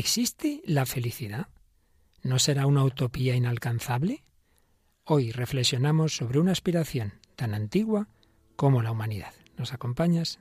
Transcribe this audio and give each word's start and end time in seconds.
¿Existe 0.00 0.62
la 0.64 0.86
felicidad? 0.86 1.48
¿No 2.22 2.38
será 2.38 2.64
una 2.64 2.82
utopía 2.84 3.34
inalcanzable? 3.36 4.24
Hoy 5.04 5.30
reflexionamos 5.30 6.16
sobre 6.16 6.38
una 6.38 6.52
aspiración 6.52 7.20
tan 7.36 7.52
antigua 7.52 8.08
como 8.56 8.80
la 8.80 8.92
humanidad. 8.92 9.34
¿Nos 9.58 9.74
acompañas? 9.74 10.40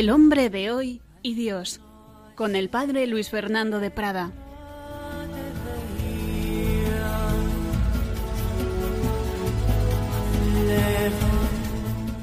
El 0.00 0.08
hombre 0.08 0.48
de 0.48 0.70
hoy 0.70 1.02
y 1.22 1.34
Dios, 1.34 1.82
con 2.34 2.56
el 2.56 2.70
padre 2.70 3.06
Luis 3.06 3.28
Fernando 3.28 3.80
de 3.80 3.90
Prada. 3.90 4.32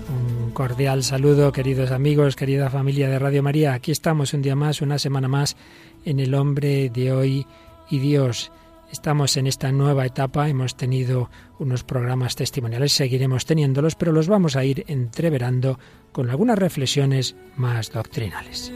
Un 0.09 0.51
cordial 0.53 1.03
saludo, 1.03 1.51
queridos 1.51 1.91
amigos, 1.91 2.35
querida 2.35 2.71
familia 2.71 3.09
de 3.09 3.19
Radio 3.19 3.43
María. 3.43 3.73
Aquí 3.75 3.91
estamos 3.91 4.33
un 4.33 4.41
día 4.41 4.55
más, 4.55 4.81
una 4.81 4.97
semana 4.97 5.27
más, 5.27 5.55
en 6.03 6.19
El 6.19 6.33
hombre 6.33 6.89
de 6.89 7.11
hoy 7.11 7.45
y 7.91 7.99
Dios. 7.99 8.51
Estamos 8.91 9.35
en 9.35 9.47
esta 9.47 9.71
nueva 9.71 10.05
etapa, 10.05 10.47
hemos 10.47 10.77
tenido 10.77 11.29
unos 11.59 11.83
programas 11.83 12.35
testimoniales, 12.35 12.93
seguiremos 12.93 13.45
teniéndolos, 13.45 13.95
pero 13.95 14.13
los 14.13 14.27
vamos 14.27 14.55
a 14.55 14.63
ir 14.63 14.85
entreverando 14.87 15.77
con 16.13 16.29
algunas 16.29 16.57
reflexiones 16.57 17.35
más 17.57 17.91
doctrinales. 17.91 18.71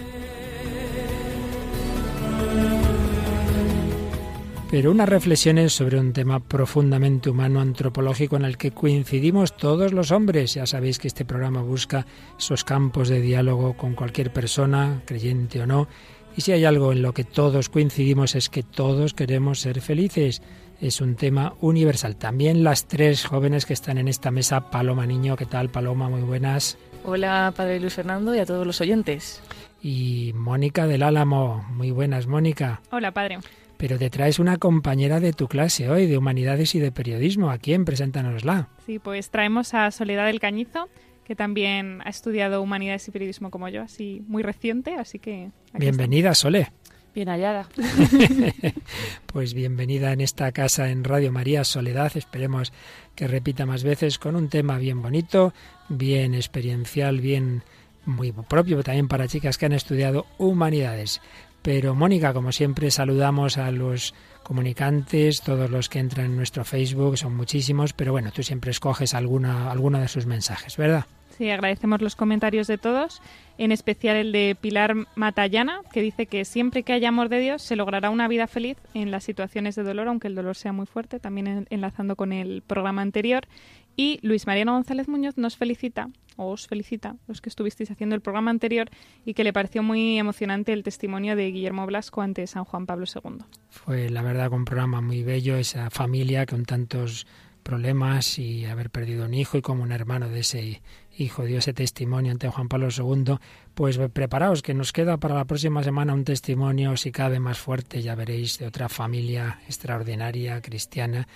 Pero 4.72 4.92
unas 4.92 5.10
reflexiones 5.10 5.74
sobre 5.74 6.00
un 6.00 6.14
tema 6.14 6.40
profundamente 6.40 7.30
humano, 7.30 7.60
antropológico, 7.60 8.38
en 8.38 8.46
el 8.46 8.58
que 8.58 8.72
coincidimos 8.72 9.58
todos 9.58 9.92
los 9.92 10.12
hombres. 10.12 10.54
Ya 10.54 10.66
sabéis 10.66 10.98
que 10.98 11.10
este 11.10 11.26
programa 11.26 11.62
busca 11.62 12.06
esos 12.40 12.64
campos 12.64 13.10
de 13.10 13.20
diálogo 13.20 13.76
con 13.76 13.96
cualquier 13.96 14.32
persona, 14.32 15.02
creyente 15.06 15.60
o 15.60 15.68
no. 15.68 15.90
Y 16.36 16.42
si 16.42 16.52
hay 16.52 16.66
algo 16.66 16.92
en 16.92 17.02
lo 17.02 17.14
que 17.14 17.24
todos 17.24 17.70
coincidimos 17.70 18.36
es 18.36 18.50
que 18.50 18.64
todos 18.64 19.14
queremos 19.14 19.60
ser 19.60 19.82
felices. 19.82 20.42
Es 20.80 21.02
un 21.02 21.16
tema 21.16 21.54
universal. 21.62 22.16
También 22.16 22.64
las 22.64 22.88
tres 22.88 23.26
jóvenes 23.26 23.66
que 23.66 23.74
están 23.74 23.98
en 23.98 24.08
esta 24.08 24.32
mesa, 24.32 24.72
Paloma 24.72 25.06
Niño, 25.06 25.36
¿qué 25.36 25.46
tal 25.46 25.70
Paloma? 25.70 26.10
Muy 26.10 26.22
buenas. 26.22 26.78
Hola, 27.04 27.54
Padre 27.56 27.80
Luis 27.80 27.94
Fernando, 27.94 28.34
y 28.34 28.40
a 28.40 28.46
todos 28.46 28.66
los 28.66 28.80
oyentes. 28.82 29.42
Y 29.82 30.32
Mónica 30.36 30.88
del 30.88 31.04
Álamo. 31.04 31.66
Muy 31.72 31.92
buenas, 31.92 32.28
Mónica. 32.28 32.82
Hola, 32.92 33.12
Padre. 33.12 33.40
Pero 33.78 33.98
te 33.98 34.12
traes 34.12 34.38
una 34.38 34.58
compañera 34.58 35.20
de 35.20 35.34
tu 35.34 35.48
clase 35.48 35.90
hoy, 35.90 36.06
de 36.06 36.18
Humanidades 36.18 36.76
y 36.76 36.80
de 36.80 36.92
Periodismo. 36.92 37.50
¿A 37.50 37.58
quién? 37.58 37.84
Preséntanosla. 37.84 38.70
Sí, 38.86 39.00
pues 39.00 39.32
traemos 39.32 39.74
a 39.74 39.90
Soledad 39.92 40.28
del 40.28 40.40
Cañizo, 40.40 40.88
que 41.24 41.36
también 41.36 42.02
ha 42.04 42.10
estudiado 42.10 42.62
Humanidades 42.62 43.08
y 43.08 43.12
Periodismo 43.12 43.52
como 43.52 43.70
yo, 43.70 43.82
así 43.82 44.24
muy 44.28 44.44
reciente, 44.44 44.96
así 44.96 45.20
que... 45.20 45.52
Bienvenida, 45.74 46.36
Sole. 46.36 46.72
Bien 47.14 47.28
hallada. 47.28 47.68
pues 49.26 49.54
bienvenida 49.54 50.14
en 50.14 50.22
esta 50.22 50.52
casa 50.54 50.90
en 50.90 51.04
Radio 51.04 51.32
María 51.32 51.66
Soledad. 51.66 52.16
Esperemos 52.16 52.72
que 53.16 53.28
repita 53.28 53.66
más 53.66 53.84
veces 53.84 54.18
con 54.18 54.38
un 54.38 54.48
tema 54.48 54.78
bien 54.78 55.02
bonito, 55.02 55.54
bien 55.90 56.34
experiencial, 56.34 57.20
bien 57.20 57.64
muy 58.06 58.32
propio 58.32 58.82
también 58.82 59.10
para 59.10 59.28
chicas 59.28 59.58
que 59.58 59.66
han 59.66 59.74
estudiado 59.74 60.26
humanidades. 60.38 61.22
Pero 61.62 61.96
Mónica, 61.96 62.34
como 62.34 62.54
siempre, 62.54 62.90
saludamos 62.92 63.58
a 63.58 63.72
los 63.72 64.14
comunicantes, 64.44 65.42
todos 65.42 65.70
los 65.70 65.90
que 65.90 66.00
entran 66.00 66.28
en 66.28 66.38
nuestro 66.38 66.64
Facebook, 66.64 67.18
son 67.18 67.36
muchísimos, 67.36 67.94
pero 67.94 68.12
bueno, 68.12 68.32
tú 68.32 68.44
siempre 68.44 68.72
escoges 68.72 69.14
alguna, 69.14 69.72
alguno 69.72 70.00
de 70.00 70.08
sus 70.08 70.26
mensajes, 70.26 70.78
¿verdad? 70.78 71.06
Sí, 71.38 71.50
agradecemos 71.50 72.02
los 72.02 72.16
comentarios 72.16 72.68
de 72.68 72.78
todos, 72.78 73.22
en 73.58 73.72
especial 73.72 74.16
el 74.18 74.32
de 74.32 74.56
Pilar 74.60 74.96
Matallana, 75.16 75.82
que 75.92 76.02
dice 76.02 76.28
que 76.28 76.46
siempre 76.46 76.84
que 76.84 76.94
haya 76.94 77.10
amor 77.10 77.30
de 77.30 77.40
Dios 77.40 77.62
se 77.62 77.76
logrará 77.76 78.10
una 78.10 78.28
vida 78.28 78.48
feliz 78.48 78.78
en 78.94 79.12
las 79.12 79.24
situaciones 79.24 79.76
de 79.76 79.84
dolor, 79.84 80.08
aunque 80.08 80.28
el 80.28 80.36
dolor 80.36 80.56
sea 80.56 80.74
muy 80.74 80.86
fuerte, 80.86 81.20
también 81.20 81.66
enlazando 81.70 82.16
con 82.16 82.32
el 82.32 82.62
programa 82.62 83.02
anterior. 83.02 83.48
Y 83.96 84.20
Luis 84.22 84.48
Mariano 84.48 84.74
González 84.74 85.08
Muñoz 85.08 85.38
nos 85.38 85.58
felicita, 85.58 86.10
o 86.38 86.52
os 86.52 86.68
felicita, 86.68 87.16
los 87.28 87.42
que 87.42 87.50
estuvisteis 87.50 87.92
haciendo 87.92 88.16
el 88.16 88.22
programa 88.22 88.52
anterior, 88.52 88.90
y 89.26 89.34
que 89.34 89.44
le 89.44 89.54
pareció 89.54 89.84
muy 89.84 90.18
emocionante 90.18 90.74
el 90.74 90.84
testimonio 90.84 91.36
de 91.36 91.52
Guillermo 91.52 91.86
Blasco 91.86 92.22
ante 92.22 92.48
San 92.48 92.64
Juan 92.64 92.86
Pablo 92.86 93.06
II. 93.06 93.44
Fue 93.70 94.10
la 94.10 94.22
verdad 94.22 94.52
un 94.52 94.66
programa 94.66 95.02
muy 95.02 95.24
bello, 95.24 95.58
esa 95.58 95.90
familia 95.90 96.46
con 96.46 96.66
tantos 96.66 97.28
problemas 97.62 98.40
y 98.40 98.66
haber 98.66 98.90
perdido 98.90 99.26
un 99.26 99.34
hijo 99.34 99.58
y 99.58 99.62
como 99.62 99.84
un 99.84 99.92
hermano 99.92 100.30
de 100.30 100.40
ese 100.40 100.82
hijo 101.18 101.46
dio 101.46 101.60
ese 101.60 101.74
testimonio 101.74 102.32
ante 102.32 102.50
Juan 102.50 102.68
Pablo 102.68 102.88
II, 102.96 103.36
pues 103.74 104.00
preparaos 104.12 104.62
que 104.62 104.74
nos 104.74 104.92
queda 104.92 105.18
para 105.18 105.36
la 105.36 105.46
próxima 105.46 105.84
semana 105.84 106.14
un 106.14 106.24
testimonio, 106.24 106.98
si 106.98 107.12
cabe 107.12 107.40
más 107.40 107.60
fuerte, 107.60 108.02
ya 108.02 108.16
veréis, 108.16 108.58
de 108.58 108.68
otra 108.68 108.90
familia 108.90 109.60
extraordinaria, 109.68 110.62
cristiana, 110.62 111.28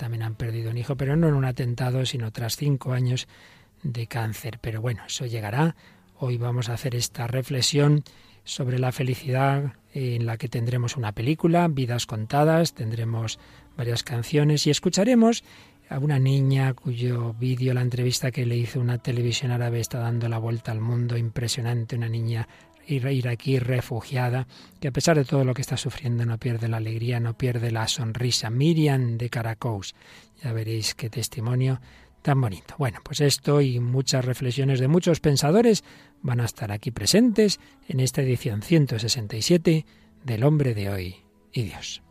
también 0.00 0.22
han 0.22 0.34
perdido 0.34 0.70
un 0.70 0.78
hijo, 0.78 0.96
pero 0.96 1.14
no 1.14 1.28
en 1.28 1.34
un 1.34 1.44
atentado, 1.44 2.06
sino 2.06 2.32
tras 2.32 2.56
cinco 2.56 2.94
años 2.94 3.28
de 3.82 4.06
cáncer. 4.06 4.58
Pero 4.62 4.80
bueno, 4.80 5.02
eso 5.06 5.26
llegará. 5.26 5.76
Hoy 6.18 6.38
vamos 6.38 6.70
a 6.70 6.72
hacer 6.72 6.94
esta 6.94 7.26
reflexión 7.26 8.02
sobre 8.42 8.78
la 8.78 8.92
felicidad 8.92 9.74
en 9.92 10.24
la 10.24 10.38
que 10.38 10.48
tendremos 10.48 10.96
una 10.96 11.12
película, 11.12 11.68
vidas 11.68 12.06
contadas, 12.06 12.72
tendremos 12.72 13.38
varias 13.76 14.02
canciones 14.02 14.66
y 14.66 14.70
escucharemos 14.70 15.44
a 15.90 15.98
una 15.98 16.18
niña 16.18 16.72
cuyo 16.72 17.34
vídeo, 17.34 17.74
la 17.74 17.82
entrevista 17.82 18.30
que 18.30 18.46
le 18.46 18.56
hizo 18.56 18.80
una 18.80 18.96
televisión 18.96 19.50
árabe 19.50 19.80
está 19.80 19.98
dando 19.98 20.30
la 20.30 20.38
vuelta 20.38 20.72
al 20.72 20.80
mundo, 20.80 21.18
impresionante, 21.18 21.96
una 21.96 22.08
niña 22.08 22.48
iraquí 22.90 23.58
refugiada, 23.58 24.46
que 24.80 24.88
a 24.88 24.92
pesar 24.92 25.16
de 25.16 25.24
todo 25.24 25.44
lo 25.44 25.54
que 25.54 25.62
está 25.62 25.76
sufriendo 25.76 26.24
no 26.26 26.38
pierde 26.38 26.68
la 26.68 26.78
alegría, 26.78 27.20
no 27.20 27.34
pierde 27.34 27.70
la 27.70 27.88
sonrisa. 27.88 28.50
Miriam 28.50 29.18
de 29.18 29.30
Caracous, 29.30 29.94
ya 30.42 30.52
veréis 30.52 30.94
qué 30.94 31.10
testimonio 31.10 31.80
tan 32.22 32.40
bonito. 32.40 32.74
Bueno, 32.78 33.00
pues 33.02 33.20
esto 33.20 33.60
y 33.60 33.80
muchas 33.80 34.24
reflexiones 34.24 34.80
de 34.80 34.88
muchos 34.88 35.20
pensadores 35.20 35.84
van 36.22 36.40
a 36.40 36.44
estar 36.44 36.72
aquí 36.72 36.90
presentes 36.90 37.60
en 37.88 38.00
esta 38.00 38.22
edición 38.22 38.62
167 38.62 39.86
del 40.24 40.44
hombre 40.44 40.74
de 40.74 40.90
hoy 40.90 41.16
y 41.52 41.62
Dios. 41.62 42.02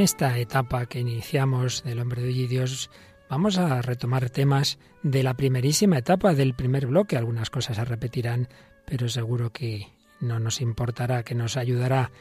En 0.00 0.04
esta 0.04 0.38
etapa 0.38 0.86
que 0.86 0.98
iniciamos 0.98 1.84
del 1.84 2.00
hombre 2.00 2.22
de 2.22 2.28
hoy 2.28 2.40
y 2.40 2.46
Dios, 2.46 2.88
vamos 3.28 3.58
a 3.58 3.82
retomar 3.82 4.30
temas 4.30 4.78
de 5.02 5.22
la 5.22 5.34
primerísima 5.34 5.98
etapa 5.98 6.32
del 6.32 6.54
primer 6.54 6.86
bloque. 6.86 7.18
Algunas 7.18 7.50
cosas 7.50 7.76
se 7.76 7.84
repetirán, 7.84 8.48
pero 8.86 9.10
seguro 9.10 9.52
que 9.52 9.88
no 10.18 10.40
nos 10.40 10.62
importará, 10.62 11.22
que 11.22 11.34
nos 11.34 11.58
ayudará, 11.58 12.12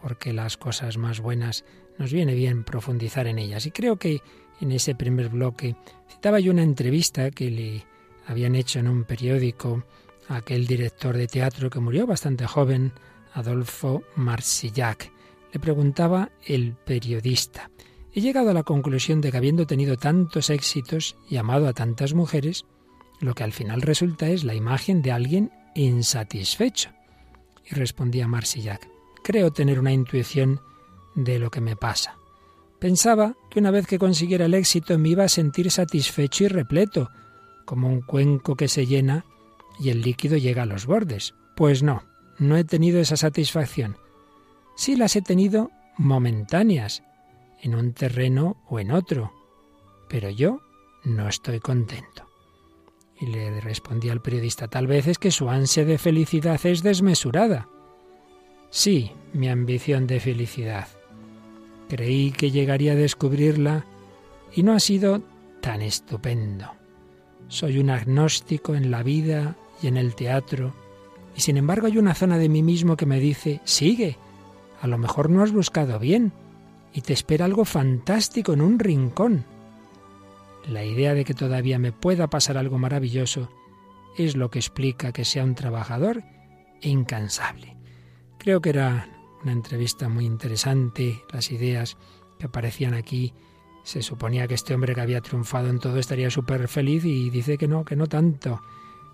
porque 0.00 0.32
las 0.32 0.56
cosas 0.56 0.96
más 0.96 1.18
buenas 1.18 1.64
nos 1.98 2.12
viene 2.12 2.36
bien 2.36 2.62
profundizar 2.62 3.26
en 3.26 3.40
ellas. 3.40 3.66
Y 3.66 3.72
creo 3.72 3.96
que 3.96 4.22
en 4.60 4.70
ese 4.70 4.94
primer 4.94 5.28
bloque 5.28 5.74
citaba 6.08 6.38
yo 6.38 6.52
una 6.52 6.62
entrevista 6.62 7.32
que 7.32 7.50
le 7.50 7.84
habían 8.28 8.54
hecho 8.54 8.78
en 8.78 8.86
un 8.86 9.02
periódico 9.02 9.82
a 10.28 10.36
aquel 10.36 10.68
director 10.68 11.16
de 11.16 11.26
teatro 11.26 11.68
que 11.68 11.80
murió 11.80 12.06
bastante 12.06 12.46
joven, 12.46 12.92
Adolfo 13.32 14.04
Marsillac 14.14 15.13
le 15.54 15.60
preguntaba 15.60 16.32
el 16.44 16.74
periodista. 16.74 17.70
He 18.12 18.20
llegado 18.20 18.50
a 18.50 18.54
la 18.54 18.64
conclusión 18.64 19.20
de 19.20 19.30
que 19.30 19.36
habiendo 19.36 19.66
tenido 19.66 19.96
tantos 19.96 20.50
éxitos 20.50 21.16
y 21.30 21.36
amado 21.36 21.68
a 21.68 21.72
tantas 21.72 22.12
mujeres, 22.12 22.66
lo 23.20 23.34
que 23.34 23.44
al 23.44 23.52
final 23.52 23.80
resulta 23.80 24.28
es 24.28 24.42
la 24.42 24.54
imagen 24.54 25.00
de 25.00 25.12
alguien 25.12 25.52
insatisfecho. 25.76 26.90
Y 27.70 27.74
respondía 27.76 28.26
Marsillac, 28.26 28.88
creo 29.22 29.52
tener 29.52 29.78
una 29.78 29.92
intuición 29.92 30.60
de 31.14 31.38
lo 31.38 31.52
que 31.52 31.60
me 31.60 31.76
pasa. 31.76 32.18
Pensaba 32.80 33.36
que 33.48 33.60
una 33.60 33.70
vez 33.70 33.86
que 33.86 34.00
consiguiera 34.00 34.46
el 34.46 34.54
éxito 34.54 34.98
me 34.98 35.10
iba 35.10 35.22
a 35.22 35.28
sentir 35.28 35.70
satisfecho 35.70 36.44
y 36.44 36.48
repleto, 36.48 37.10
como 37.64 37.88
un 37.88 38.00
cuenco 38.00 38.56
que 38.56 38.66
se 38.66 38.86
llena 38.86 39.24
y 39.78 39.90
el 39.90 40.02
líquido 40.02 40.36
llega 40.36 40.64
a 40.64 40.66
los 40.66 40.86
bordes. 40.86 41.34
Pues 41.54 41.84
no, 41.84 42.02
no 42.40 42.56
he 42.56 42.64
tenido 42.64 43.00
esa 43.00 43.16
satisfacción. 43.16 43.96
Sí 44.76 44.96
las 44.96 45.16
he 45.16 45.22
tenido 45.22 45.70
momentáneas, 45.96 47.02
en 47.62 47.74
un 47.74 47.92
terreno 47.92 48.56
o 48.68 48.78
en 48.78 48.90
otro, 48.90 49.32
pero 50.08 50.28
yo 50.28 50.60
no 51.04 51.28
estoy 51.28 51.60
contento. 51.60 52.28
Y 53.20 53.26
le 53.26 53.60
respondí 53.60 54.10
al 54.10 54.20
periodista, 54.20 54.68
tal 54.68 54.86
vez 54.86 55.06
es 55.06 55.18
que 55.18 55.30
su 55.30 55.48
ansia 55.48 55.84
de 55.84 55.98
felicidad 55.98 56.60
es 56.66 56.82
desmesurada. 56.82 57.68
Sí, 58.70 59.12
mi 59.32 59.48
ambición 59.48 60.06
de 60.06 60.20
felicidad. 60.20 60.88
Creí 61.88 62.32
que 62.32 62.50
llegaría 62.50 62.92
a 62.92 62.96
descubrirla 62.96 63.84
y 64.52 64.62
no 64.62 64.72
ha 64.72 64.80
sido 64.80 65.22
tan 65.60 65.80
estupendo. 65.80 66.72
Soy 67.48 67.78
un 67.78 67.90
agnóstico 67.90 68.74
en 68.74 68.90
la 68.90 69.02
vida 69.02 69.56
y 69.80 69.86
en 69.86 69.96
el 69.96 70.14
teatro, 70.14 70.74
y 71.36 71.40
sin 71.40 71.56
embargo 71.56 71.86
hay 71.86 71.98
una 71.98 72.14
zona 72.14 72.36
de 72.38 72.48
mí 72.48 72.62
mismo 72.62 72.96
que 72.96 73.06
me 73.06 73.20
dice, 73.20 73.60
sigue, 73.64 74.18
a 74.80 74.86
lo 74.86 74.98
mejor 74.98 75.30
no 75.30 75.42
has 75.42 75.52
buscado 75.52 75.98
bien, 75.98 76.32
y 76.92 77.00
te 77.00 77.12
espera 77.12 77.44
algo 77.44 77.64
fantástico 77.64 78.52
en 78.52 78.60
un 78.60 78.78
rincón. 78.78 79.44
La 80.68 80.84
idea 80.84 81.14
de 81.14 81.24
que 81.24 81.34
todavía 81.34 81.78
me 81.78 81.92
pueda 81.92 82.28
pasar 82.28 82.56
algo 82.56 82.78
maravilloso 82.78 83.50
es 84.16 84.36
lo 84.36 84.50
que 84.50 84.60
explica 84.60 85.12
que 85.12 85.24
sea 85.24 85.44
un 85.44 85.54
trabajador 85.54 86.22
e 86.80 86.88
incansable. 86.88 87.76
Creo 88.38 88.60
que 88.60 88.70
era 88.70 89.08
una 89.42 89.52
entrevista 89.52 90.08
muy 90.08 90.24
interesante, 90.24 91.22
las 91.32 91.50
ideas 91.50 91.96
que 92.38 92.46
aparecían 92.46 92.94
aquí. 92.94 93.34
Se 93.82 94.00
suponía 94.00 94.46
que 94.46 94.54
este 94.54 94.74
hombre 94.74 94.94
que 94.94 95.00
había 95.00 95.20
triunfado 95.20 95.68
en 95.68 95.78
todo 95.78 95.98
estaría 95.98 96.30
súper 96.30 96.68
feliz 96.68 97.04
y 97.04 97.28
dice 97.28 97.58
que 97.58 97.68
no, 97.68 97.84
que 97.84 97.96
no 97.96 98.06
tanto, 98.06 98.62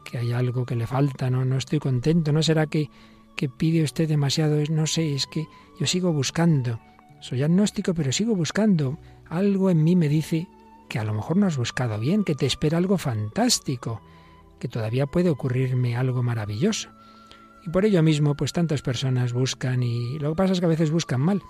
que 0.05 0.19
hay 0.19 0.33
algo 0.33 0.65
que 0.65 0.77
le 0.77 0.87
falta, 0.87 1.31
no, 1.31 1.45
no 1.45 1.57
estoy 1.57 1.81
contento, 1.81 2.33
no 2.33 2.43
será 2.43 2.67
que, 2.67 2.91
que 3.41 3.49
pide 3.49 3.83
usted 3.83 4.07
demasiado, 4.07 4.63
no 4.69 4.87
sé, 4.87 5.15
es 5.15 5.27
que 5.27 5.49
yo 5.79 5.87
sigo 5.87 6.13
buscando. 6.13 6.79
Soy 7.21 7.43
agnóstico, 7.43 7.95
pero 7.95 8.13
sigo 8.13 8.37
buscando. 8.37 8.99
Algo 9.31 9.71
en 9.71 9.83
mí 9.83 9.97
me 9.97 10.11
dice 10.11 10.47
que 10.91 10.99
a 10.99 11.05
lo 11.05 11.15
mejor 11.15 11.39
no 11.39 11.47
has 11.47 11.57
buscado 11.57 11.99
bien, 11.99 12.23
que 12.23 12.35
te 12.35 12.45
espera 12.45 12.77
algo 12.77 12.99
fantástico, 12.99 14.03
que 14.59 14.69
todavía 14.69 15.07
puede 15.07 15.31
ocurrirme 15.31 15.97
algo 15.97 16.23
maravilloso. 16.23 16.91
Y 17.65 17.71
por 17.71 17.87
ello 17.87 18.03
mismo, 18.03 18.37
pues 18.37 18.53
tantas 18.53 18.83
personas 18.83 19.33
buscan 19.33 19.83
y 19.83 20.19
lo 20.19 20.29
que 20.33 20.37
pasa 20.37 20.53
es 20.53 20.61
que 20.61 20.67
a 20.67 20.75
veces 20.77 20.91
buscan 20.91 21.23
mal. 21.23 21.43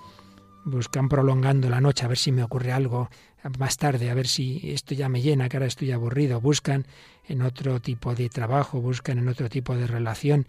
Buscan 0.64 1.08
prolongando 1.08 1.68
la 1.68 1.80
noche 1.80 2.04
a 2.04 2.08
ver 2.08 2.18
si 2.18 2.30
me 2.30 2.44
ocurre 2.44 2.70
algo 2.70 3.10
más 3.58 3.78
tarde, 3.78 4.10
a 4.10 4.14
ver 4.14 4.28
si 4.28 4.60
esto 4.70 4.94
ya 4.94 5.08
me 5.08 5.22
llena, 5.22 5.48
que 5.48 5.56
ahora 5.56 5.66
estoy 5.66 5.90
aburrido. 5.90 6.40
Buscan 6.40 6.86
en 7.26 7.42
otro 7.42 7.80
tipo 7.80 8.14
de 8.14 8.28
trabajo, 8.28 8.80
buscan 8.80 9.18
en 9.18 9.26
otro 9.26 9.48
tipo 9.48 9.74
de 9.74 9.88
relación 9.88 10.46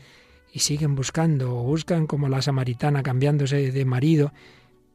y 0.52 0.60
siguen 0.60 0.96
buscando 0.96 1.56
o 1.58 1.64
buscan 1.64 2.08
como 2.08 2.30
la 2.30 2.42
samaritana 2.42 3.04
cambiándose 3.04 3.72
de 3.72 3.86
marido 3.86 4.34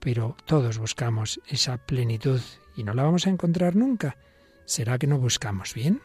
pero 0.07 0.37
todos 0.45 0.79
buscamos 0.79 1.41
esa 1.49 1.79
plenitud 1.79 2.41
y 2.77 2.85
no 2.85 2.95
la 2.95 3.03
vamos 3.03 3.27
a 3.27 3.31
encontrar 3.31 3.77
nunca. 3.77 4.17
¿Será 4.65 4.99
que 4.99 5.07
no 5.07 5.19
buscamos 5.19 5.75
bien? 5.75 6.01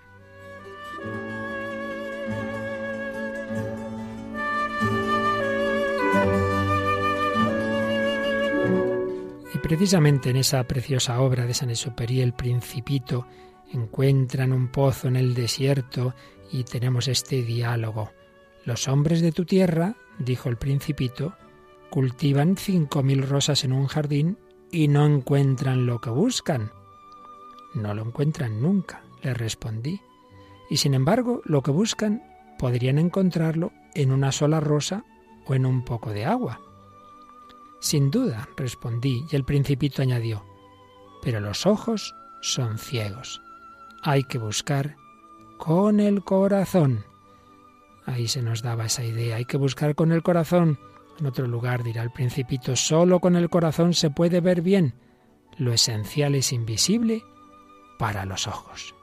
Y 9.54 9.58
precisamente 9.58 10.30
en 10.30 10.38
esa 10.38 10.64
preciosa 10.64 11.22
obra 11.22 11.46
de 11.46 11.54
San 11.54 11.70
Exupéry, 11.70 12.22
el 12.22 12.34
Principito, 12.34 13.28
encuentran 13.72 14.54
un 14.54 14.70
pozo 14.70 15.08
en 15.08 15.16
el 15.16 15.34
desierto 15.34 16.16
y 16.52 16.64
tenemos 16.64 17.08
este 17.08 17.44
diálogo. 17.44 18.12
Los 18.66 18.88
hombres 18.88 19.22
de 19.22 19.32
tu 19.32 19.46
tierra, 19.46 19.96
dijo 20.20 20.50
el 20.50 20.58
Principito, 20.58 21.36
cultivan 21.90 22.58
cinco 22.58 23.04
mil 23.04 23.28
rosas 23.28 23.64
en 23.64 23.74
un 23.74 23.88
jardín 23.88 24.38
y 24.72 24.88
no 24.88 25.06
encuentran 25.06 25.86
lo 25.86 26.00
que 26.00 26.10
buscan. 26.10 26.72
No 27.74 27.94
lo 27.94 28.04
encuentran 28.04 28.62
nunca, 28.62 29.04
le 29.22 29.34
respondí. 29.34 30.00
Y 30.70 30.78
sin 30.78 30.94
embargo, 30.94 31.42
lo 31.46 31.62
que 31.62 31.72
buscan 31.72 32.24
podrían 32.58 32.98
encontrarlo 32.98 33.74
en 33.94 34.12
una 34.12 34.32
sola 34.32 34.60
rosa 34.60 35.04
o 35.46 35.56
en 35.56 35.66
un 35.66 35.84
poco 35.84 36.12
de 36.12 36.26
agua. 36.26 36.62
Sin 37.80 38.12
duda, 38.12 38.48
respondí, 38.56 39.26
y 39.32 39.36
el 39.36 39.44
principito 39.44 40.04
añadió, 40.04 40.46
pero 41.24 41.40
los 41.40 41.66
ojos 41.66 42.14
son 42.42 42.78
ciegos. 42.78 43.42
Hay 44.04 44.24
que 44.24 44.38
buscar 44.38 44.96
con 45.58 46.00
el 46.00 46.24
corazón. 46.24 47.06
Ahí 48.06 48.28
se 48.28 48.42
nos 48.42 48.62
daba 48.62 48.86
esa 48.86 49.04
idea, 49.04 49.38
hay 49.38 49.46
que 49.46 49.58
buscar 49.58 49.96
con 49.96 50.12
el 50.12 50.24
corazón 50.24 50.78
en 51.22 51.28
otro 51.28 51.46
lugar 51.46 51.84
dirá 51.84 52.02
el 52.02 52.10
principito, 52.10 52.76
solo 52.76 53.20
con 53.20 53.36
el 53.36 53.48
corazón 53.48 53.94
se 53.94 54.10
puede 54.10 54.42
ver 54.42 54.64
bien. 54.64 54.96
Lo 55.58 55.72
esencial 55.72 56.34
es 56.34 56.52
invisible 56.52 57.24
para 58.00 58.26
los 58.26 58.48
ojos. 58.48 58.96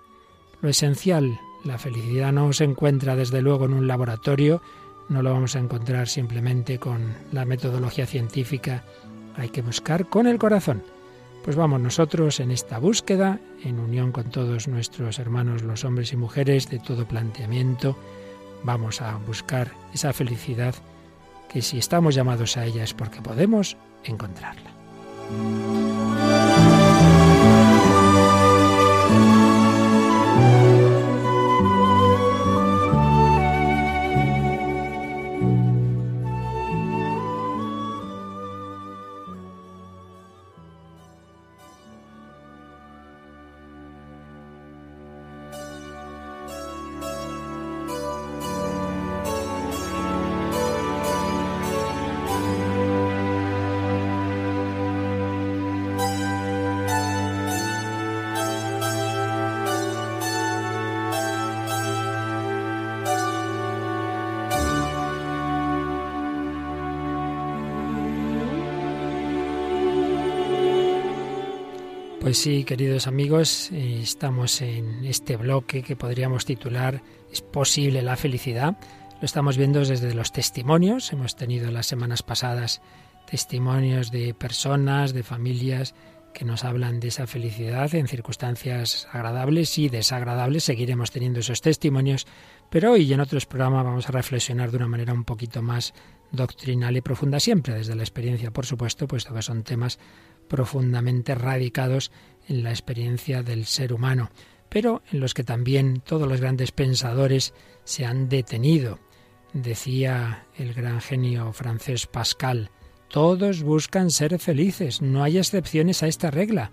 Lo 0.61 0.69
esencial, 0.69 1.39
la 1.65 1.79
felicidad 1.79 2.33
no 2.33 2.53
se 2.53 2.65
encuentra 2.65 3.15
desde 3.15 3.41
luego 3.41 3.67
en 3.67 3.75
un 3.75 3.87
laboratorio, 3.87 4.61
no 5.09 5.23
lo 5.23 5.33
vamos 5.33 5.55
a 5.55 5.61
encontrar 5.61 6.09
simplemente 6.09 6.81
con 6.81 7.15
la 7.31 7.45
metodología 7.45 8.07
científica, 8.07 8.83
hay 9.37 9.51
que 9.51 9.63
buscar 9.63 10.09
con 10.09 10.27
el 10.27 10.39
corazón. 10.39 10.83
Pues 11.45 11.55
vamos 11.55 11.81
nosotros 11.81 12.41
en 12.41 12.51
esta 12.51 12.79
búsqueda, 12.79 13.39
en 13.63 13.79
unión 13.79 14.11
con 14.11 14.31
todos 14.31 14.67
nuestros 14.67 15.21
hermanos, 15.21 15.63
los 15.63 15.85
hombres 15.85 16.13
y 16.13 16.17
mujeres 16.17 16.69
de 16.69 16.81
todo 16.81 17.07
planteamiento, 17.07 17.97
vamos 18.63 19.01
a 19.01 19.17
buscar 19.17 19.73
esa 19.93 20.13
felicidad 20.13 20.75
que 21.49 21.63
si 21.63 21.79
estamos 21.79 22.15
llamados 22.15 22.57
a 22.57 22.65
ella 22.65 22.85
es 22.85 22.95
porque 22.95 23.23
podemos 23.23 23.77
encontrarla. 24.05 24.71
Pues 72.21 72.39
sí, 72.39 72.65
queridos 72.65 73.07
amigos, 73.07 73.71
eh, 73.73 74.01
estamos 74.03 74.61
en 74.61 75.05
este 75.05 75.37
bloque 75.37 75.83
que 75.83 75.95
podríamos 75.95 76.45
titular 76.45 77.01
¿Es 77.33 77.43
posible 77.43 78.03
la 78.03 78.17
felicidad? 78.17 78.77
Lo 79.21 79.25
estamos 79.25 79.57
viendo 79.57 79.85
desde 79.85 80.15
los 80.15 80.33
testimonios. 80.33 81.13
Hemos 81.13 81.37
tenido 81.37 81.71
las 81.71 81.87
semanas 81.87 82.23
pasadas 82.23 82.81
testimonios 83.31 84.11
de 84.11 84.33
personas, 84.35 85.13
de 85.13 85.23
familias 85.23 85.95
que 86.33 86.45
nos 86.45 86.65
hablan 86.65 87.01
de 87.01 87.09
esa 87.09 87.27
felicidad 87.27 87.95
en 87.95 88.07
circunstancias 88.07 89.09
agradables 89.13 89.77
y 89.79 89.89
desagradables. 89.89 90.65
Seguiremos 90.65 91.11
teniendo 91.11 91.41
esos 91.41 91.61
testimonios, 91.61 92.27
pero 92.71 92.93
hoy 92.93 93.13
en 93.13 93.21
otros 93.21 93.47
programas 93.47 93.85
vamos 93.85 94.09
a 94.09 94.13
reflexionar 94.13 94.71
de 94.71 94.77
una 94.79 94.89
manera 94.89 95.13
un 95.13 95.25
poquito 95.25 95.63
más 95.63 95.95
doctrinal 96.31 96.97
y 96.97 97.01
profunda, 97.01 97.41
siempre 97.41 97.75
desde 97.75 97.95
la 97.95 98.03
experiencia, 98.03 98.51
por 98.51 98.67
supuesto, 98.67 99.07
puesto 99.07 99.35
que 99.35 99.43
son 99.43 99.63
temas 99.63 99.99
profundamente 100.49 101.35
radicados 101.35 102.11
en 102.49 102.63
la 102.63 102.71
experiencia 102.71 103.43
del 103.43 103.67
ser 103.67 103.93
humano, 103.93 104.31
pero 104.69 105.03
en 105.13 105.21
los 105.21 105.35
que 105.35 105.45
también 105.45 106.01
todos 106.01 106.29
los 106.29 106.41
grandes 106.41 106.73
pensadores 106.73 107.55
se 107.85 108.07
han 108.07 108.29
detenido. 108.29 108.99
Decía 109.53 110.47
el 110.57 110.75
gran 110.75 111.01
genio 111.01 111.53
francés 111.53 112.07
Pascal, 112.07 112.71
todos 113.09 113.63
buscan 113.63 114.11
ser 114.11 114.39
felices, 114.39 115.01
no 115.01 115.23
hay 115.23 115.39
excepciones 115.39 116.03
a 116.03 116.09
esta 116.09 116.31
regla. 116.31 116.71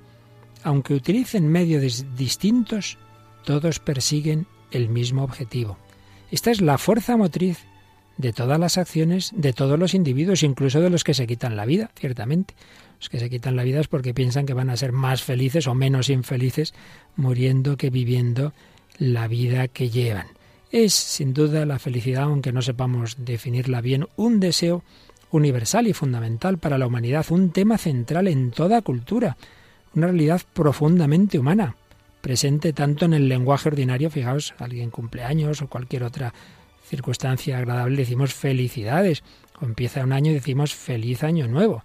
Aunque 0.63 0.93
utilicen 0.93 1.47
medios 1.47 2.05
distintos, 2.15 2.97
todos 3.45 3.79
persiguen 3.79 4.47
el 4.71 4.89
mismo 4.89 5.23
objetivo. 5.23 5.77
Esta 6.31 6.51
es 6.51 6.59
la 6.59 6.77
fuerza 6.77 7.15
motriz 7.15 7.59
de 8.17 8.33
todas 8.33 8.59
las 8.59 8.77
acciones 8.77 9.31
de 9.35 9.53
todos 9.53 9.77
los 9.79 9.93
individuos, 9.93 10.43
incluso 10.43 10.81
de 10.81 10.89
los 10.89 11.03
que 11.03 11.13
se 11.13 11.27
quitan 11.27 11.55
la 11.55 11.65
vida, 11.65 11.91
ciertamente. 11.95 12.55
Los 12.99 13.09
que 13.09 13.19
se 13.19 13.29
quitan 13.29 13.55
la 13.55 13.63
vida 13.63 13.79
es 13.79 13.87
porque 13.87 14.13
piensan 14.13 14.45
que 14.45 14.53
van 14.53 14.69
a 14.69 14.77
ser 14.77 14.91
más 14.91 15.23
felices 15.23 15.67
o 15.67 15.75
menos 15.75 16.09
infelices 16.09 16.73
muriendo 17.15 17.77
que 17.77 17.89
viviendo 17.89 18.53
la 18.97 19.27
vida 19.27 19.67
que 19.67 19.89
llevan. 19.89 20.27
Es, 20.71 20.93
sin 20.93 21.33
duda, 21.33 21.65
la 21.65 21.79
felicidad, 21.79 22.23
aunque 22.23 22.51
no 22.51 22.61
sepamos 22.61 23.17
definirla 23.19 23.81
bien, 23.81 24.07
un 24.15 24.39
deseo 24.39 24.83
universal 25.31 25.87
y 25.87 25.93
fundamental 25.93 26.57
para 26.57 26.77
la 26.77 26.87
humanidad, 26.87 27.25
un 27.29 27.51
tema 27.51 27.77
central 27.77 28.27
en 28.27 28.51
toda 28.51 28.81
cultura, 28.81 29.37
una 29.93 30.07
realidad 30.07 30.41
profundamente 30.53 31.39
humana, 31.39 31.75
presente 32.21 32.73
tanto 32.73 33.05
en 33.05 33.13
el 33.13 33.29
lenguaje 33.29 33.69
ordinario, 33.69 34.09
fijaos, 34.09 34.53
alguien 34.57 34.89
cumpleaños 34.89 35.61
o 35.61 35.67
cualquier 35.67 36.03
otra 36.03 36.33
circunstancia 36.83 37.57
agradable, 37.57 37.97
decimos 37.97 38.33
felicidades, 38.33 39.23
o 39.61 39.65
empieza 39.65 40.03
un 40.03 40.13
año 40.13 40.31
y 40.31 40.35
decimos 40.35 40.73
feliz 40.73 41.23
año 41.23 41.47
nuevo. 41.47 41.83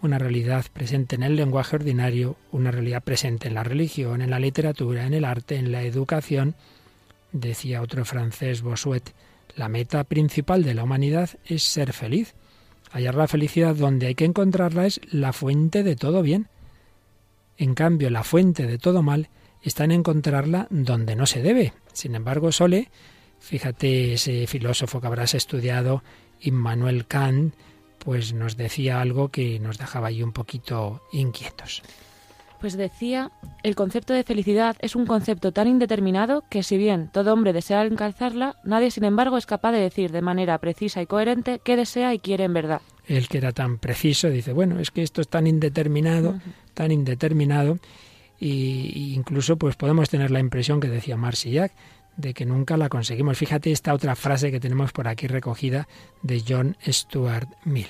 Una 0.00 0.18
realidad 0.18 0.64
presente 0.72 1.16
en 1.16 1.24
el 1.24 1.34
lenguaje 1.34 1.74
ordinario, 1.74 2.36
una 2.52 2.70
realidad 2.70 3.02
presente 3.02 3.48
en 3.48 3.54
la 3.54 3.64
religión, 3.64 4.22
en 4.22 4.30
la 4.30 4.38
literatura, 4.38 5.06
en 5.06 5.14
el 5.14 5.24
arte, 5.24 5.56
en 5.56 5.72
la 5.72 5.82
educación. 5.82 6.54
Decía 7.32 7.82
otro 7.82 8.04
francés, 8.04 8.62
Bossuet, 8.62 9.12
la 9.56 9.68
meta 9.68 10.04
principal 10.04 10.62
de 10.62 10.74
la 10.74 10.84
humanidad 10.84 11.30
es 11.44 11.64
ser 11.64 11.92
feliz. 11.92 12.34
Hallar 12.92 13.16
la 13.16 13.26
felicidad 13.26 13.74
donde 13.74 14.06
hay 14.06 14.14
que 14.14 14.24
encontrarla 14.24 14.86
es 14.86 15.00
la 15.10 15.32
fuente 15.32 15.82
de 15.82 15.96
todo 15.96 16.22
bien. 16.22 16.48
En 17.56 17.74
cambio, 17.74 18.08
la 18.08 18.22
fuente 18.22 18.66
de 18.66 18.78
todo 18.78 19.02
mal 19.02 19.30
está 19.62 19.82
en 19.82 19.90
encontrarla 19.90 20.68
donde 20.70 21.16
no 21.16 21.26
se 21.26 21.42
debe. 21.42 21.72
Sin 21.92 22.14
embargo, 22.14 22.52
Sole, 22.52 22.88
fíjate 23.40 24.14
ese 24.14 24.46
filósofo 24.46 25.00
que 25.00 25.08
habrás 25.08 25.34
estudiado, 25.34 26.04
Immanuel 26.40 27.06
Kant, 27.06 27.54
pues 27.98 28.32
nos 28.32 28.56
decía 28.56 29.00
algo 29.00 29.28
que 29.28 29.58
nos 29.60 29.78
dejaba 29.78 30.08
ahí 30.08 30.22
un 30.22 30.32
poquito 30.32 31.02
inquietos. 31.12 31.82
Pues 32.60 32.76
decía, 32.76 33.30
el 33.62 33.76
concepto 33.76 34.12
de 34.12 34.24
felicidad 34.24 34.76
es 34.80 34.96
un 34.96 35.06
concepto 35.06 35.52
tan 35.52 35.68
indeterminado 35.68 36.42
que 36.50 36.64
si 36.64 36.76
bien 36.76 37.08
todo 37.12 37.32
hombre 37.32 37.52
desea 37.52 37.80
alcanzarla, 37.80 38.56
nadie 38.64 38.90
sin 38.90 39.04
embargo 39.04 39.38
es 39.38 39.46
capaz 39.46 39.70
de 39.72 39.78
decir 39.78 40.10
de 40.10 40.22
manera 40.22 40.58
precisa 40.58 41.00
y 41.00 41.06
coherente 41.06 41.60
qué 41.62 41.76
desea 41.76 42.12
y 42.14 42.18
quiere 42.18 42.44
en 42.44 42.54
verdad. 42.54 42.82
El 43.06 43.28
que 43.28 43.38
era 43.38 43.52
tan 43.52 43.78
preciso 43.78 44.28
dice, 44.28 44.52
bueno, 44.52 44.80
es 44.80 44.90
que 44.90 45.02
esto 45.02 45.20
es 45.20 45.28
tan 45.28 45.46
indeterminado, 45.46 46.40
tan 46.74 46.90
indeterminado, 46.90 47.78
y, 48.40 49.14
incluso 49.14 49.56
pues 49.56 49.76
podemos 49.76 50.08
tener 50.08 50.30
la 50.30 50.40
impresión 50.40 50.80
que 50.80 50.88
decía 50.88 51.16
Marsillac, 51.16 51.72
de 52.18 52.34
que 52.34 52.44
nunca 52.44 52.76
la 52.76 52.90
conseguimos. 52.90 53.38
Fíjate 53.38 53.72
esta 53.72 53.94
otra 53.94 54.14
frase 54.14 54.50
que 54.50 54.60
tenemos 54.60 54.92
por 54.92 55.08
aquí 55.08 55.26
recogida 55.26 55.88
de 56.22 56.42
John 56.46 56.76
Stuart 56.86 57.48
Mill. 57.64 57.88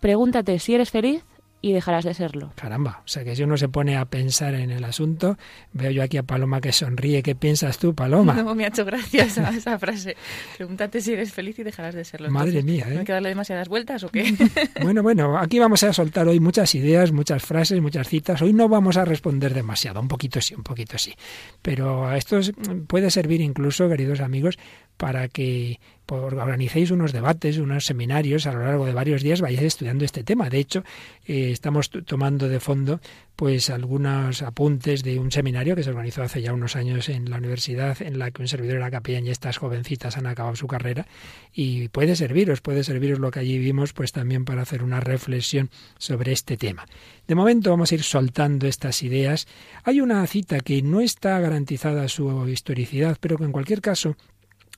Pregúntate 0.00 0.58
si 0.58 0.74
eres 0.74 0.90
feliz 0.90 1.22
y 1.62 1.72
dejarás 1.72 2.04
de 2.04 2.14
serlo. 2.14 2.52
Caramba, 2.54 3.02
o 3.04 3.08
sea 3.08 3.24
que 3.24 3.36
si 3.36 3.42
uno 3.42 3.56
se 3.56 3.68
pone 3.68 3.96
a 3.96 4.04
pensar 4.06 4.54
en 4.54 4.70
el 4.70 4.84
asunto, 4.84 5.36
veo 5.72 5.90
yo 5.90 6.02
aquí 6.02 6.16
a 6.16 6.22
Paloma 6.22 6.60
que 6.60 6.72
sonríe. 6.72 7.22
¿Qué 7.22 7.34
piensas 7.34 7.78
tú, 7.78 7.94
Paloma? 7.94 8.34
No, 8.34 8.54
me 8.56 8.64
ha 8.64 8.68
hecho 8.68 8.84
gracia 8.84 9.24
esa, 9.24 9.78
frase. 9.78 10.16
Pregúntate 10.56 11.00
si 11.00 11.12
eres 11.12 11.32
feliz 11.32 11.58
y 11.58 11.62
dejarás 11.62 11.94
de 11.94 12.04
serlo. 12.04 12.30
Madre 12.30 12.62
mía, 12.62 12.86
¿eh? 12.88 12.94
¿No 12.94 13.00
hay 13.00 13.06
que 13.06 13.12
darle 13.12 13.28
demasiadas 13.28 13.68
vueltas 13.68 14.02
o 14.04 14.08
qué? 14.08 14.34
bueno, 14.82 15.02
bueno, 15.02 15.38
aquí 15.38 15.58
vamos 15.58 15.82
a 15.82 15.92
soltar 15.92 16.28
hoy 16.28 16.40
muchas 16.40 16.74
ideas, 16.74 17.12
muchas 17.12 17.42
frases, 17.42 17.80
muchas 17.80 18.08
citas. 18.08 18.40
Hoy 18.40 18.52
no 18.52 18.68
vamos 18.68 18.96
a 18.96 19.04
responder 19.04 19.52
demasiado, 19.52 20.00
un 20.00 20.08
poquito 20.08 20.40
sí, 20.40 20.54
un 20.54 20.62
poquito 20.62 20.96
sí. 20.98 21.14
Pero 21.60 22.12
esto 22.12 22.40
puede 22.86 23.10
servir 23.10 23.40
incluso, 23.40 23.88
queridos 23.88 24.20
amigos, 24.20 24.58
para 24.96 25.28
que 25.28 25.78
organicéis 26.10 26.90
unos 26.90 27.12
debates, 27.12 27.58
unos 27.58 27.86
seminarios 27.86 28.46
a 28.46 28.52
lo 28.52 28.64
largo 28.64 28.86
de 28.86 28.92
varios 28.92 29.22
días, 29.22 29.40
vayáis 29.40 29.66
estudiando 29.66 30.04
este 30.04 30.24
tema. 30.24 30.50
De 30.50 30.58
hecho, 30.58 30.84
eh, 31.26 31.50
estamos 31.50 31.90
tomando 31.90 32.48
de 32.48 32.60
fondo 32.60 33.00
pues 33.36 33.70
algunos 33.70 34.42
apuntes 34.42 35.02
de 35.02 35.18
un 35.18 35.32
seminario 35.32 35.74
que 35.74 35.82
se 35.82 35.88
organizó 35.88 36.22
hace 36.22 36.42
ya 36.42 36.52
unos 36.52 36.76
años 36.76 37.08
en 37.08 37.30
la 37.30 37.38
universidad 37.38 38.02
en 38.02 38.18
la 38.18 38.30
que 38.30 38.42
un 38.42 38.48
servidor 38.48 38.76
era 38.76 38.90
capellán 38.90 39.26
y 39.26 39.30
estas 39.30 39.56
jovencitas 39.56 40.18
han 40.18 40.26
acabado 40.26 40.56
su 40.56 40.66
carrera 40.66 41.06
y 41.54 41.88
puede 41.88 42.16
serviros, 42.16 42.60
puede 42.60 42.84
serviros 42.84 43.18
lo 43.18 43.30
que 43.30 43.40
allí 43.40 43.58
vimos 43.58 43.94
pues 43.94 44.12
también 44.12 44.44
para 44.44 44.60
hacer 44.60 44.82
una 44.82 45.00
reflexión 45.00 45.70
sobre 45.96 46.32
este 46.32 46.58
tema. 46.58 46.84
De 47.26 47.34
momento 47.34 47.70
vamos 47.70 47.92
a 47.92 47.94
ir 47.94 48.02
soltando 48.02 48.66
estas 48.66 49.02
ideas. 49.02 49.46
Hay 49.84 50.02
una 50.02 50.26
cita 50.26 50.60
que 50.60 50.82
no 50.82 51.00
está 51.00 51.38
garantizada 51.40 52.08
su 52.08 52.46
historicidad, 52.46 53.16
pero 53.20 53.38
que 53.38 53.44
en 53.44 53.52
cualquier 53.52 53.80
caso 53.80 54.16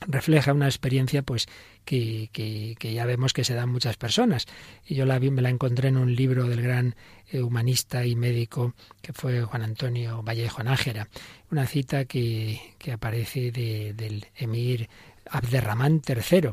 refleja 0.07 0.53
una 0.53 0.67
experiencia 0.67 1.23
pues 1.23 1.47
que, 1.85 2.31
que, 2.33 2.93
ya 2.93 3.07
vemos 3.07 3.33
que 3.33 3.45
se 3.45 3.55
da 3.55 3.65
en 3.65 3.71
muchas 3.71 3.97
personas. 3.97 4.47
Y 4.87 4.95
yo 4.95 5.07
la 5.07 5.19
vi, 5.19 5.31
me 5.31 5.43
la 5.43 5.51
encontré 5.51 5.89
en 5.89 5.97
un 5.97 6.15
libro 6.15 6.49
del 6.49 6.63
gran 6.63 6.95
eh, 7.31 7.41
humanista 7.43 8.05
y 8.07 8.17
médico 8.17 8.75
que 9.01 9.13
fue 9.13 9.43
Juan 9.43 9.63
Antonio 9.63 10.23
Vallejo 10.23 10.63
Nájera, 10.63 11.09
una 11.51 11.67
cita 11.67 12.05
que, 12.05 12.61
que 12.79 12.93
aparece 12.93 13.51
de, 13.53 13.95
del 13.95 14.27
emir 14.37 14.89
Abderramán 15.31 16.03
III, 16.07 16.51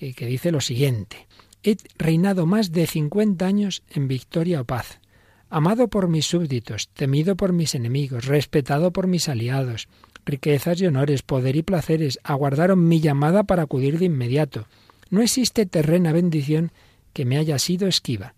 eh, 0.00 0.14
que 0.14 0.26
dice 0.26 0.52
lo 0.52 0.60
siguiente, 0.60 1.26
he 1.62 1.76
reinado 1.98 2.46
más 2.46 2.72
de 2.72 2.86
cincuenta 2.86 3.46
años 3.46 3.82
en 3.90 4.08
victoria 4.08 4.60
o 4.60 4.64
paz, 4.64 5.00
amado 5.48 5.88
por 5.88 6.08
mis 6.08 6.26
súbditos, 6.26 6.88
temido 6.88 7.36
por 7.36 7.52
mis 7.52 7.74
enemigos, 7.74 8.26
respetado 8.26 8.92
por 8.92 9.06
mis 9.06 9.28
aliados, 9.28 9.88
riquezas 10.26 10.80
y 10.80 10.86
honores, 10.86 11.22
poder 11.22 11.56
y 11.56 11.62
placeres, 11.62 12.18
aguardaron 12.24 12.86
mi 12.86 13.00
llamada 13.00 13.44
para 13.44 13.62
acudir 13.62 13.98
de 13.98 14.06
inmediato. 14.06 14.66
No 15.08 15.22
existe 15.22 15.64
terrena 15.64 16.12
bendición 16.12 16.72
que 17.12 17.24
me 17.24 17.38
haya 17.38 17.58
sido 17.58 17.88
esquiva. 17.88 18.34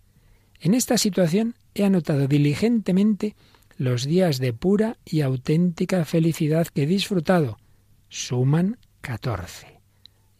En 0.60 0.74
esta 0.74 0.98
situación 0.98 1.54
he 1.74 1.84
anotado 1.84 2.28
diligentemente 2.28 3.34
los 3.76 4.04
días 4.04 4.38
de 4.38 4.52
pura 4.52 4.98
y 5.04 5.22
auténtica 5.22 6.04
felicidad 6.04 6.66
que 6.66 6.82
he 6.82 6.86
disfrutado. 6.86 7.58
Suman 8.08 8.78
catorce. 9.00 9.80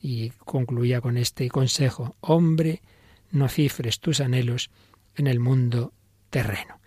Y 0.01 0.31
concluía 0.31 1.01
con 1.01 1.17
este 1.17 1.49
consejo, 1.49 2.17
hombre, 2.21 2.83
no 3.31 3.49
cifres 3.49 4.01
tus 4.01 4.21
anhelos 4.21 4.71
en 5.17 5.27
el 5.27 5.41
mundo 5.41 5.93
terreno. 6.31 6.81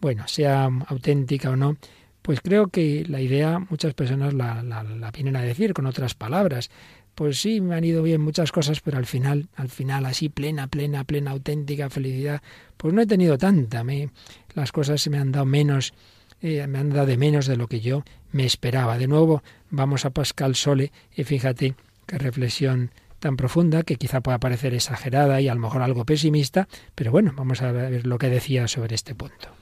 Bueno, 0.00 0.26
sea 0.26 0.68
auténtica 0.86 1.50
o 1.50 1.56
no, 1.56 1.76
pues 2.22 2.40
creo 2.40 2.68
que 2.68 3.04
la 3.08 3.20
idea 3.20 3.58
muchas 3.58 3.94
personas 3.94 4.34
la, 4.34 4.62
la, 4.62 5.10
vienen 5.10 5.36
a 5.36 5.42
decir 5.42 5.72
con 5.74 5.86
otras 5.86 6.14
palabras. 6.14 6.70
Pues 7.14 7.40
sí, 7.40 7.60
me 7.60 7.74
han 7.74 7.84
ido 7.84 8.02
bien 8.02 8.20
muchas 8.20 8.52
cosas, 8.52 8.80
pero 8.80 8.96
al 8.96 9.06
final, 9.06 9.48
al 9.56 9.68
final, 9.68 10.06
así 10.06 10.28
plena, 10.28 10.68
plena, 10.68 11.04
plena, 11.04 11.32
auténtica 11.32 11.90
felicidad, 11.90 12.40
pues 12.76 12.94
no 12.94 13.02
he 13.02 13.06
tenido 13.06 13.36
tanta. 13.36 13.84
Me, 13.84 14.10
las 14.54 14.72
cosas 14.72 15.02
se 15.02 15.10
me 15.10 15.18
han 15.18 15.32
dado 15.32 15.44
menos, 15.44 15.92
eh, 16.40 16.66
me 16.66 16.78
han 16.78 16.90
dado 16.90 17.06
de 17.06 17.16
menos 17.16 17.46
de 17.46 17.56
lo 17.56 17.66
que 17.66 17.80
yo 17.80 18.04
me 18.32 18.44
esperaba. 18.44 18.96
De 18.96 19.08
nuevo, 19.08 19.42
vamos 19.70 20.04
a 20.04 20.10
Pascal 20.10 20.54
Sole 20.54 20.92
y 21.14 21.24
fíjate 21.24 21.74
qué 22.06 22.18
reflexión 22.18 22.90
tan 23.18 23.36
profunda 23.36 23.82
que 23.82 23.96
quizá 23.96 24.20
pueda 24.20 24.38
parecer 24.38 24.72
exagerada 24.74 25.40
y 25.40 25.48
a 25.48 25.54
lo 25.54 25.60
mejor 25.60 25.82
algo 25.82 26.04
pesimista, 26.04 26.68
pero 26.94 27.12
bueno, 27.12 27.32
vamos 27.36 27.60
a 27.60 27.70
ver 27.70 28.06
lo 28.06 28.18
que 28.18 28.30
decía 28.30 28.66
sobre 28.66 28.94
este 28.94 29.14
punto. 29.14 29.59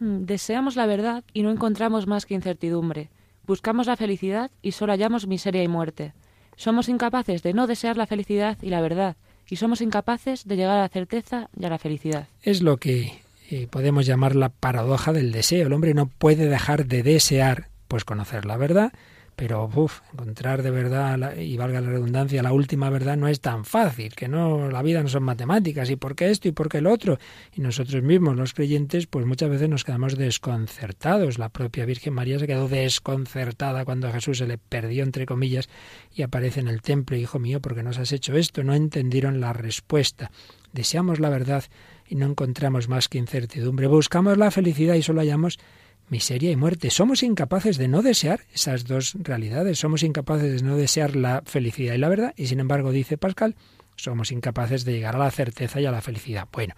Mm, 0.00 0.24
deseamos 0.24 0.76
la 0.76 0.86
verdad 0.86 1.22
y 1.32 1.42
no 1.42 1.50
encontramos 1.50 2.06
más 2.06 2.26
que 2.26 2.34
incertidumbre. 2.34 3.10
Buscamos 3.46 3.86
la 3.86 3.96
felicidad 3.96 4.50
y 4.62 4.72
solo 4.72 4.92
hallamos 4.92 5.26
miseria 5.26 5.62
y 5.62 5.68
muerte. 5.68 6.12
Somos 6.56 6.88
incapaces 6.88 7.42
de 7.42 7.54
no 7.54 7.66
desear 7.66 7.96
la 7.96 8.06
felicidad 8.06 8.58
y 8.60 8.70
la 8.70 8.80
verdad, 8.80 9.16
y 9.48 9.56
somos 9.56 9.80
incapaces 9.80 10.46
de 10.46 10.56
llegar 10.56 10.78
a 10.78 10.82
la 10.82 10.88
certeza 10.88 11.48
y 11.58 11.64
a 11.64 11.70
la 11.70 11.78
felicidad. 11.78 12.28
Es 12.42 12.62
lo 12.62 12.76
que 12.76 13.20
eh, 13.50 13.66
podemos 13.68 14.06
llamar 14.06 14.36
la 14.36 14.50
paradoja 14.50 15.12
del 15.12 15.32
deseo. 15.32 15.66
El 15.66 15.72
hombre 15.72 15.94
no 15.94 16.06
puede 16.06 16.48
dejar 16.48 16.86
de 16.86 17.02
desear, 17.02 17.68
pues 17.88 18.04
conocer 18.04 18.44
la 18.44 18.56
verdad, 18.56 18.92
pero 19.40 19.70
uf, 19.74 20.02
encontrar 20.12 20.62
de 20.62 20.70
verdad, 20.70 21.34
y 21.34 21.56
valga 21.56 21.80
la 21.80 21.88
redundancia, 21.88 22.42
la 22.42 22.52
última 22.52 22.90
verdad 22.90 23.16
no 23.16 23.26
es 23.26 23.40
tan 23.40 23.64
fácil, 23.64 24.14
que 24.14 24.28
no, 24.28 24.68
la 24.68 24.82
vida 24.82 25.02
no 25.02 25.08
son 25.08 25.22
matemáticas, 25.22 25.88
y 25.88 25.96
por 25.96 26.14
qué 26.14 26.28
esto 26.28 26.48
y 26.48 26.52
por 26.52 26.68
qué 26.68 26.82
lo 26.82 26.92
otro. 26.92 27.18
Y 27.54 27.62
nosotros 27.62 28.02
mismos, 28.02 28.36
los 28.36 28.52
creyentes, 28.52 29.06
pues 29.06 29.24
muchas 29.24 29.48
veces 29.48 29.70
nos 29.70 29.82
quedamos 29.82 30.18
desconcertados. 30.18 31.38
La 31.38 31.48
propia 31.48 31.86
Virgen 31.86 32.12
María 32.12 32.38
se 32.38 32.46
quedó 32.46 32.68
desconcertada 32.68 33.86
cuando 33.86 34.08
a 34.08 34.12
Jesús 34.12 34.36
se 34.36 34.46
le 34.46 34.58
perdió, 34.58 35.04
entre 35.04 35.24
comillas, 35.24 35.70
y 36.14 36.20
aparece 36.20 36.60
en 36.60 36.68
el 36.68 36.82
templo, 36.82 37.16
hijo 37.16 37.38
mío, 37.38 37.62
¿por 37.62 37.74
qué 37.74 37.82
nos 37.82 37.96
has 37.96 38.12
hecho 38.12 38.36
esto? 38.36 38.62
No 38.62 38.74
entendieron 38.74 39.40
la 39.40 39.54
respuesta. 39.54 40.30
Deseamos 40.74 41.18
la 41.18 41.30
verdad 41.30 41.64
y 42.06 42.16
no 42.16 42.26
encontramos 42.26 42.90
más 42.90 43.08
que 43.08 43.16
incertidumbre. 43.16 43.86
Buscamos 43.86 44.36
la 44.36 44.50
felicidad 44.50 44.96
y 44.96 45.02
solo 45.02 45.22
hallamos 45.22 45.58
miseria 46.10 46.50
y 46.50 46.56
muerte. 46.56 46.90
Somos 46.90 47.22
incapaces 47.22 47.78
de 47.78 47.88
no 47.88 48.02
desear 48.02 48.40
esas 48.52 48.84
dos 48.84 49.14
realidades. 49.18 49.78
Somos 49.78 50.02
incapaces 50.02 50.60
de 50.60 50.68
no 50.68 50.76
desear 50.76 51.16
la 51.16 51.42
felicidad 51.46 51.94
y 51.94 51.98
la 51.98 52.08
verdad. 52.08 52.34
Y 52.36 52.46
sin 52.46 52.60
embargo, 52.60 52.92
dice 52.92 53.16
Pascal, 53.16 53.54
somos 53.96 54.32
incapaces 54.32 54.84
de 54.84 54.92
llegar 54.92 55.16
a 55.16 55.20
la 55.20 55.30
certeza 55.30 55.80
y 55.80 55.86
a 55.86 55.90
la 55.90 56.00
felicidad. 56.02 56.48
Bueno, 56.52 56.74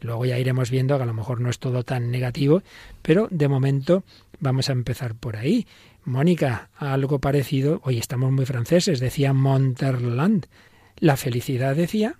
luego 0.00 0.24
ya 0.24 0.38
iremos 0.38 0.70
viendo 0.70 0.96
que 0.96 1.02
a 1.02 1.06
lo 1.06 1.14
mejor 1.14 1.40
no 1.40 1.50
es 1.50 1.58
todo 1.58 1.82
tan 1.82 2.10
negativo, 2.10 2.62
pero 3.02 3.28
de 3.30 3.48
momento 3.48 4.04
vamos 4.40 4.68
a 4.68 4.72
empezar 4.72 5.14
por 5.14 5.36
ahí. 5.36 5.66
Mónica, 6.04 6.70
algo 6.76 7.18
parecido, 7.18 7.80
hoy 7.84 7.98
estamos 7.98 8.32
muy 8.32 8.46
franceses, 8.46 9.00
decía 9.00 9.32
Monterland. 9.32 10.46
La 10.98 11.16
felicidad 11.16 11.76
decía. 11.76 12.14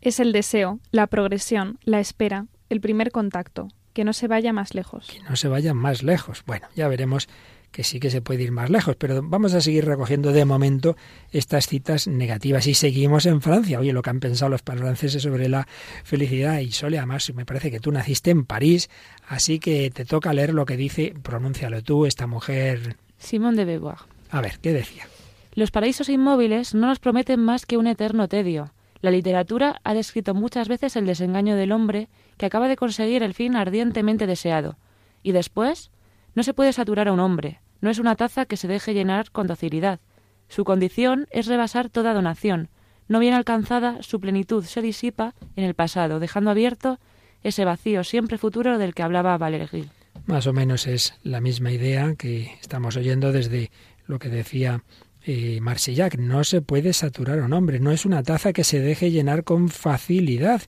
Es 0.00 0.18
el 0.18 0.32
deseo, 0.32 0.80
la 0.90 1.06
progresión, 1.06 1.78
la 1.84 2.00
espera, 2.00 2.46
el 2.70 2.80
primer 2.80 3.10
contacto, 3.10 3.68
que 3.92 4.04
no 4.04 4.12
se 4.12 4.28
vaya 4.28 4.52
más 4.52 4.74
lejos. 4.74 5.08
Que 5.08 5.20
no 5.22 5.36
se 5.36 5.48
vaya 5.48 5.74
más 5.74 6.02
lejos. 6.02 6.42
Bueno, 6.46 6.68
ya 6.74 6.88
veremos 6.88 7.28
que 7.70 7.84
sí 7.84 8.00
que 8.00 8.10
se 8.10 8.20
puede 8.20 8.42
ir 8.42 8.52
más 8.52 8.70
lejos. 8.70 8.96
Pero 8.96 9.22
vamos 9.22 9.54
a 9.54 9.60
seguir 9.60 9.84
recogiendo 9.84 10.32
de 10.32 10.44
momento 10.44 10.96
estas 11.30 11.66
citas 11.66 12.06
negativas 12.06 12.66
y 12.66 12.74
seguimos 12.74 13.26
en 13.26 13.40
Francia. 13.40 13.78
Oye, 13.78 13.92
lo 13.92 14.02
que 14.02 14.10
han 14.10 14.20
pensado 14.20 14.50
los 14.50 14.62
franceses 14.62 15.22
sobre 15.22 15.48
la 15.48 15.66
felicidad 16.04 16.58
y 16.60 16.72
Sole, 16.72 16.98
además 16.98 17.32
me 17.34 17.46
parece 17.46 17.70
que 17.70 17.80
tú 17.80 17.92
naciste 17.92 18.30
en 18.30 18.44
París, 18.44 18.90
así 19.28 19.58
que 19.58 19.90
te 19.90 20.04
toca 20.04 20.32
leer 20.32 20.54
lo 20.54 20.66
que 20.66 20.76
dice, 20.76 21.14
pronúncialo 21.22 21.82
tú, 21.82 22.06
esta 22.06 22.26
mujer. 22.26 22.96
Simón 23.18 23.56
de 23.56 23.64
Beauvoir. 23.64 23.98
A 24.30 24.40
ver, 24.40 24.58
¿qué 24.60 24.72
decía? 24.72 25.06
Los 25.54 25.70
paraísos 25.70 26.08
inmóviles 26.08 26.74
no 26.74 26.86
nos 26.86 27.00
prometen 27.00 27.40
más 27.40 27.66
que 27.66 27.76
un 27.76 27.86
eterno 27.86 28.28
tedio. 28.28 28.72
La 29.02 29.10
literatura 29.10 29.80
ha 29.82 29.94
descrito 29.94 30.34
muchas 30.34 30.68
veces 30.68 30.94
el 30.96 31.06
desengaño 31.06 31.56
del 31.56 31.72
hombre 31.72 32.08
que 32.40 32.46
acaba 32.46 32.68
de 32.68 32.76
conseguir 32.76 33.22
el 33.22 33.34
fin 33.34 33.54
ardientemente 33.54 34.26
deseado. 34.26 34.78
Y 35.22 35.32
después, 35.32 35.90
no 36.34 36.42
se 36.42 36.54
puede 36.54 36.72
saturar 36.72 37.06
a 37.06 37.12
un 37.12 37.20
hombre, 37.20 37.60
no 37.82 37.90
es 37.90 37.98
una 37.98 38.16
taza 38.16 38.46
que 38.46 38.56
se 38.56 38.66
deje 38.66 38.94
llenar 38.94 39.30
con 39.30 39.46
docilidad. 39.46 40.00
Su 40.48 40.64
condición 40.64 41.26
es 41.30 41.44
rebasar 41.44 41.90
toda 41.90 42.14
donación. 42.14 42.70
No 43.08 43.18
bien 43.18 43.34
alcanzada, 43.34 44.02
su 44.02 44.20
plenitud 44.20 44.64
se 44.64 44.80
disipa 44.80 45.34
en 45.54 45.64
el 45.64 45.74
pasado, 45.74 46.18
dejando 46.18 46.50
abierto 46.50 46.98
ese 47.42 47.66
vacío 47.66 48.04
siempre 48.04 48.38
futuro 48.38 48.78
del 48.78 48.94
que 48.94 49.02
hablaba 49.02 49.36
Valéry. 49.36 49.90
Más 50.24 50.46
o 50.46 50.54
menos 50.54 50.86
es 50.86 51.12
la 51.22 51.42
misma 51.42 51.72
idea 51.72 52.14
que 52.16 52.54
estamos 52.62 52.96
oyendo 52.96 53.32
desde 53.32 53.70
lo 54.06 54.18
que 54.18 54.30
decía 54.30 54.82
eh, 55.26 55.58
Marsillac. 55.60 56.16
No 56.16 56.42
se 56.44 56.62
puede 56.62 56.94
saturar 56.94 57.40
a 57.40 57.44
un 57.44 57.52
hombre, 57.52 57.80
no 57.80 57.92
es 57.92 58.06
una 58.06 58.22
taza 58.22 58.54
que 58.54 58.64
se 58.64 58.80
deje 58.80 59.10
llenar 59.10 59.44
con 59.44 59.68
facilidad. 59.68 60.62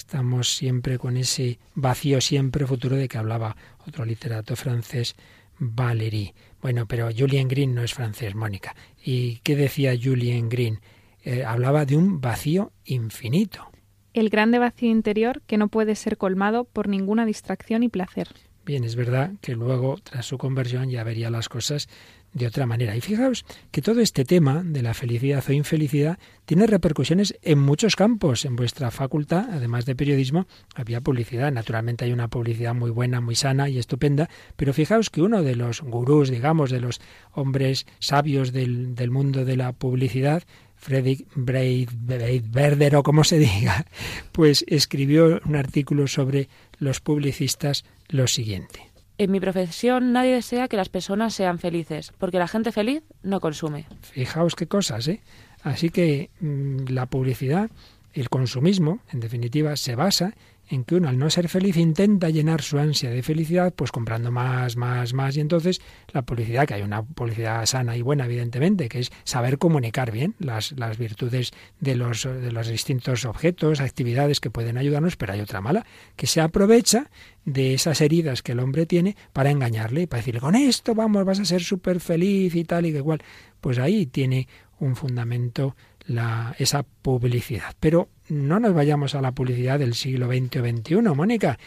Estamos 0.00 0.56
siempre 0.56 0.98
con 0.98 1.18
ese 1.18 1.58
vacío 1.74 2.22
siempre 2.22 2.66
futuro 2.66 2.96
de 2.96 3.06
que 3.06 3.18
hablaba 3.18 3.54
otro 3.86 4.06
literato 4.06 4.56
francés, 4.56 5.14
Valéry. 5.58 6.32
Bueno, 6.62 6.86
pero 6.86 7.10
Julien 7.14 7.48
Green 7.48 7.74
no 7.74 7.82
es 7.82 7.92
francés, 7.92 8.34
Mónica. 8.34 8.74
¿Y 9.04 9.40
qué 9.44 9.56
decía 9.56 9.92
Julien 10.02 10.48
Green? 10.48 10.80
Eh, 11.22 11.44
hablaba 11.44 11.84
de 11.84 11.98
un 11.98 12.18
vacío 12.18 12.72
infinito. 12.86 13.70
El 14.14 14.30
grande 14.30 14.58
vacío 14.58 14.90
interior 14.90 15.42
que 15.46 15.58
no 15.58 15.68
puede 15.68 15.94
ser 15.94 16.16
colmado 16.16 16.64
por 16.64 16.88
ninguna 16.88 17.26
distracción 17.26 17.82
y 17.82 17.90
placer. 17.90 18.28
Bien, 18.64 18.84
es 18.84 18.96
verdad 18.96 19.32
que 19.42 19.54
luego, 19.54 19.98
tras 20.02 20.24
su 20.24 20.38
conversión, 20.38 20.88
ya 20.88 21.04
vería 21.04 21.28
las 21.28 21.50
cosas 21.50 21.90
de 22.32 22.46
otra 22.46 22.66
manera. 22.66 22.96
Y 22.96 23.00
fijaos 23.00 23.44
que 23.70 23.82
todo 23.82 24.00
este 24.00 24.24
tema 24.24 24.62
de 24.64 24.82
la 24.82 24.94
felicidad 24.94 25.44
o 25.48 25.52
infelicidad 25.52 26.18
tiene 26.44 26.66
repercusiones 26.66 27.34
en 27.42 27.58
muchos 27.58 27.96
campos. 27.96 28.44
En 28.44 28.56
vuestra 28.56 28.90
facultad, 28.90 29.48
además 29.50 29.86
de 29.86 29.96
periodismo, 29.96 30.46
había 30.74 31.00
publicidad. 31.00 31.52
Naturalmente 31.52 32.04
hay 32.04 32.12
una 32.12 32.28
publicidad 32.28 32.74
muy 32.74 32.90
buena, 32.90 33.20
muy 33.20 33.34
sana 33.34 33.68
y 33.68 33.78
estupenda, 33.78 34.28
pero 34.56 34.72
fijaos 34.72 35.10
que 35.10 35.22
uno 35.22 35.42
de 35.42 35.56
los 35.56 35.80
gurús, 35.80 36.30
digamos, 36.30 36.70
de 36.70 36.80
los 36.80 37.00
hombres 37.32 37.86
sabios 37.98 38.52
del, 38.52 38.94
del 38.94 39.10
mundo 39.10 39.44
de 39.44 39.56
la 39.56 39.72
publicidad, 39.72 40.42
Fredrik 40.76 41.26
Breitberder 41.34 42.96
o 42.96 43.02
como 43.02 43.22
se 43.22 43.38
diga, 43.38 43.84
pues 44.32 44.64
escribió 44.66 45.40
un 45.44 45.56
artículo 45.56 46.06
sobre 46.06 46.48
los 46.78 47.00
publicistas 47.00 47.84
lo 48.08 48.26
siguiente. 48.26 48.89
En 49.20 49.30
mi 49.30 49.38
profesión 49.38 50.14
nadie 50.14 50.32
desea 50.32 50.66
que 50.66 50.78
las 50.78 50.88
personas 50.88 51.34
sean 51.34 51.58
felices, 51.58 52.10
porque 52.16 52.38
la 52.38 52.48
gente 52.48 52.72
feliz 52.72 53.02
no 53.22 53.38
consume. 53.40 53.84
Fijaos 54.00 54.54
qué 54.56 54.66
cosas, 54.66 55.08
¿eh? 55.08 55.20
Así 55.62 55.90
que 55.90 56.30
mm, 56.40 56.86
la 56.88 57.04
publicidad, 57.04 57.70
el 58.14 58.30
consumismo, 58.30 59.00
en 59.12 59.20
definitiva, 59.20 59.76
se 59.76 59.94
basa 59.94 60.32
en 60.70 60.84
que 60.84 60.94
uno 60.94 61.08
al 61.08 61.18
no 61.18 61.28
ser 61.28 61.48
feliz 61.48 61.76
intenta 61.76 62.30
llenar 62.30 62.62
su 62.62 62.78
ansia 62.78 63.10
de 63.10 63.22
felicidad 63.22 63.74
pues 63.74 63.90
comprando 63.90 64.30
más, 64.30 64.76
más, 64.76 65.12
más 65.12 65.36
y 65.36 65.40
entonces 65.40 65.80
la 66.12 66.22
publicidad, 66.22 66.66
que 66.66 66.74
hay 66.74 66.82
una 66.82 67.02
publicidad 67.02 67.66
sana 67.66 67.96
y 67.96 68.02
buena 68.02 68.26
evidentemente, 68.26 68.88
que 68.88 69.00
es 69.00 69.10
saber 69.24 69.58
comunicar 69.58 70.12
bien 70.12 70.36
las, 70.38 70.72
las 70.72 70.96
virtudes 70.96 71.50
de 71.80 71.96
los, 71.96 72.22
de 72.22 72.52
los 72.52 72.68
distintos 72.68 73.24
objetos, 73.24 73.80
actividades 73.80 74.40
que 74.40 74.50
pueden 74.50 74.78
ayudarnos, 74.78 75.16
pero 75.16 75.32
hay 75.32 75.40
otra 75.40 75.60
mala, 75.60 75.84
que 76.14 76.28
se 76.28 76.40
aprovecha 76.40 77.10
de 77.44 77.74
esas 77.74 78.00
heridas 78.00 78.42
que 78.42 78.52
el 78.52 78.60
hombre 78.60 78.86
tiene 78.86 79.16
para 79.32 79.50
engañarle 79.50 80.02
y 80.02 80.06
para 80.06 80.20
decirle 80.20 80.40
con 80.40 80.54
esto 80.54 80.94
vamos, 80.94 81.24
vas 81.24 81.40
a 81.40 81.44
ser 81.44 81.62
súper 81.62 81.98
feliz 82.00 82.54
y 82.54 82.64
tal 82.64 82.86
y 82.86 82.92
que 82.92 82.98
igual. 82.98 83.22
Pues 83.60 83.78
ahí 83.78 84.06
tiene 84.06 84.46
un 84.78 84.96
fundamento 84.96 85.76
la, 86.06 86.54
esa 86.58 86.82
publicidad. 86.82 87.74
Pero 87.78 88.08
no 88.30 88.60
nos 88.60 88.74
vayamos 88.74 89.14
a 89.14 89.20
la 89.20 89.32
publicidad 89.32 89.78
del 89.78 89.94
siglo 89.94 90.28
XX 90.28 90.56
o 90.56 90.64
XXI, 90.64 91.14
Mónica. 91.14 91.58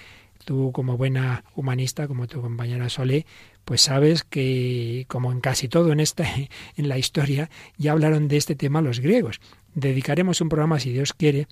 Tú 0.46 0.72
como 0.74 0.98
buena 0.98 1.44
humanista, 1.56 2.08
como 2.08 2.28
tu 2.28 2.42
compañera 2.42 2.90
Solé, 2.90 3.26
pues 3.64 3.82
sabes 3.82 4.24
que, 4.24 5.06
como 5.08 5.32
en 5.32 5.40
casi 5.40 5.70
todo 5.70 5.92
en 5.92 6.00
esta, 6.00 6.26
en 6.76 6.90
la 6.90 6.98
historia, 6.98 7.50
ya 7.78 7.92
hablaron 7.92 8.28
de 8.28 8.38
este 8.38 8.56
tema 8.56 8.82
los 8.82 9.00
griegos. 9.00 9.40
Dedicaremos 9.76 10.42
un 10.42 10.50
programa, 10.50 10.80
si 10.80 10.92
Dios 10.92 11.14
quiere, 11.14 11.48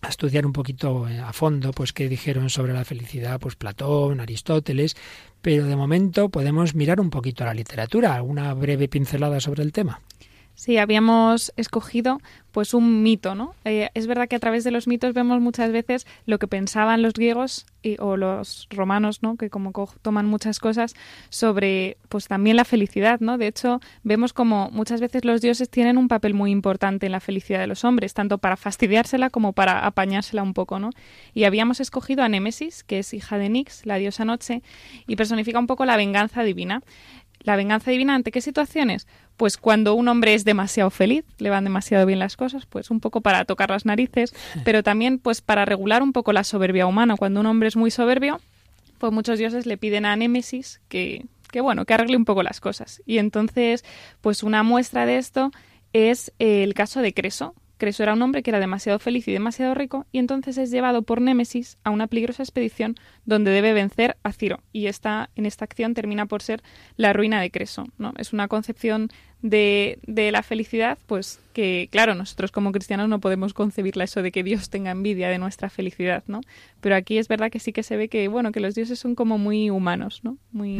a 0.00 0.08
estudiar 0.08 0.46
un 0.46 0.52
poquito 0.52 1.08
eh, 1.08 1.18
a 1.18 1.32
fondo, 1.32 1.72
pues 1.72 1.92
qué 1.92 2.08
dijeron 2.08 2.50
sobre 2.50 2.72
la 2.72 2.84
felicidad, 2.84 3.38
pues 3.38 3.54
Platón, 3.54 4.20
Aristóteles, 4.20 4.96
pero 5.40 5.64
de 5.64 5.76
momento 5.76 6.28
podemos 6.28 6.74
mirar 6.74 7.00
un 7.00 7.10
poquito 7.10 7.44
la 7.44 7.54
literatura, 7.54 8.20
una 8.22 8.52
breve 8.54 8.88
pincelada 8.88 9.40
sobre 9.40 9.62
el 9.62 9.72
tema. 9.72 10.00
Sí, 10.54 10.78
habíamos 10.78 11.52
escogido 11.56 12.20
pues 12.52 12.74
un 12.74 13.02
mito, 13.02 13.34
¿no? 13.34 13.54
Eh, 13.64 13.88
es 13.94 14.06
verdad 14.06 14.28
que 14.28 14.36
a 14.36 14.38
través 14.38 14.62
de 14.62 14.70
los 14.70 14.86
mitos 14.86 15.14
vemos 15.14 15.40
muchas 15.40 15.72
veces 15.72 16.06
lo 16.26 16.38
que 16.38 16.46
pensaban 16.46 17.00
los 17.00 17.14
griegos 17.14 17.66
y, 17.82 17.96
o 17.98 18.16
los 18.18 18.68
romanos, 18.70 19.22
¿no? 19.22 19.36
Que 19.36 19.48
como 19.48 19.72
toman 20.02 20.26
muchas 20.26 20.60
cosas 20.60 20.94
sobre 21.30 21.96
pues 22.10 22.28
también 22.28 22.56
la 22.56 22.66
felicidad, 22.66 23.20
¿no? 23.20 23.38
De 23.38 23.46
hecho, 23.46 23.80
vemos 24.04 24.34
como 24.34 24.70
muchas 24.70 25.00
veces 25.00 25.24
los 25.24 25.40
dioses 25.40 25.70
tienen 25.70 25.96
un 25.96 26.08
papel 26.08 26.34
muy 26.34 26.50
importante 26.50 27.06
en 27.06 27.12
la 27.12 27.20
felicidad 27.20 27.58
de 27.60 27.66
los 27.66 27.84
hombres, 27.84 28.12
tanto 28.12 28.36
para 28.36 28.58
fastidiársela 28.58 29.30
como 29.30 29.54
para 29.54 29.86
apañársela 29.86 30.42
un 30.42 30.52
poco, 30.52 30.78
¿no? 30.78 30.90
Y 31.32 31.44
habíamos 31.44 31.80
escogido 31.80 32.22
a 32.22 32.28
Némesis, 32.28 32.84
que 32.84 32.98
es 32.98 33.14
hija 33.14 33.38
de 33.38 33.48
Nix, 33.48 33.86
la 33.86 33.96
diosa 33.96 34.26
noche, 34.26 34.62
y 35.06 35.16
personifica 35.16 35.58
un 35.58 35.66
poco 35.66 35.86
la 35.86 35.96
venganza 35.96 36.42
divina. 36.42 36.82
La 37.42 37.56
venganza 37.56 37.90
divina 37.90 38.14
ante 38.14 38.30
qué 38.30 38.40
situaciones? 38.40 39.06
Pues 39.36 39.56
cuando 39.56 39.94
un 39.94 40.08
hombre 40.08 40.34
es 40.34 40.44
demasiado 40.44 40.90
feliz, 40.90 41.24
le 41.38 41.50
van 41.50 41.64
demasiado 41.64 42.06
bien 42.06 42.18
las 42.18 42.36
cosas, 42.36 42.66
pues 42.66 42.90
un 42.90 43.00
poco 43.00 43.20
para 43.20 43.44
tocar 43.44 43.70
las 43.70 43.84
narices, 43.84 44.34
pero 44.64 44.82
también 44.82 45.18
pues 45.18 45.40
para 45.40 45.64
regular 45.64 46.02
un 46.02 46.12
poco 46.12 46.32
la 46.32 46.44
soberbia 46.44 46.86
humana. 46.86 47.16
Cuando 47.16 47.40
un 47.40 47.46
hombre 47.46 47.68
es 47.68 47.76
muy 47.76 47.90
soberbio, 47.90 48.40
pues 48.98 49.12
muchos 49.12 49.38
dioses 49.38 49.66
le 49.66 49.76
piden 49.76 50.06
a 50.06 50.14
Némesis 50.14 50.80
que, 50.88 51.26
que 51.50 51.60
bueno, 51.60 51.84
que 51.84 51.94
arregle 51.94 52.16
un 52.16 52.24
poco 52.24 52.42
las 52.42 52.60
cosas. 52.60 53.02
Y 53.06 53.18
entonces, 53.18 53.84
pues 54.20 54.42
una 54.42 54.62
muestra 54.62 55.06
de 55.06 55.18
esto 55.18 55.50
es 55.92 56.32
el 56.38 56.74
caso 56.74 57.02
de 57.02 57.12
Creso, 57.12 57.54
Creso 57.82 58.04
era 58.04 58.12
un 58.12 58.22
hombre 58.22 58.44
que 58.44 58.50
era 58.52 58.60
demasiado 58.60 59.00
feliz 59.00 59.26
y 59.26 59.32
demasiado 59.32 59.74
rico, 59.74 60.06
y 60.12 60.20
entonces 60.20 60.56
es 60.56 60.70
llevado 60.70 61.02
por 61.02 61.20
Némesis 61.20 61.78
a 61.82 61.90
una 61.90 62.06
peligrosa 62.06 62.44
expedición 62.44 62.94
donde 63.24 63.50
debe 63.50 63.72
vencer 63.72 64.16
a 64.22 64.32
Ciro. 64.32 64.60
Y 64.72 64.86
esta, 64.86 65.30
en 65.34 65.46
esta 65.46 65.64
acción 65.64 65.92
termina 65.92 66.26
por 66.26 66.42
ser 66.42 66.62
la 66.96 67.12
ruina 67.12 67.40
de 67.40 67.50
Creso. 67.50 67.88
¿no? 67.98 68.14
Es 68.18 68.32
una 68.32 68.46
concepción 68.46 69.08
de, 69.42 69.98
de, 70.06 70.30
la 70.32 70.42
felicidad, 70.42 70.98
pues 71.06 71.40
que, 71.52 71.88
claro, 71.90 72.14
nosotros 72.14 72.52
como 72.52 72.72
cristianos 72.72 73.08
no 73.08 73.20
podemos 73.20 73.52
concebirla 73.52 74.04
eso 74.04 74.22
de 74.22 74.30
que 74.30 74.42
Dios 74.42 74.70
tenga 74.70 74.92
envidia 74.92 75.28
de 75.28 75.38
nuestra 75.38 75.68
felicidad, 75.68 76.22
¿no? 76.28 76.40
Pero 76.80 76.94
aquí 76.94 77.18
es 77.18 77.28
verdad 77.28 77.50
que 77.50 77.58
sí 77.58 77.72
que 77.72 77.82
se 77.82 77.96
ve 77.96 78.08
que, 78.08 78.28
bueno, 78.28 78.52
que 78.52 78.60
los 78.60 78.74
dioses 78.74 78.98
son 78.98 79.14
como 79.14 79.38
muy 79.38 79.68
humanos, 79.68 80.20
¿no? 80.22 80.38
Muy... 80.52 80.78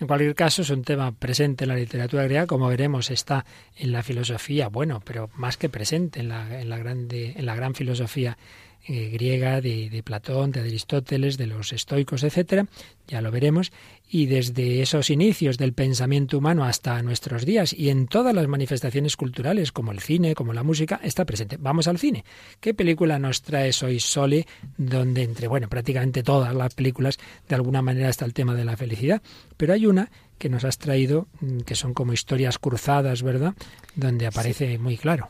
En 0.00 0.06
cualquier 0.06 0.34
caso, 0.34 0.62
es 0.62 0.70
un 0.70 0.84
tema 0.84 1.10
presente 1.12 1.64
en 1.64 1.68
la 1.68 1.76
literatura 1.76 2.22
griega, 2.24 2.46
como 2.46 2.68
veremos, 2.68 3.10
está 3.10 3.44
en 3.76 3.90
la 3.90 4.02
filosofía, 4.02 4.68
bueno, 4.68 5.00
pero 5.04 5.28
más 5.34 5.56
que 5.56 5.68
presente 5.68 6.20
en 6.20 6.28
la, 6.28 6.60
en 6.60 6.68
la, 6.68 6.78
grande, 6.78 7.34
en 7.36 7.46
la 7.46 7.56
gran 7.56 7.74
filosofía 7.74 8.38
eh, 8.88 9.10
griega 9.12 9.60
de, 9.60 9.90
de, 9.90 10.02
Platón, 10.02 10.50
de 10.50 10.60
Aristóteles, 10.60 11.36
de 11.36 11.46
los 11.46 11.72
estoicos, 11.72 12.22
etcétera, 12.24 12.66
ya 13.06 13.20
lo 13.20 13.30
veremos, 13.30 13.70
y 14.10 14.26
desde 14.26 14.80
esos 14.80 15.10
inicios 15.10 15.58
del 15.58 15.74
pensamiento 15.74 16.38
humano 16.38 16.64
hasta 16.64 17.02
nuestros 17.02 17.44
días 17.44 17.74
y 17.74 17.90
en 17.90 18.06
todas 18.06 18.34
las 18.34 18.48
manifestaciones 18.48 19.16
culturales, 19.16 19.72
como 19.72 19.92
el 19.92 20.00
cine, 20.00 20.34
como 20.34 20.54
la 20.54 20.62
música, 20.62 21.00
está 21.02 21.26
presente. 21.26 21.58
Vamos 21.58 21.86
al 21.88 21.98
cine. 21.98 22.24
¿Qué 22.60 22.72
película 22.72 23.18
nos 23.18 23.42
trae 23.42 23.72
hoy 23.82 24.00
Sole, 24.00 24.46
donde 24.78 25.22
entre, 25.22 25.48
bueno, 25.48 25.68
prácticamente 25.68 26.22
todas 26.22 26.54
las 26.54 26.74
películas, 26.74 27.18
de 27.48 27.54
alguna 27.54 27.82
manera 27.82 28.08
está 28.08 28.24
el 28.24 28.32
tema 28.32 28.54
de 28.54 28.64
la 28.64 28.76
felicidad? 28.76 29.20
Pero 29.56 29.74
hay 29.74 29.86
una 29.86 30.10
que 30.38 30.48
nos 30.48 30.64
has 30.64 30.78
traído, 30.78 31.28
mm, 31.40 31.60
que 31.60 31.74
son 31.74 31.92
como 31.92 32.12
historias 32.12 32.58
cruzadas, 32.58 33.22
¿verdad? 33.22 33.54
Donde 33.94 34.26
aparece 34.26 34.78
muy 34.78 34.96
claro. 34.96 35.28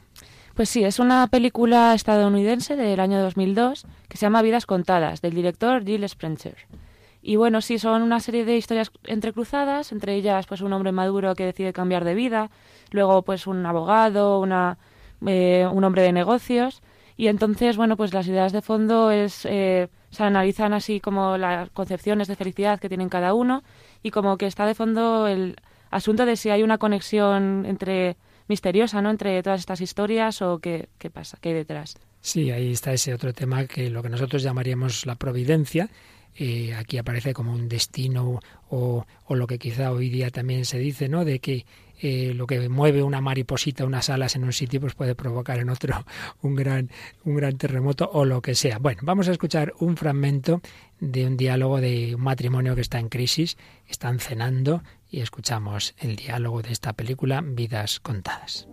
Pues 0.58 0.70
sí, 0.70 0.82
es 0.82 0.98
una 0.98 1.28
película 1.28 1.94
estadounidense 1.94 2.74
del 2.74 2.98
año 2.98 3.22
2002 3.22 3.86
que 4.08 4.16
se 4.16 4.26
llama 4.26 4.42
Vidas 4.42 4.66
Contadas, 4.66 5.22
del 5.22 5.32
director 5.32 5.84
Jill 5.84 6.02
Spencer. 6.02 6.56
Y 7.22 7.36
bueno, 7.36 7.60
sí, 7.60 7.78
son 7.78 8.02
una 8.02 8.18
serie 8.18 8.44
de 8.44 8.56
historias 8.56 8.90
entrecruzadas, 9.04 9.92
entre 9.92 10.16
ellas 10.16 10.46
pues 10.48 10.60
un 10.60 10.72
hombre 10.72 10.90
maduro 10.90 11.36
que 11.36 11.44
decide 11.44 11.72
cambiar 11.72 12.04
de 12.04 12.16
vida, 12.16 12.50
luego 12.90 13.22
pues 13.22 13.46
un 13.46 13.64
abogado, 13.66 14.40
una, 14.40 14.78
eh, 15.24 15.64
un 15.72 15.84
hombre 15.84 16.02
de 16.02 16.10
negocios, 16.10 16.82
y 17.16 17.28
entonces, 17.28 17.76
bueno, 17.76 17.96
pues 17.96 18.12
las 18.12 18.26
ideas 18.26 18.50
de 18.50 18.60
fondo 18.60 19.12
es, 19.12 19.44
eh, 19.44 19.86
se 20.10 20.24
analizan 20.24 20.72
así 20.72 20.98
como 20.98 21.38
las 21.38 21.70
concepciones 21.70 22.26
de 22.26 22.34
felicidad 22.34 22.80
que 22.80 22.88
tienen 22.88 23.10
cada 23.10 23.32
uno 23.32 23.62
y 24.02 24.10
como 24.10 24.36
que 24.36 24.46
está 24.46 24.66
de 24.66 24.74
fondo 24.74 25.28
el, 25.28 25.54
asunto 25.90 26.26
de 26.26 26.36
si 26.36 26.50
hay 26.50 26.62
una 26.62 26.78
conexión 26.78 27.64
entre 27.66 28.16
misteriosa, 28.48 29.02
¿no? 29.02 29.10
Entre 29.10 29.42
todas 29.42 29.60
estas 29.60 29.80
historias 29.80 30.42
o 30.42 30.58
qué, 30.58 30.88
qué 30.98 31.10
pasa, 31.10 31.38
qué 31.40 31.50
hay 31.50 31.54
detrás. 31.54 31.96
Sí, 32.20 32.50
ahí 32.50 32.72
está 32.72 32.92
ese 32.92 33.14
otro 33.14 33.32
tema 33.32 33.66
que 33.66 33.90
lo 33.90 34.02
que 34.02 34.08
nosotros 34.08 34.42
llamaríamos 34.42 35.06
la 35.06 35.14
providencia, 35.14 35.88
eh, 36.34 36.74
aquí 36.74 36.98
aparece 36.98 37.32
como 37.34 37.52
un 37.52 37.68
destino 37.68 38.40
o, 38.70 39.06
o, 39.26 39.34
lo 39.34 39.46
que 39.46 39.58
quizá 39.58 39.90
hoy 39.92 40.08
día 40.08 40.30
también 40.30 40.64
se 40.64 40.78
dice, 40.78 41.08
¿no? 41.08 41.24
De 41.24 41.40
que 41.40 41.66
eh, 42.00 42.32
lo 42.32 42.46
que 42.46 42.68
mueve 42.68 43.02
una 43.02 43.20
mariposita, 43.20 43.84
unas 43.84 44.08
alas 44.08 44.36
en 44.36 44.44
un 44.44 44.52
sitio, 44.52 44.80
pues 44.80 44.94
puede 44.94 45.16
provocar 45.16 45.58
en 45.58 45.68
otro 45.68 46.04
un 46.42 46.54
gran, 46.54 46.90
un 47.24 47.36
gran 47.36 47.56
terremoto 47.58 48.08
o 48.12 48.24
lo 48.24 48.40
que 48.40 48.54
sea. 48.54 48.78
Bueno, 48.78 49.00
vamos 49.02 49.28
a 49.28 49.32
escuchar 49.32 49.74
un 49.80 49.96
fragmento 49.96 50.60
de 51.00 51.26
un 51.26 51.36
diálogo 51.36 51.80
de 51.80 52.14
un 52.14 52.22
matrimonio 52.22 52.74
que 52.74 52.80
está 52.80 52.98
en 52.98 53.08
crisis, 53.08 53.56
están 53.86 54.18
cenando 54.18 54.82
y 55.10 55.20
escuchamos 55.20 55.94
el 55.98 56.16
diálogo 56.16 56.62
de 56.62 56.72
esta 56.72 56.92
película 56.92 57.40
Vidas 57.42 58.00
Contadas. 58.00 58.68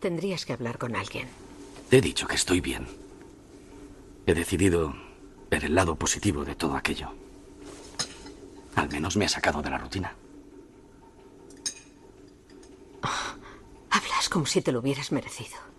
Tendrías 0.00 0.44
que 0.44 0.52
hablar 0.52 0.78
con 0.78 0.96
alguien. 0.96 1.28
Te 1.88 1.98
he 1.98 2.00
dicho 2.00 2.26
que 2.26 2.34
estoy 2.34 2.60
bien. 2.60 2.86
He 4.26 4.34
decidido 4.34 4.94
ver 5.50 5.64
el 5.64 5.74
lado 5.74 5.96
positivo 5.96 6.44
de 6.44 6.54
todo 6.54 6.76
aquello. 6.76 7.12
Al 8.74 8.88
menos 8.90 9.16
me 9.16 9.26
ha 9.26 9.28
sacado 9.28 9.62
de 9.62 9.70
la 9.70 9.78
rutina. 9.78 10.14
Oh, 13.02 13.36
hablas 13.90 14.28
como 14.28 14.46
si 14.46 14.62
te 14.62 14.72
lo 14.72 14.80
hubieras 14.80 15.12
merecido. 15.12 15.71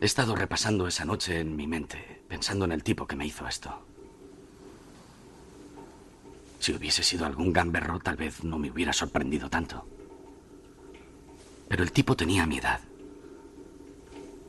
He 0.00 0.06
estado 0.06 0.34
repasando 0.34 0.86
esa 0.86 1.04
noche 1.04 1.40
en 1.40 1.54
mi 1.56 1.66
mente, 1.66 2.22
pensando 2.26 2.64
en 2.64 2.72
el 2.72 2.82
tipo 2.82 3.06
que 3.06 3.16
me 3.16 3.26
hizo 3.26 3.46
esto. 3.46 3.84
Si 6.58 6.72
hubiese 6.72 7.02
sido 7.02 7.26
algún 7.26 7.52
gamberro, 7.52 7.98
tal 8.00 8.16
vez 8.16 8.42
no 8.42 8.58
me 8.58 8.70
hubiera 8.70 8.94
sorprendido 8.94 9.50
tanto. 9.50 9.86
Pero 11.68 11.82
el 11.82 11.92
tipo 11.92 12.16
tenía 12.16 12.46
mi 12.46 12.56
edad. 12.56 12.80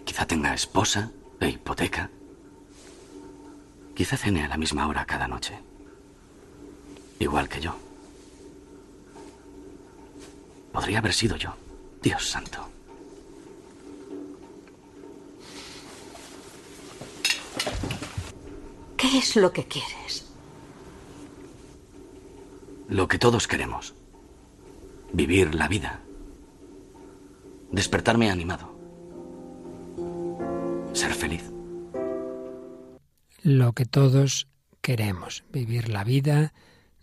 Quizá 0.06 0.26
tenga 0.26 0.54
esposa 0.54 1.12
e 1.42 1.50
hipoteca. 1.50 2.10
Quizá 3.94 4.16
cene 4.16 4.46
a 4.46 4.48
la 4.48 4.58
misma 4.58 4.88
hora 4.88 5.06
cada 5.06 5.28
noche. 5.28 5.60
Igual 7.20 7.50
que 7.50 7.60
yo. 7.60 7.76
Podría 10.72 11.00
haber 11.00 11.14
sido 11.14 11.36
yo. 11.36 11.56
Dios 12.02 12.26
santo. 12.26 12.70
¿Qué 19.12 19.18
es 19.18 19.36
lo 19.36 19.52
que 19.52 19.66
quieres? 19.66 20.26
Lo 22.88 23.10
que 23.10 23.20
todos 23.20 23.46
queremos. 23.46 23.94
Vivir 25.12 25.54
la 25.54 25.68
vida. 25.68 26.00
Despertarme 27.74 28.32
animado. 28.32 28.74
Ser 30.94 31.14
feliz. 31.14 31.44
Lo 33.44 33.74
que 33.74 33.84
todos 33.84 34.48
queremos. 34.80 35.44
Vivir 35.52 35.90
la 35.90 36.06
vida, 36.06 36.54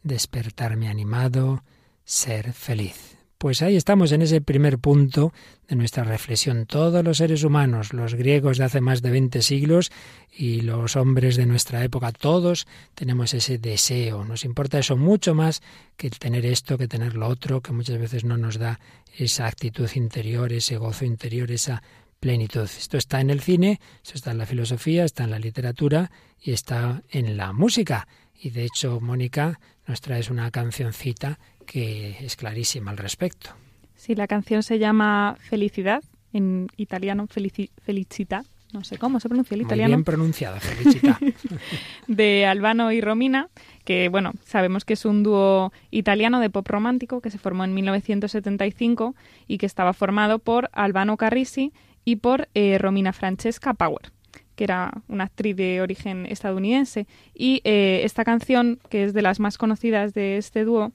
despertarme 0.03 0.89
animado, 0.89 1.63
ser 2.05 2.55
feliz. 2.55 3.18
Pues 3.39 3.63
ahí 3.63 3.77
estamos 3.77 4.11
en 4.11 4.23
ese 4.23 4.41
primer 4.41 4.81
punto 4.81 5.33
de 5.69 5.77
nuestra 5.77 6.03
reflexión. 6.03 6.67
Todos 6.67 7.05
los 7.05 7.19
seres 7.19 7.45
humanos, 7.45 7.93
los 7.93 8.17
griegos 8.17 8.59
de 8.59 8.65
hace 8.65 8.81
más 8.81 9.01
de 9.01 9.13
20 9.13 9.43
siglos 9.43 9.93
y 10.37 10.63
los 10.63 10.97
hombres 10.97 11.37
de 11.37 11.47
nuestra 11.47 11.85
época, 11.85 12.11
todos 12.11 12.67
tenemos 12.97 13.35
ese 13.35 13.59
deseo. 13.59 14.25
Nos 14.25 14.45
importa 14.45 14.81
eso 14.81 14.97
mucho 14.97 15.37
más 15.37 15.63
que 15.97 16.11
tener 16.11 16.45
esto, 16.47 16.77
que 16.77 16.89
tener 16.89 17.15
lo 17.15 17.29
otro, 17.29 17.61
que 17.61 17.71
muchas 17.71 17.99
veces 17.99 18.25
no 18.25 18.37
nos 18.37 18.59
da 18.59 18.81
esa 19.17 19.47
actitud 19.47 19.89
interior, 19.95 20.53
ese 20.53 20.77
gozo 20.77 21.05
interior, 21.05 21.53
esa 21.53 21.81
plenitud. 22.19 22.65
Esto 22.65 22.97
está 22.97 23.21
en 23.21 23.31
el 23.31 23.41
cine, 23.41 23.79
esto 24.03 24.15
está 24.17 24.33
en 24.33 24.39
la 24.39 24.47
filosofía, 24.47 25.05
está 25.05 25.23
en 25.23 25.31
la 25.31 25.39
literatura 25.39 26.11
y 26.43 26.51
está 26.51 27.05
en 27.09 27.37
la 27.37 27.53
música. 27.53 28.09
Y 28.35 28.51
de 28.51 28.65
hecho, 28.65 29.01
Mónica 29.01 29.61
nos 29.87 30.01
traes 30.01 30.29
una 30.29 30.51
cancioncita 30.51 31.39
que 31.69 32.17
es 32.21 32.35
clarísima 32.35 32.91
al 32.91 32.97
respecto. 32.97 33.51
Sí, 33.95 34.15
la 34.15 34.27
canción 34.27 34.63
se 34.63 34.79
llama 34.79 35.37
Felicidad, 35.39 36.03
en 36.33 36.69
italiano 36.77 37.27
felici 37.27 37.71
Felicita, 37.85 38.43
no 38.73 38.85
sé 38.85 38.99
cómo 38.99 39.19
se 39.19 39.29
pronuncia 39.29 39.55
el 39.55 39.63
italiano. 39.63 39.89
Muy 39.89 39.97
bien 39.97 40.05
pronunciada, 40.05 40.61
Felicita. 40.61 41.19
de 42.07 42.47
Albano 42.47 42.93
y 42.93 43.01
Romina, 43.01 43.49
que 43.85 44.09
bueno, 44.09 44.33
sabemos 44.45 44.85
que 44.85 44.95
es 44.95 45.05
un 45.05 45.23
dúo 45.23 45.73
italiano 45.91 46.41
de 46.41 46.51
pop 46.51 46.67
romántico 46.67 47.21
que 47.21 47.31
se 47.31 47.39
formó 47.39 47.65
en 47.65 47.75
1975 47.75 49.15
y 49.47 49.59
que 49.59 49.67
estaba 49.67 49.93
formado 49.93 50.39
por 50.39 50.71
Albano 50.73 51.17
Carrisi 51.17 51.73
y 52.05 52.17
por 52.17 52.49
eh, 52.55 52.79
Romina 52.79 53.13
Francesca 53.13 53.75
Power 53.75 54.13
que 54.55 54.65
era 54.65 54.93
una 55.07 55.25
actriz 55.25 55.55
de 55.55 55.81
origen 55.81 56.27
estadounidense. 56.27 57.07
Y 57.33 57.61
eh, 57.63 58.01
esta 58.03 58.25
canción, 58.25 58.81
que 58.91 59.05
es 59.05 59.15
de 59.15 59.23
las 59.23 59.39
más 59.39 59.57
conocidas 59.57 60.15
de 60.15 60.37
este 60.37 60.65
dúo, 60.65 60.91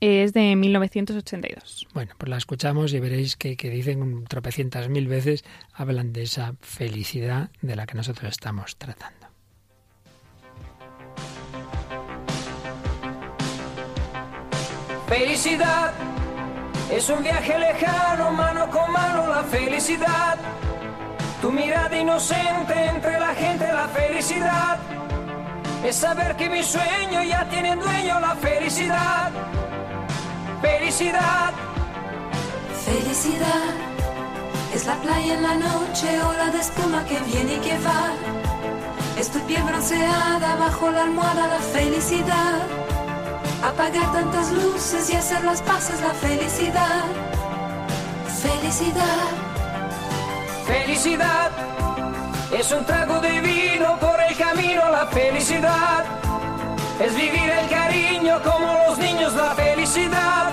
es 0.00 0.32
de 0.32 0.54
1982. 0.56 1.88
Bueno, 1.94 2.12
pues 2.18 2.28
la 2.28 2.36
escuchamos 2.36 2.92
y 2.92 3.00
veréis 3.00 3.36
que, 3.36 3.56
que 3.56 3.70
dicen 3.70 4.24
tropecientas 4.24 4.88
mil 4.88 5.08
veces, 5.08 5.44
hablan 5.72 6.12
de 6.12 6.22
esa 6.22 6.54
felicidad 6.60 7.50
de 7.62 7.76
la 7.76 7.86
que 7.86 7.94
nosotros 7.94 8.30
estamos 8.30 8.76
tratando. 8.76 9.28
Felicidad 15.08 15.92
es 16.92 17.08
un 17.08 17.22
viaje 17.22 17.58
lejano, 17.58 18.30
mano 18.30 18.70
con 18.70 18.92
mano, 18.92 19.26
la 19.26 19.42
felicidad. 19.44 20.38
Tu 21.40 21.50
mirada 21.50 21.96
inocente 21.96 22.74
entre 22.86 23.18
la 23.18 23.34
gente, 23.34 23.72
la 23.72 23.88
felicidad. 23.88 24.78
Es 25.84 25.96
saber 25.96 26.36
que 26.36 26.48
mi 26.50 26.62
sueño 26.62 27.22
ya 27.22 27.48
tiene 27.48 27.76
dueño, 27.76 28.20
la 28.20 28.34
felicidad. 28.36 29.30
Felicidad. 30.60 31.52
Felicidad. 32.84 33.74
Es 34.74 34.86
la 34.86 34.94
playa 34.96 35.34
en 35.34 35.42
la 35.42 35.54
noche, 35.54 36.20
ola 36.22 36.50
de 36.50 36.60
espuma 36.60 37.04
que 37.04 37.18
viene 37.20 37.54
y 37.54 37.58
que 37.58 37.78
va. 37.78 38.12
Es 39.18 39.30
tu 39.30 39.38
piel 39.40 39.62
bronceada 39.62 40.56
bajo 40.56 40.90
la 40.90 41.02
almohada, 41.02 41.48
la 41.48 41.58
felicidad. 41.58 42.62
Apagar 43.62 44.12
tantas 44.12 44.50
luces 44.52 45.10
y 45.10 45.16
hacer 45.16 45.44
las 45.44 45.62
paces, 45.62 46.00
la 46.00 46.14
felicidad. 46.14 47.04
Felicidad. 48.42 49.28
Felicidad. 50.66 51.50
Es 52.56 52.72
un 52.72 52.84
trago 52.84 53.20
de 53.20 53.40
vino 53.40 53.98
por 53.98 54.20
el 54.20 54.36
camino, 54.36 54.90
la 54.90 55.06
felicidad. 55.06 56.04
Es 57.00 57.14
vivir 57.14 57.48
el 57.48 57.68
cariño 57.68 58.40
como 58.42 58.72
los 58.86 58.98
niños, 58.98 59.32
la 59.34 59.54
felicidad. 59.54 60.50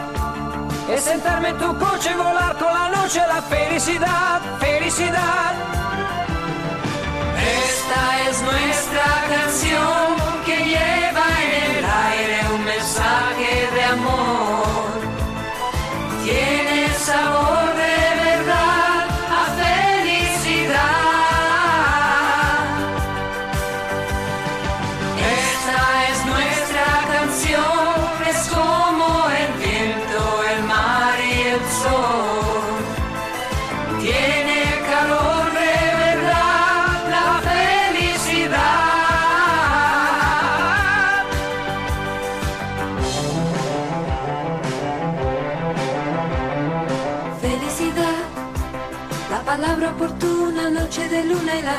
Es 0.87 1.03
sentarme 1.03 1.49
en 1.49 1.57
tu 1.57 1.75
coche 1.79 2.11
y 2.13 2.17
volar 2.17 2.55
con 2.57 2.71
la 2.71 2.89
noche, 2.89 3.19
la 3.27 3.41
felicidad, 3.41 4.39
felicidad. 4.59 5.53
Esta 7.65 8.29
es 8.29 8.41
nuestra 8.43 9.07
canción 9.27 10.15
que 10.45 10.57
lleva 10.57 11.25
en 11.43 11.77
el 11.77 11.85
aire 11.85 12.53
un 12.53 12.63
mensaje 12.63 13.67
de 13.73 13.83
amor. 13.83 14.85
Tiene 16.23 16.89
sabor 16.93 17.64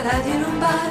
un 0.04 0.60
bar. 0.60 0.90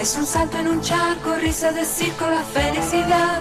Es 0.00 0.16
un 0.16 0.24
salto 0.24 0.58
en 0.58 0.68
un 0.68 0.80
charco, 0.80 1.34
risa 1.40 1.72
de 1.72 1.84
circo, 1.84 2.26
la 2.26 2.42
felicidad. 2.42 3.40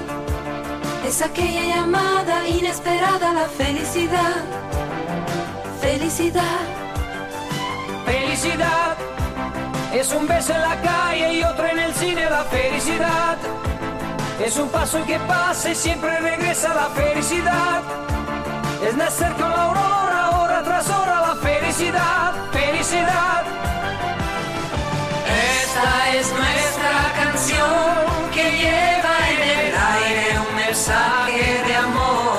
Es 1.07 1.21
aquella 1.21 1.63
llamada 1.63 2.47
inesperada, 2.47 3.33
la 3.33 3.45
felicidad. 3.45 4.43
Felicidad. 5.79 6.59
Felicidad. 8.05 8.97
Es 9.93 10.11
un 10.11 10.27
beso 10.27 10.53
en 10.53 10.61
la 10.61 10.81
calle 10.81 11.33
y 11.33 11.43
otro 11.43 11.65
en 11.67 11.79
el 11.79 11.93
cine, 11.93 12.29
la 12.29 12.43
felicidad. 12.45 13.37
Es 14.43 14.57
un 14.57 14.69
paso 14.69 15.03
que 15.05 15.19
pasa 15.19 15.69
y 15.69 15.75
siempre 15.75 16.19
regresa 16.19 16.73
la 16.73 16.89
felicidad. 16.89 17.83
Es 18.87 18.95
nacer 18.95 19.31
con 19.33 19.49
la 19.49 19.63
aurora, 19.63 20.39
hora 20.39 20.63
tras 20.63 20.89
hora, 20.89 21.21
la 21.21 21.35
felicidad, 21.35 22.33
felicidad. 22.51 23.66
Esta 25.77 26.15
es 26.15 26.33
nuestra 26.33 27.13
canción 27.15 28.31
que 28.33 28.51
lleva 28.51 29.15
en 29.29 29.41
el 29.43 29.75
aire 29.75 30.39
un 30.39 30.55
mensaje 30.55 31.63
de 31.67 31.75
amor. 31.75 32.36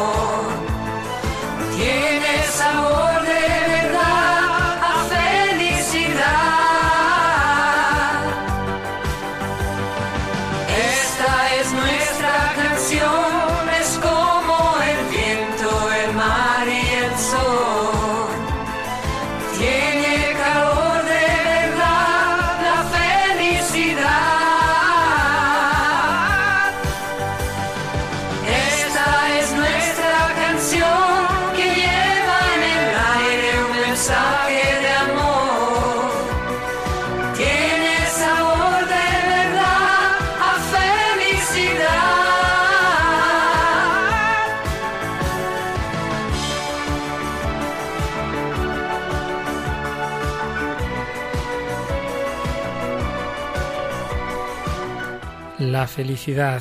La 55.79 55.87
felicidad, 55.87 56.61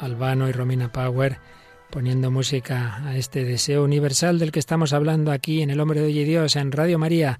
Albano 0.00 0.48
y 0.48 0.52
Romina 0.52 0.90
Power 0.90 1.36
poniendo 1.90 2.30
música 2.30 3.02
a 3.04 3.14
este 3.14 3.44
deseo 3.44 3.84
universal 3.84 4.38
del 4.38 4.50
que 4.50 4.60
estamos 4.60 4.94
hablando 4.94 5.30
aquí 5.30 5.60
en 5.60 5.68
El 5.68 5.78
Hombre 5.78 6.00
de 6.00 6.06
Hoy 6.06 6.20
y 6.20 6.24
Dios, 6.24 6.56
en 6.56 6.72
Radio 6.72 6.98
María, 6.98 7.38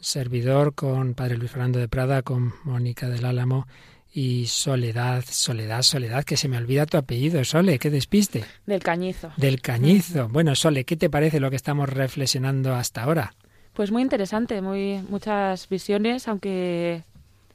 servidor 0.00 0.74
con 0.74 1.14
Padre 1.14 1.36
Luis 1.36 1.52
Fernando 1.52 1.78
de 1.78 1.86
Prada, 1.86 2.22
con 2.22 2.52
Mónica 2.64 3.08
del 3.08 3.26
Álamo 3.26 3.68
y 4.12 4.46
Soledad, 4.46 5.22
Soledad, 5.28 5.82
Soledad, 5.82 6.24
que 6.24 6.36
se 6.36 6.48
me 6.48 6.58
olvida 6.58 6.84
tu 6.84 6.96
apellido, 6.96 7.44
Sole, 7.44 7.78
qué 7.78 7.88
despiste. 7.88 8.44
Del 8.66 8.82
cañizo. 8.82 9.30
Del 9.36 9.60
Cañizo. 9.60 10.28
Bueno, 10.30 10.56
Sole, 10.56 10.82
¿qué 10.82 10.96
te 10.96 11.08
parece 11.08 11.38
lo 11.38 11.48
que 11.48 11.54
estamos 11.54 11.88
reflexionando 11.88 12.74
hasta 12.74 13.04
ahora? 13.04 13.34
Pues 13.72 13.92
muy 13.92 14.02
interesante, 14.02 14.60
muy 14.60 15.00
muchas 15.10 15.68
visiones, 15.68 16.26
aunque 16.26 17.04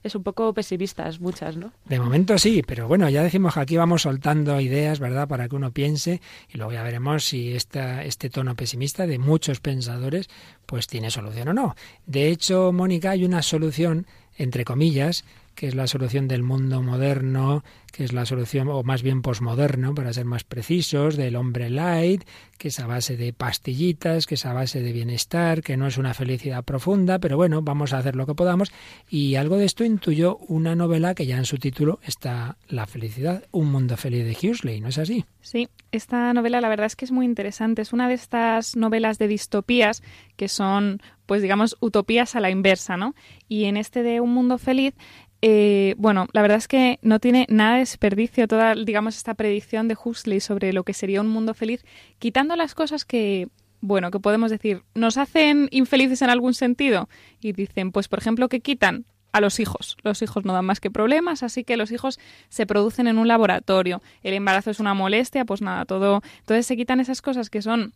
es 0.04 0.16
un 0.16 0.24
poco 0.24 0.54
pesimistas 0.54 1.20
muchas, 1.20 1.58
¿no? 1.58 1.72
De 1.86 2.00
momento 2.00 2.38
sí, 2.38 2.64
pero 2.66 2.88
bueno, 2.88 3.10
ya 3.10 3.24
decimos 3.24 3.54
que 3.54 3.60
aquí 3.60 3.78
vamos 3.78 4.04
soltando 4.04 4.60
ideas, 4.60 5.00
¿verdad?, 5.00 5.28
para 5.28 5.48
que 5.48 5.56
uno 5.56 5.72
piense 5.72 6.22
y 6.50 6.58
luego 6.58 6.74
ya 6.74 6.84
veremos 6.84 7.26
si 7.26 7.54
esta, 7.54 8.04
este 8.04 8.30
tono 8.30 8.56
pesimista 8.56 9.08
de 9.08 9.20
muchos 9.20 9.60
pensadores 9.60 10.30
pues 10.66 10.88
tiene 10.88 11.12
solución 11.12 11.50
o 11.50 11.54
no. 11.54 11.76
De 12.06 12.30
hecho, 12.30 12.72
Mónica, 12.72 13.12
hay 13.12 13.26
una 13.26 13.42
solución, 13.42 14.08
entre 14.38 14.66
comillas, 14.66 15.26
que 15.56 15.68
es 15.68 15.76
la 15.76 15.88
solución 15.88 16.28
del 16.28 16.44
mundo 16.44 16.82
moderno, 16.82 17.64
que 17.92 18.04
es 18.04 18.14
la 18.14 18.26
solución, 18.26 18.68
o 18.70 18.84
más 18.84 19.04
bien 19.04 19.22
posmoderno, 19.22 19.94
para 19.94 20.14
ser 20.14 20.26
más 20.26 20.44
precisos, 20.44 21.18
del 21.18 21.36
hombre 21.36 21.70
light, 21.70 22.24
que 22.58 22.70
es 22.70 22.80
a 22.80 22.88
base 22.88 23.18
de 23.18 23.34
pastillitas, 23.34 24.26
que 24.26 24.36
es 24.36 24.46
a 24.46 24.54
base 24.54 24.82
de 24.82 24.94
bienestar, 24.94 25.62
que 25.62 25.78
no 25.78 25.88
es 25.88 25.98
una 25.98 26.14
felicidad 26.14 26.64
profunda, 26.64 27.20
pero 27.20 27.36
bueno, 27.38 27.62
vamos 27.62 27.94
a 27.94 27.98
hacer 27.98 28.16
lo 28.16 28.26
que 28.26 28.36
podamos. 28.36 28.72
Y 29.10 29.36
algo 29.36 29.58
de 29.58 29.66
esto 29.66 29.84
intuyó 29.84 30.38
una 30.48 30.76
novela 30.76 31.16
que 31.16 31.26
ya 31.26 31.38
en 31.38 31.46
su 31.46 31.58
título 31.58 32.00
está 32.04 32.58
La 32.68 32.86
felicidad, 32.86 33.44
un 33.52 33.72
mundo 33.72 33.98
feliz 33.98 34.26
de 34.26 34.50
Huxley, 34.50 34.80
¿no 34.80 34.88
es 34.88 34.98
así? 34.98 35.26
Sí, 35.42 35.68
esta 35.92 36.34
novela 36.34 36.62
la 36.62 36.70
verdad 36.70 36.86
es 36.86 36.96
que 36.96 37.06
es 37.06 37.12
muy 37.12 37.26
interesante. 37.26 37.82
Es 37.82 37.94
una 37.94 38.08
de 38.08 38.14
estas 38.14 38.76
novelas 38.76 39.18
de 39.18 39.28
distopías 39.28 40.04
que 40.36 40.48
son, 40.48 41.02
pues 41.26 41.42
digamos, 41.42 41.76
utopías 41.80 42.36
a 42.36 42.40
la 42.40 42.50
inversa, 42.50 42.96
¿no? 42.96 43.16
Y 43.48 43.66
en 43.66 43.78
este 43.78 44.04
de 44.04 44.22
Un 44.22 44.34
Mundo 44.34 44.58
Feliz 44.58 44.94
eh, 45.42 45.96
bueno, 45.98 46.28
la 46.34 46.42
verdad 46.42 46.58
es 46.58 46.68
que 46.68 47.00
no 47.02 47.20
tiene 47.20 47.48
nada 47.50 47.74
de 47.74 47.80
desperdicio 47.80 48.48
toda, 48.48 48.76
digamos, 48.76 49.18
esta 49.18 49.34
predicción 49.34 49.88
de 49.88 49.98
Huxley 50.02 50.40
sobre 50.40 50.72
lo 50.72 50.84
que 50.84 50.94
sería 50.94 51.22
un 51.22 51.28
mundo 51.28 51.54
feliz, 51.54 51.84
quitando 52.20 52.56
las 52.56 52.76
cosas 52.76 53.06
que, 53.06 53.50
bueno, 53.82 54.12
que 54.12 54.20
podemos 54.20 54.52
decir, 54.52 54.84
nos 54.94 55.18
hacen 55.18 55.68
infelices 55.72 56.22
en 56.22 56.30
algún 56.30 56.54
sentido. 56.54 57.10
Y 57.42 57.54
dicen, 57.54 57.92
pues 57.92 58.08
por 58.08 58.20
ejemplo, 58.20 58.50
que 58.50 58.60
quitan 58.60 59.06
a 59.32 59.42
los 59.42 59.60
hijos. 59.60 59.98
Los 60.04 60.22
hijos 60.22 60.46
no 60.46 60.54
dan 60.54 60.66
más 60.66 60.80
que 60.80 60.92
problemas, 60.92 61.42
así 61.42 61.64
que 61.64 61.78
los 61.78 61.92
hijos 61.92 62.20
se 62.50 62.66
producen 62.66 63.08
en 63.08 63.18
un 63.18 63.28
laboratorio. 63.28 64.02
El 64.24 64.34
embarazo 64.34 64.70
es 64.70 64.80
una 64.80 64.94
molestia, 64.94 65.46
pues 65.46 65.62
nada, 65.62 65.86
todo. 65.86 66.22
Entonces 66.40 66.66
se 66.66 66.78
quitan 66.78 67.00
esas 67.00 67.22
cosas 67.22 67.50
que 67.50 67.62
son 67.62 67.94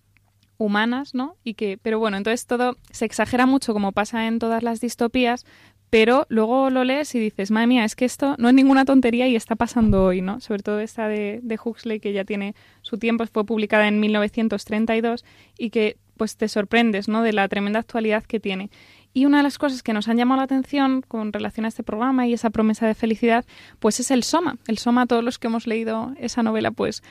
humanas, 0.57 1.13
¿no? 1.13 1.35
Y 1.43 1.55
que, 1.55 1.77
pero 1.81 1.99
bueno, 1.99 2.17
entonces 2.17 2.45
todo 2.45 2.77
se 2.91 3.05
exagera 3.05 3.45
mucho 3.45 3.73
como 3.73 3.91
pasa 3.91 4.27
en 4.27 4.39
todas 4.39 4.63
las 4.63 4.79
distopías, 4.79 5.45
pero 5.89 6.25
luego 6.29 6.69
lo 6.69 6.83
lees 6.83 7.13
y 7.15 7.19
dices, 7.19 7.51
madre 7.51 7.67
mía, 7.67 7.85
es 7.85 7.95
que 7.95 8.05
esto 8.05 8.35
no 8.37 8.49
es 8.49 8.53
ninguna 8.53 8.85
tontería 8.85 9.27
y 9.27 9.35
está 9.35 9.55
pasando 9.55 10.03
hoy, 10.03 10.21
¿no? 10.21 10.39
Sobre 10.41 10.63
todo 10.63 10.79
esta 10.79 11.07
de, 11.07 11.39
de 11.41 11.59
Huxley, 11.63 11.99
que 11.99 12.13
ya 12.13 12.25
tiene 12.25 12.55
su 12.81 12.97
tiempo, 12.97 13.25
fue 13.27 13.45
publicada 13.45 13.87
en 13.87 13.99
1932 13.99 15.23
y 15.57 15.69
que 15.69 15.97
pues 16.17 16.37
te 16.37 16.47
sorprendes, 16.47 17.07
¿no? 17.07 17.21
De 17.21 17.33
la 17.33 17.47
tremenda 17.47 17.79
actualidad 17.79 18.23
que 18.23 18.39
tiene. 18.39 18.69
Y 19.13 19.25
una 19.25 19.37
de 19.37 19.43
las 19.43 19.57
cosas 19.57 19.81
que 19.81 19.93
nos 19.93 20.09
han 20.09 20.17
llamado 20.17 20.39
la 20.39 20.43
atención 20.43 21.01
con 21.01 21.31
relación 21.31 21.65
a 21.65 21.69
este 21.69 21.83
programa 21.83 22.27
y 22.27 22.33
esa 22.33 22.49
promesa 22.49 22.85
de 22.85 22.95
felicidad, 22.95 23.45
pues 23.79 24.01
es 24.01 24.11
el 24.11 24.23
soma. 24.23 24.57
El 24.67 24.77
soma, 24.77 25.05
todos 25.05 25.23
los 25.23 25.39
que 25.39 25.47
hemos 25.47 25.67
leído 25.67 26.13
esa 26.19 26.43
novela, 26.43 26.71
pues 26.71 27.01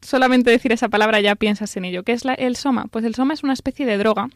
solamente 0.00 0.50
decir 0.50 0.72
esa 0.72 0.88
palabra 0.88 1.20
ya 1.20 1.34
piensas 1.34 1.76
en 1.76 1.86
ello. 1.86 2.04
¿Qué 2.04 2.12
es 2.12 2.24
la, 2.24 2.34
el 2.34 2.54
soma? 2.54 2.86
Pues 2.86 3.04
el 3.04 3.16
soma 3.16 3.34
es 3.34 3.42
una 3.42 3.52
especie 3.52 3.84
de 3.84 3.98
droga 3.98 4.28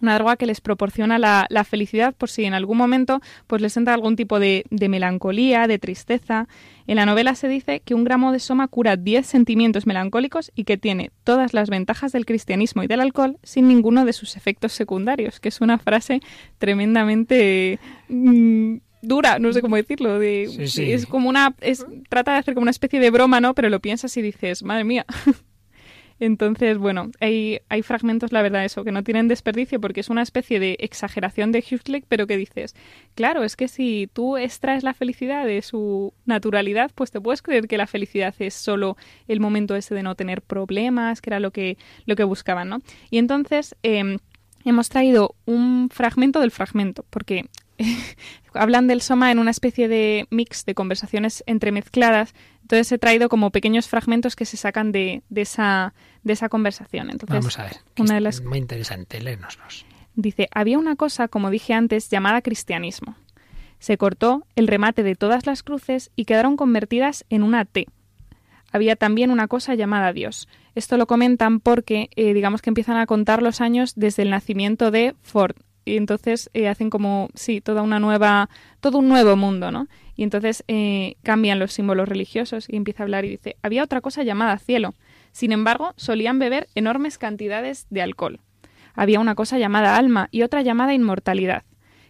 una 0.00 0.14
droga 0.14 0.36
que 0.36 0.46
les 0.46 0.60
proporciona 0.60 1.18
la, 1.18 1.46
la, 1.50 1.64
felicidad 1.64 2.14
por 2.14 2.30
si 2.30 2.44
en 2.44 2.54
algún 2.54 2.76
momento 2.76 3.20
pues 3.46 3.62
les 3.62 3.76
entra 3.76 3.94
algún 3.94 4.16
tipo 4.16 4.38
de, 4.38 4.64
de, 4.70 4.88
melancolía, 4.88 5.66
de 5.66 5.78
tristeza. 5.78 6.48
En 6.86 6.96
la 6.96 7.06
novela 7.06 7.34
se 7.34 7.48
dice 7.48 7.80
que 7.80 7.94
un 7.94 8.04
gramo 8.04 8.32
de 8.32 8.38
soma 8.38 8.68
cura 8.68 8.96
10 8.96 9.26
sentimientos 9.26 9.86
melancólicos 9.86 10.52
y 10.54 10.64
que 10.64 10.76
tiene 10.76 11.10
todas 11.24 11.54
las 11.54 11.70
ventajas 11.70 12.12
del 12.12 12.26
cristianismo 12.26 12.82
y 12.82 12.86
del 12.86 13.00
alcohol 13.00 13.38
sin 13.42 13.68
ninguno 13.68 14.04
de 14.04 14.12
sus 14.12 14.36
efectos 14.36 14.72
secundarios, 14.72 15.40
que 15.40 15.48
es 15.48 15.60
una 15.60 15.78
frase 15.78 16.20
tremendamente... 16.58 17.78
Mmm, 18.08 18.76
dura, 19.02 19.38
no 19.38 19.52
sé 19.52 19.62
cómo 19.62 19.76
decirlo, 19.76 20.18
de, 20.18 20.48
sí, 20.50 20.68
sí. 20.68 20.92
es 20.92 21.06
como 21.06 21.28
una 21.28 21.54
es 21.60 21.86
trata 22.08 22.32
de 22.32 22.38
hacer 22.38 22.54
como 22.54 22.62
una 22.62 22.70
especie 22.70 22.98
de 22.98 23.10
broma, 23.10 23.40
¿no? 23.40 23.54
Pero 23.54 23.68
lo 23.68 23.80
piensas 23.80 24.16
y 24.16 24.22
dices, 24.22 24.62
madre 24.62 24.84
mía. 24.84 25.06
Entonces, 26.18 26.78
bueno, 26.78 27.10
hay, 27.20 27.60
hay 27.68 27.82
fragmentos, 27.82 28.32
la 28.32 28.42
verdad, 28.42 28.64
eso, 28.64 28.84
que 28.84 28.92
no 28.92 29.02
tienen 29.02 29.28
desperdicio 29.28 29.80
porque 29.80 30.00
es 30.00 30.08
una 30.08 30.22
especie 30.22 30.58
de 30.58 30.76
exageración 30.80 31.52
de 31.52 31.58
Huxley, 31.58 32.04
pero 32.08 32.26
que 32.26 32.36
dices, 32.36 32.74
claro, 33.14 33.44
es 33.44 33.56
que 33.56 33.68
si 33.68 34.08
tú 34.12 34.36
extraes 34.36 34.82
la 34.82 34.94
felicidad 34.94 35.46
de 35.46 35.60
su 35.62 36.14
naturalidad, 36.24 36.90
pues 36.94 37.10
te 37.10 37.20
puedes 37.20 37.42
creer 37.42 37.68
que 37.68 37.76
la 37.76 37.86
felicidad 37.86 38.34
es 38.38 38.54
solo 38.54 38.96
el 39.28 39.40
momento 39.40 39.76
ese 39.76 39.94
de 39.94 40.02
no 40.02 40.14
tener 40.14 40.42
problemas, 40.42 41.20
que 41.20 41.30
era 41.30 41.40
lo 41.40 41.50
que, 41.50 41.76
lo 42.06 42.16
que 42.16 42.24
buscaban, 42.24 42.68
¿no? 42.68 42.80
Y 43.10 43.18
entonces 43.18 43.76
eh, 43.82 44.18
hemos 44.64 44.88
traído 44.88 45.34
un 45.44 45.88
fragmento 45.90 46.40
del 46.40 46.50
fragmento, 46.50 47.04
porque 47.10 47.46
hablan 48.54 48.86
del 48.86 49.02
soma 49.02 49.30
en 49.30 49.38
una 49.38 49.50
especie 49.50 49.88
de 49.88 50.26
mix 50.30 50.64
de 50.64 50.74
conversaciones 50.74 51.42
entremezcladas. 51.46 52.34
Entonces 52.62 52.90
he 52.92 52.98
traído 52.98 53.28
como 53.28 53.50
pequeños 53.50 53.88
fragmentos 53.88 54.36
que 54.36 54.44
se 54.44 54.56
sacan 54.56 54.92
de, 54.92 55.22
de 55.28 55.42
esa, 55.42 55.94
de 56.22 56.32
esa 56.32 56.48
conversación. 56.48 57.10
Entonces, 57.10 57.38
Vamos 57.38 57.58
a 57.58 57.64
ver. 57.64 57.76
Una 57.98 58.14
de 58.14 58.20
las... 58.20 58.42
Muy 58.42 58.58
interesante, 58.58 59.20
léenoslos. 59.20 59.86
Dice, 60.14 60.48
había 60.52 60.78
una 60.78 60.96
cosa, 60.96 61.28
como 61.28 61.50
dije 61.50 61.74
antes, 61.74 62.08
llamada 62.08 62.42
cristianismo. 62.42 63.16
Se 63.78 63.98
cortó 63.98 64.46
el 64.56 64.66
remate 64.66 65.02
de 65.02 65.14
todas 65.14 65.46
las 65.46 65.62
cruces 65.62 66.10
y 66.16 66.24
quedaron 66.24 66.56
convertidas 66.56 67.24
en 67.28 67.42
una 67.42 67.66
T. 67.66 67.86
Había 68.72 68.96
también 68.96 69.30
una 69.30 69.46
cosa 69.46 69.74
llamada 69.74 70.12
Dios. 70.12 70.48
Esto 70.74 70.96
lo 70.96 71.06
comentan 71.06 71.60
porque, 71.60 72.10
eh, 72.16 72.34
digamos 72.34 72.62
que 72.62 72.70
empiezan 72.70 72.96
a 72.96 73.06
contar 73.06 73.42
los 73.42 73.60
años 73.60 73.92
desde 73.94 74.22
el 74.22 74.30
nacimiento 74.30 74.90
de 74.90 75.14
Ford, 75.22 75.56
y 75.86 75.96
entonces 75.96 76.50
eh, 76.52 76.68
hacen 76.68 76.90
como, 76.90 77.30
sí, 77.34 77.62
toda 77.62 77.80
una 77.80 77.98
nueva, 77.98 78.50
todo 78.80 78.98
un 78.98 79.08
nuevo 79.08 79.36
mundo, 79.36 79.70
¿no? 79.70 79.86
Y 80.16 80.24
entonces 80.24 80.64
eh, 80.68 81.16
cambian 81.22 81.58
los 81.58 81.72
símbolos 81.72 82.08
religiosos 82.08 82.66
y 82.68 82.76
empieza 82.76 83.02
a 83.02 83.04
hablar 83.04 83.24
y 83.24 83.30
dice, 83.30 83.56
había 83.62 83.84
otra 83.84 84.00
cosa 84.00 84.22
llamada 84.24 84.58
cielo. 84.58 84.94
Sin 85.32 85.52
embargo, 85.52 85.94
solían 85.96 86.38
beber 86.38 86.68
enormes 86.74 87.18
cantidades 87.18 87.86
de 87.88 88.02
alcohol. 88.02 88.40
Había 88.94 89.20
una 89.20 89.34
cosa 89.34 89.58
llamada 89.58 89.96
alma 89.96 90.28
y 90.32 90.42
otra 90.42 90.62
llamada 90.62 90.92
inmortalidad. 90.92 91.62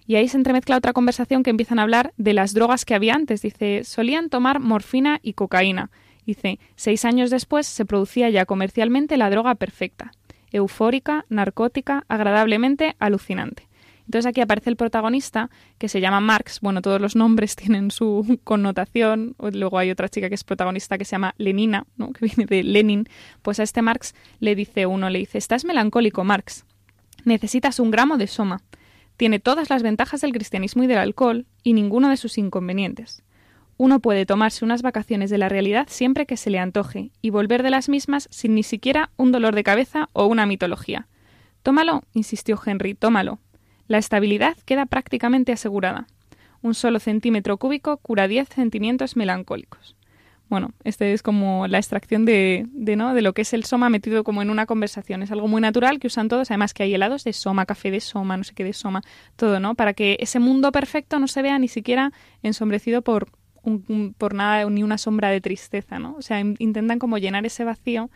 Y 0.06 0.14
ahí 0.14 0.28
se 0.28 0.36
entremezcla 0.36 0.76
otra 0.76 0.92
conversación 0.92 1.42
que 1.42 1.50
empiezan 1.50 1.78
a 1.78 1.82
hablar 1.82 2.14
de 2.16 2.32
las 2.32 2.54
drogas 2.54 2.84
que 2.84 2.94
había 2.94 3.14
antes. 3.14 3.42
Dice, 3.42 3.82
solían 3.84 4.30
tomar 4.30 4.60
morfina 4.60 5.18
y 5.20 5.32
cocaína. 5.32 5.90
Dice, 6.24 6.58
seis 6.76 7.04
años 7.04 7.30
después 7.30 7.66
se 7.66 7.84
producía 7.84 8.30
ya 8.30 8.46
comercialmente 8.46 9.16
la 9.16 9.30
droga 9.30 9.56
perfecta, 9.56 10.12
eufórica, 10.52 11.24
narcótica, 11.28 12.04
agradablemente 12.08 12.96
alucinante. 12.98 13.65
Entonces 14.06 14.26
aquí 14.26 14.40
aparece 14.40 14.70
el 14.70 14.76
protagonista 14.76 15.50
que 15.78 15.88
se 15.88 16.00
llama 16.00 16.20
Marx. 16.20 16.60
Bueno, 16.60 16.80
todos 16.80 17.00
los 17.00 17.16
nombres 17.16 17.56
tienen 17.56 17.90
su 17.90 18.38
connotación. 18.44 19.34
Luego 19.52 19.78
hay 19.78 19.90
otra 19.90 20.08
chica 20.08 20.28
que 20.28 20.34
es 20.34 20.44
protagonista 20.44 20.96
que 20.96 21.04
se 21.04 21.12
llama 21.12 21.34
Lenina, 21.38 21.86
¿no? 21.96 22.12
que 22.12 22.26
viene 22.26 22.46
de 22.46 22.62
Lenin. 22.62 23.08
Pues 23.42 23.60
a 23.60 23.64
este 23.64 23.82
Marx 23.82 24.14
le 24.40 24.54
dice 24.54 24.86
uno, 24.86 25.10
le 25.10 25.18
dice, 25.18 25.38
estás 25.38 25.64
melancólico, 25.64 26.24
Marx. 26.24 26.64
Necesitas 27.24 27.80
un 27.80 27.90
gramo 27.90 28.16
de 28.16 28.28
soma. 28.28 28.62
Tiene 29.16 29.40
todas 29.40 29.70
las 29.70 29.82
ventajas 29.82 30.20
del 30.20 30.32
cristianismo 30.32 30.84
y 30.84 30.86
del 30.86 30.98
alcohol 30.98 31.46
y 31.62 31.72
ninguno 31.72 32.08
de 32.08 32.16
sus 32.16 32.38
inconvenientes. 32.38 33.22
Uno 33.78 34.00
puede 34.00 34.24
tomarse 34.24 34.64
unas 34.64 34.82
vacaciones 34.82 35.28
de 35.28 35.38
la 35.38 35.48
realidad 35.48 35.86
siempre 35.90 36.24
que 36.24 36.36
se 36.36 36.50
le 36.50 36.58
antoje 36.58 37.10
y 37.20 37.30
volver 37.30 37.62
de 37.62 37.70
las 37.70 37.88
mismas 37.88 38.28
sin 38.30 38.54
ni 38.54 38.62
siquiera 38.62 39.10
un 39.16 39.32
dolor 39.32 39.54
de 39.54 39.64
cabeza 39.64 40.08
o 40.12 40.26
una 40.26 40.46
mitología. 40.46 41.08
Tómalo, 41.62 42.02
insistió 42.12 42.58
Henry, 42.64 42.94
tómalo. 42.94 43.40
La 43.88 43.98
estabilidad 43.98 44.56
queda 44.64 44.86
prácticamente 44.86 45.52
asegurada. 45.52 46.06
Un 46.62 46.74
solo 46.74 46.98
centímetro 46.98 47.56
cúbico 47.58 47.98
cura 47.98 48.28
diez 48.28 48.48
sentimientos 48.48 49.16
melancólicos. 49.16 49.96
Bueno, 50.48 50.70
este 50.84 51.12
es 51.12 51.22
como 51.22 51.66
la 51.66 51.78
extracción 51.78 52.24
de, 52.24 52.66
de, 52.70 52.94
¿no? 52.94 53.14
de 53.14 53.22
lo 53.22 53.32
que 53.32 53.42
es 53.42 53.52
el 53.52 53.64
soma 53.64 53.90
metido 53.90 54.22
como 54.22 54.42
en 54.42 54.50
una 54.50 54.66
conversación. 54.66 55.22
Es 55.22 55.32
algo 55.32 55.48
muy 55.48 55.60
natural 55.60 55.98
que 55.98 56.06
usan 56.06 56.28
todos, 56.28 56.50
además 56.50 56.72
que 56.72 56.84
hay 56.84 56.94
helados 56.94 57.24
de 57.24 57.32
soma, 57.32 57.66
café 57.66 57.90
de 57.90 58.00
soma, 58.00 58.36
no 58.36 58.44
sé 58.44 58.54
qué 58.54 58.62
de 58.62 58.72
soma, 58.72 59.02
todo, 59.34 59.58
¿no? 59.58 59.74
Para 59.74 59.92
que 59.92 60.16
ese 60.20 60.38
mundo 60.38 60.70
perfecto 60.70 61.18
no 61.18 61.26
se 61.26 61.42
vea 61.42 61.58
ni 61.58 61.66
siquiera 61.66 62.12
ensombrecido 62.42 63.02
por 63.02 63.28
por 64.16 64.34
nada 64.34 64.68
ni 64.70 64.82
una 64.84 64.96
sombra 64.96 65.30
de 65.30 65.40
tristeza, 65.40 65.98
¿no? 65.98 66.14
O 66.16 66.22
sea, 66.22 66.40
intentan 66.40 66.98
como 66.98 67.18
llenar 67.18 67.44
ese 67.46 67.64
vacío 67.64 68.10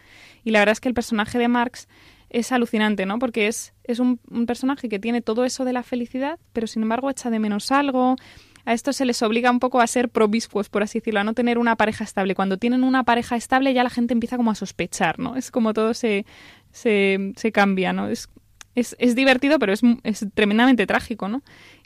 y 0.44 0.52
la 0.52 0.61
verdad 0.61 0.72
es 0.72 0.80
que 0.80 0.88
el 0.88 0.94
personaje 0.94 1.38
de 1.38 1.48
Marx 1.48 1.88
es 2.30 2.52
alucinante, 2.52 3.04
¿no? 3.06 3.18
Porque 3.18 3.48
es, 3.48 3.74
es 3.84 3.98
un, 3.98 4.20
un, 4.30 4.46
personaje 4.46 4.88
que 4.88 4.98
tiene 4.98 5.20
todo 5.20 5.44
eso 5.44 5.64
de 5.64 5.72
la 5.72 5.82
felicidad, 5.82 6.38
pero 6.52 6.66
sin 6.66 6.82
embargo 6.82 7.10
echa 7.10 7.28
de 7.28 7.38
menos 7.38 7.70
algo. 7.72 8.16
A 8.64 8.72
esto 8.72 8.92
se 8.92 9.04
les 9.04 9.20
obliga 9.22 9.50
un 9.50 9.58
poco 9.58 9.80
a 9.80 9.86
ser 9.86 10.08
promiscuos, 10.08 10.68
por 10.68 10.82
así 10.82 11.00
decirlo, 11.00 11.20
a 11.20 11.24
no 11.24 11.34
tener 11.34 11.58
una 11.58 11.76
pareja 11.76 12.04
estable. 12.04 12.34
Cuando 12.34 12.56
tienen 12.56 12.84
una 12.84 13.04
pareja 13.04 13.36
estable 13.36 13.74
ya 13.74 13.82
la 13.82 13.90
gente 13.90 14.14
empieza 14.14 14.36
como 14.36 14.50
a 14.50 14.54
sospechar, 14.54 15.18
¿no? 15.18 15.36
Es 15.36 15.50
como 15.50 15.74
todo 15.74 15.92
se, 15.92 16.24
se, 16.70 17.32
se 17.36 17.52
cambia, 17.52 17.92
¿no? 17.92 18.08
Es, 18.08 18.28
es, 18.74 18.94
es 18.98 19.16
divertido, 19.16 19.58
pero 19.58 19.72
es, 19.72 19.80
es 20.04 20.26
tremendamente 20.34 20.86
trágico, 20.86 21.28
¿no? 21.28 21.42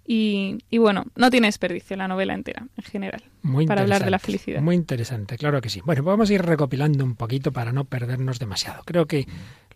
Y, 0.06 0.58
y, 0.68 0.76
bueno, 0.76 1.06
no 1.16 1.30
tiene 1.30 1.46
desperdicio 1.46 1.96
la 1.96 2.06
novela 2.08 2.34
entera, 2.34 2.66
en 2.76 2.84
general, 2.84 3.22
muy 3.40 3.66
para 3.66 3.80
hablar 3.80 4.04
de 4.04 4.10
la 4.10 4.18
felicidad. 4.18 4.60
Muy 4.60 4.74
interesante, 4.74 5.38
claro 5.38 5.62
que 5.62 5.70
sí. 5.70 5.80
Bueno, 5.82 6.02
vamos 6.02 6.28
a 6.28 6.34
ir 6.34 6.42
recopilando 6.42 7.02
un 7.02 7.16
poquito 7.16 7.52
para 7.52 7.72
no 7.72 7.86
perdernos 7.86 8.38
demasiado. 8.38 8.82
Creo 8.84 9.06
que 9.06 9.26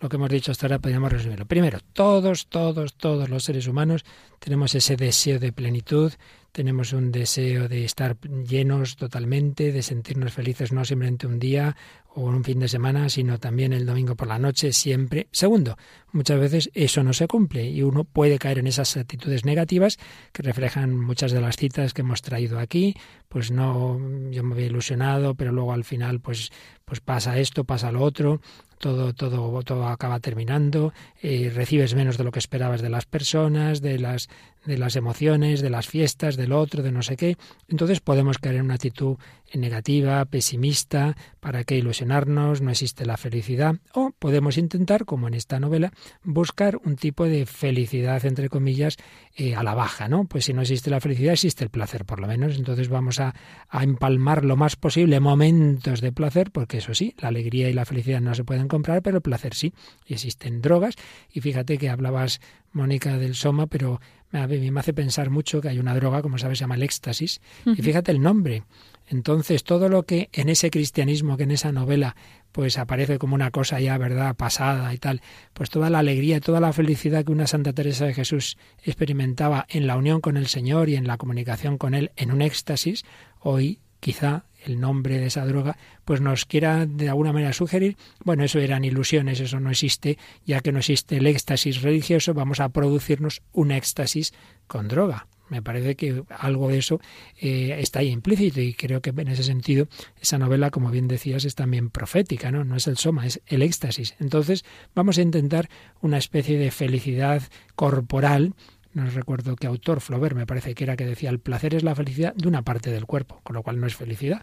lo 0.01 0.09
que 0.09 0.17
hemos 0.17 0.31
dicho 0.31 0.53
hasta 0.53 0.67
ahora 0.67 0.79
podríamos 0.79 1.13
resumirlo. 1.13 1.47
Primero, 1.47 1.79
todos, 1.93 2.47
todos, 2.49 2.95
todos 2.95 3.29
los 3.29 3.45
seres 3.45 3.67
humanos 3.67 4.05
tenemos 4.39 4.75
ese 4.75 4.97
deseo 4.97 5.39
de 5.39 5.53
plenitud, 5.53 6.13
tenemos 6.53 6.93
un 6.93 7.13
deseo 7.13 7.69
de 7.69 7.85
estar 7.85 8.19
llenos 8.21 8.97
totalmente, 8.97 9.73
de 9.73 9.83
sentirnos 9.83 10.33
felices 10.33 10.73
no 10.73 10.85
simplemente 10.85 11.27
un 11.27 11.39
día 11.39 11.77
o 12.15 12.23
un 12.23 12.43
fin 12.43 12.59
de 12.59 12.69
semana, 12.69 13.09
sino 13.09 13.39
también 13.39 13.73
el 13.73 13.87
domingo 13.87 14.17
por 14.17 14.27
la 14.27 14.39
noche, 14.39 14.73
siempre. 14.73 15.29
Segundo, 15.31 15.77
muchas 16.11 16.41
veces 16.41 16.71
eso 16.75 17.05
no 17.05 17.13
se 17.13 17.29
cumple 17.29 17.69
y 17.69 17.83
uno 17.83 18.05
puede 18.05 18.39
caer 18.39 18.59
en 18.59 18.67
esas 18.67 18.97
actitudes 18.97 19.45
negativas 19.45 19.99
que 20.33 20.43
reflejan 20.43 20.97
muchas 20.97 21.31
de 21.31 21.41
las 21.41 21.57
citas 21.57 21.95
que 21.95 22.01
hemos 22.01 22.23
traído 22.23 22.59
aquí, 22.59 22.97
pues 23.29 23.51
no, 23.53 23.99
yo 24.31 24.43
me 24.43 24.55
había 24.55 24.67
ilusionado, 24.67 25.35
pero 25.37 25.53
luego 25.53 25.73
al 25.73 25.85
final 25.85 26.21
pues, 26.21 26.51
pues 26.85 27.01
pasa 27.01 27.39
esto, 27.39 27.65
pasa 27.65 27.93
lo 27.93 28.03
otro, 28.03 28.41
todo, 28.79 29.13
todo, 29.13 29.63
todo 29.63 29.89
acaba 29.89 30.21
terminando, 30.21 30.93
eh, 31.23 31.51
recibes 31.55 31.95
menos 31.95 32.17
de 32.17 32.25
lo 32.25 32.33
que 32.33 32.39
esperabas 32.39 32.81
de 32.81 32.89
las 32.89 33.07
personas, 33.07 33.81
de 33.81 33.99
las, 33.99 34.29
de 34.65 34.79
las 34.79 34.97
emociones, 34.97 35.61
de 35.61 35.71
las 35.71 35.89
fiestas, 35.89 36.37
del 36.37 36.53
otro, 36.53 36.83
de 36.83 36.93
no 36.93 37.03
sé 37.03 37.17
qué. 37.17 37.37
Entonces 37.69 38.01
podemos 38.01 38.39
caer 38.39 38.57
en 38.57 38.67
una 38.67 38.75
actitud 38.75 39.17
negativa, 39.55 40.25
pesimista, 40.27 41.17
para 41.41 41.65
qué 41.65 41.77
ilusionarnos, 41.77 42.61
no 42.61 42.71
existe 42.71 43.07
la 43.07 43.17
felicidad. 43.17 43.77
O 43.95 44.13
podemos 44.19 44.59
intentar, 44.59 45.05
como 45.05 45.29
en 45.29 45.35
esta 45.35 45.59
novela, 45.61 45.93
buscar 46.23 46.79
un 46.85 46.97
tipo 46.97 47.25
de 47.25 47.47
felicidad, 47.47 48.25
entre 48.27 48.49
comillas, 48.49 48.97
eh, 49.37 49.55
a 49.55 49.63
la 49.63 49.75
baja, 49.75 50.09
¿no? 50.09 50.25
Pues 50.25 50.45
si 50.45 50.53
no 50.53 50.63
existe 50.63 50.91
la 50.91 51.01
felicidad, 51.01 51.33
existe 51.33 51.65
el 51.65 51.71
placer, 51.71 52.05
por 52.05 52.21
lo 52.21 52.27
menos. 52.27 52.57
Entonces 52.57 52.89
vamos 52.89 53.21
a, 53.21 53.35
a 53.69 53.85
empalmar 53.85 54.45
lo 54.45 54.57
más 54.57 54.77
posible 54.77 55.21
momentos 55.21 56.01
de 56.01 56.13
placer, 56.13 56.51
porque 56.51 56.79
eso 56.79 56.95
sí, 56.95 57.15
la 57.19 57.29
alegría 57.29 57.71
y 57.71 57.73
la 57.73 57.85
felicidad 57.85 58.21
no 58.21 58.35
se 58.35 58.45
pueden 58.45 58.69
comprar, 58.69 59.03
pero 59.03 59.19
el 59.19 59.23
placer 59.23 59.55
sí. 59.55 59.73
Y 60.07 60.15
existen 60.15 60.61
drogas. 60.61 60.97
Y 61.33 61.41
fíjate 61.41 61.79
que 61.79 61.89
hablabas, 61.89 62.41
Mónica, 62.73 63.19
del 63.19 63.35
soma, 63.35 63.67
pero 63.67 64.01
a 64.33 64.47
mí 64.47 64.71
me 64.71 64.81
hace 64.81 64.93
pensar 64.93 65.31
mucho 65.31 65.61
que 65.61 65.69
hay 65.69 65.79
una 65.79 65.95
droga, 65.95 66.23
como 66.23 66.39
sabes, 66.39 66.59
se 66.59 66.65
llama 66.65 66.75
el 66.75 66.83
éxtasis. 66.83 67.41
Y 67.65 67.83
fíjate 67.83 68.13
el 68.13 68.21
nombre. 68.21 68.65
Entonces, 69.07 69.65
todo 69.65 69.89
lo 69.89 70.05
que 70.05 70.29
en 70.33 70.51
ese 70.51 70.71
cristianismo, 70.71 71.37
que 71.39 71.45
en 71.45 71.51
esa 71.51 71.73
novela, 71.73 72.15
pues 72.53 72.77
aparece 72.77 73.19
como 73.19 73.35
una 73.35 73.51
cosa 73.51 73.81
ya, 73.81 73.97
¿verdad?, 73.97 74.37
pasada 74.37 74.93
y 74.93 74.99
tal, 74.99 75.23
pues 75.55 75.71
toda 75.71 75.89
la 75.89 76.01
alegría, 76.01 76.41
toda 76.41 76.61
la 76.61 76.73
felicidad 76.73 77.25
que 77.25 77.33
una 77.33 77.47
Santa 77.47 77.73
Teresa 77.73 78.05
de 78.05 78.15
Jesús 78.15 78.59
experimentaba 78.83 79.67
en 79.71 79.87
la 79.87 79.97
unión 79.97 80.21
con 80.21 80.37
el 80.37 80.47
Señor 80.47 80.91
y 80.91 80.97
en 80.97 81.07
la 81.07 81.17
comunicación 81.17 81.79
con 81.79 81.95
Él 81.95 82.13
en 82.17 82.33
un 82.33 82.43
éxtasis, 82.43 83.05
hoy 83.41 83.81
quizá 84.01 84.45
el 84.65 84.81
nombre 84.81 85.19
de 85.19 85.27
esa 85.27 85.47
droga, 85.47 85.77
pues 86.05 86.21
nos 86.21 86.45
quiera 86.45 86.87
de 86.87 87.09
alguna 87.09 87.33
manera 87.33 87.53
sugerir, 87.53 87.97
bueno, 88.25 88.45
eso 88.45 88.59
eran 88.59 88.85
ilusiones, 88.85 89.41
eso 89.41 89.61
no 89.61 89.71
existe, 89.71 90.19
ya 90.45 90.61
que 90.61 90.73
no 90.73 90.79
existe 90.79 91.17
el 91.17 91.27
éxtasis 91.27 91.83
religioso, 91.83 92.35
vamos 92.35 92.61
a 92.61 92.69
producirnos 92.69 93.43
un 93.53 93.71
éxtasis 93.71 94.33
con 94.67 94.89
droga. 94.89 95.27
Me 95.49 95.63
parece 95.63 95.97
que 95.97 96.25
algo 96.29 96.69
de 96.69 96.79
eso 96.79 97.01
eh, 97.41 97.77
está 97.79 98.01
ahí 98.01 98.09
implícito 98.09 98.61
y 98.61 98.75
creo 98.75 99.01
que 99.01 99.11
en 99.11 99.29
ese 99.29 99.43
sentido 99.43 99.89
esa 100.21 100.39
novela, 100.39 100.71
como 100.71 100.91
bien 100.91 101.09
decías, 101.09 101.45
es 101.47 101.55
también 101.55 101.89
profética, 101.89 102.51
¿no? 102.53 102.65
No 102.65 102.77
es 102.77 102.87
el 102.87 102.99
soma, 102.99 103.27
es 103.27 103.41
el 103.47 103.63
éxtasis. 103.63 104.15
Entonces 104.21 104.65
vamos 104.95 105.17
a 105.17 105.23
intentar 105.23 105.71
una 106.03 106.19
especie 106.19 106.59
de 106.59 106.71
felicidad 106.71 107.43
corporal 107.75 108.55
no 108.95 109.09
recuerdo 109.11 109.55
qué 109.55 109.67
autor, 109.67 110.01
Flaubert 110.01 110.35
me 110.35 110.47
parece 110.47 110.75
que 110.75 110.85
era 110.85 110.97
que 110.97 111.05
decía, 111.05 111.31
el 111.31 111.39
placer 111.39 111.75
es 111.75 111.83
la 111.83 111.95
felicidad 111.95 112.35
de 112.35 112.49
una 112.49 112.63
parte 112.63 112.91
del 112.91 113.07
cuerpo, 113.07 113.41
con 113.43 113.55
lo 113.55 113.63
cual 113.63 113.79
no 113.79 113.87
es 113.87 113.95
felicidad. 113.95 114.43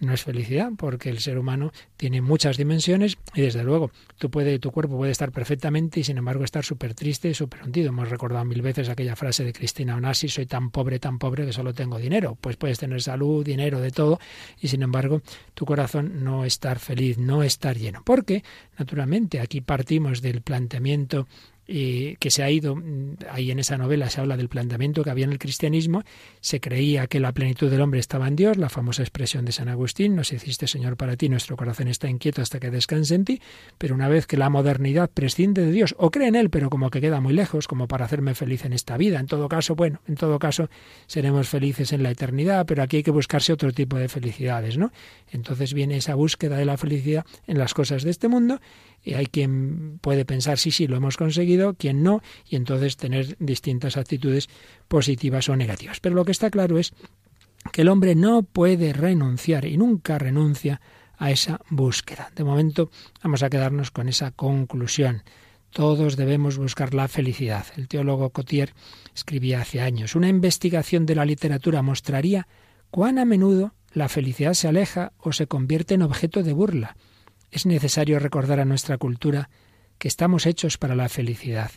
no 0.00 0.12
es 0.12 0.22
felicidad, 0.22 0.70
porque 0.76 1.08
el 1.08 1.18
ser 1.20 1.38
humano 1.38 1.72
tiene 1.96 2.20
muchas 2.20 2.56
dimensiones 2.56 3.18
y 3.34 3.40
desde 3.40 3.64
luego 3.64 3.90
tú 4.18 4.30
puede, 4.30 4.58
tu 4.58 4.70
cuerpo 4.70 4.96
puede 4.96 5.12
estar 5.12 5.32
perfectamente 5.32 6.00
y 6.00 6.04
sin 6.04 6.18
embargo 6.18 6.44
estar 6.44 6.64
súper 6.64 6.94
triste 6.94 7.30
y 7.30 7.34
súper 7.34 7.62
hundido. 7.62 7.88
Hemos 7.88 8.10
recordado 8.10 8.44
mil 8.44 8.62
veces 8.62 8.88
aquella 8.88 9.16
frase 9.16 9.42
de 9.42 9.52
Cristina 9.52 9.96
Onassi, 9.96 10.28
soy 10.28 10.46
tan 10.46 10.70
pobre, 10.70 10.98
tan 10.98 11.18
pobre 11.18 11.46
que 11.46 11.52
solo 11.52 11.74
tengo 11.74 11.98
dinero. 11.98 12.36
Pues 12.40 12.56
puedes 12.56 12.78
tener 12.78 13.02
salud, 13.02 13.44
dinero, 13.44 13.80
de 13.80 13.90
todo, 13.90 14.20
y 14.60 14.68
sin 14.68 14.82
embargo 14.82 15.22
tu 15.54 15.64
corazón 15.64 16.22
no 16.22 16.44
estar 16.44 16.78
feliz, 16.78 17.18
no 17.18 17.42
estar 17.42 17.76
lleno. 17.76 18.02
Porque, 18.04 18.44
naturalmente, 18.78 19.40
aquí 19.40 19.60
partimos 19.60 20.22
del 20.22 20.42
planteamiento 20.42 21.26
que 21.68 22.30
se 22.30 22.42
ha 22.42 22.50
ido, 22.50 22.76
mm, 22.76 23.16
ahí 23.30 23.50
en 23.50 23.58
esa 23.58 23.76
novela 23.76 24.08
se 24.08 24.20
habla 24.20 24.38
del 24.38 24.48
planteamiento 24.48 25.04
que 25.04 25.10
había 25.10 25.26
en 25.26 25.32
el 25.32 25.38
cristianismo, 25.38 26.02
se 26.40 26.60
creía 26.60 27.06
que 27.08 27.20
la 27.20 27.32
plenitud 27.32 27.70
del 27.70 27.82
hombre 27.82 28.00
estaba 28.00 28.26
en 28.26 28.36
Dios, 28.36 28.56
la 28.56 28.70
famosa 28.70 29.02
expresión 29.02 29.44
de 29.44 29.52
San 29.52 29.68
Agustín, 29.68 30.16
nos 30.16 30.32
hiciste 30.32 30.66
Señor 30.66 30.96
para 30.96 31.16
ti, 31.16 31.28
nuestro 31.28 31.56
corazón 31.56 31.88
está 31.88 32.08
inquieto 32.08 32.40
hasta 32.40 32.58
que 32.58 32.70
descanse 32.70 33.14
en 33.14 33.26
ti, 33.26 33.42
pero 33.76 33.94
una 33.94 34.08
vez 34.08 34.26
que 34.26 34.38
la 34.38 34.48
modernidad 34.48 35.10
prescinde 35.10 35.66
de 35.66 35.72
Dios, 35.72 35.94
o 35.98 36.10
cree 36.10 36.28
en 36.28 36.36
Él, 36.36 36.48
pero 36.48 36.70
como 36.70 36.88
que 36.88 37.02
queda 37.02 37.20
muy 37.20 37.34
lejos, 37.34 37.68
como 37.68 37.86
para 37.86 38.06
hacerme 38.06 38.34
feliz 38.34 38.64
en 38.64 38.72
esta 38.72 38.96
vida, 38.96 39.20
en 39.20 39.26
todo 39.26 39.46
caso, 39.48 39.74
bueno, 39.74 40.00
en 40.08 40.14
todo 40.14 40.38
caso 40.38 40.70
seremos 41.06 41.50
felices 41.50 41.92
en 41.92 42.02
la 42.02 42.10
eternidad, 42.10 42.64
pero 42.64 42.82
aquí 42.82 42.98
hay 42.98 43.02
que 43.02 43.10
buscarse 43.10 43.52
otro 43.52 43.72
tipo 43.72 43.98
de 43.98 44.08
felicidades, 44.08 44.78
¿no? 44.78 44.90
Entonces 45.30 45.74
viene 45.74 45.98
esa 45.98 46.14
búsqueda 46.14 46.56
de 46.56 46.64
la 46.64 46.78
felicidad 46.78 47.26
en 47.46 47.58
las 47.58 47.74
cosas 47.74 48.04
de 48.04 48.10
este 48.10 48.28
mundo 48.28 48.58
y 49.08 49.14
hay 49.14 49.24
quien 49.24 49.98
puede 50.02 50.26
pensar, 50.26 50.58
sí, 50.58 50.70
sí, 50.70 50.86
lo 50.86 50.96
hemos 50.96 51.16
conseguido, 51.16 51.72
quien 51.72 52.02
no, 52.02 52.20
y 52.46 52.56
entonces 52.56 52.98
tener 52.98 53.36
distintas 53.38 53.96
actitudes 53.96 54.50
positivas 54.86 55.48
o 55.48 55.56
negativas. 55.56 55.98
Pero 56.00 56.14
lo 56.14 56.26
que 56.26 56.32
está 56.32 56.50
claro 56.50 56.78
es 56.78 56.92
que 57.72 57.80
el 57.80 57.88
hombre 57.88 58.14
no 58.14 58.42
puede 58.42 58.92
renunciar 58.92 59.64
y 59.64 59.78
nunca 59.78 60.18
renuncia 60.18 60.82
a 61.16 61.30
esa 61.30 61.58
búsqueda. 61.70 62.30
De 62.36 62.44
momento 62.44 62.90
vamos 63.22 63.42
a 63.42 63.48
quedarnos 63.48 63.90
con 63.90 64.10
esa 64.10 64.30
conclusión. 64.30 65.22
Todos 65.70 66.16
debemos 66.16 66.58
buscar 66.58 66.92
la 66.92 67.08
felicidad. 67.08 67.64
El 67.78 67.88
teólogo 67.88 68.28
Cotier 68.28 68.74
escribía 69.14 69.62
hace 69.62 69.80
años, 69.80 70.16
una 70.16 70.28
investigación 70.28 71.06
de 71.06 71.14
la 71.14 71.24
literatura 71.24 71.80
mostraría 71.80 72.46
cuán 72.90 73.18
a 73.18 73.24
menudo 73.24 73.72
la 73.94 74.10
felicidad 74.10 74.52
se 74.52 74.68
aleja 74.68 75.12
o 75.16 75.32
se 75.32 75.46
convierte 75.46 75.94
en 75.94 76.02
objeto 76.02 76.42
de 76.42 76.52
burla 76.52 76.94
es 77.50 77.66
necesario 77.66 78.18
recordar 78.18 78.60
a 78.60 78.64
nuestra 78.64 78.98
cultura 78.98 79.50
que 79.98 80.08
estamos 80.08 80.46
hechos 80.46 80.78
para 80.78 80.94
la 80.94 81.08
felicidad, 81.08 81.70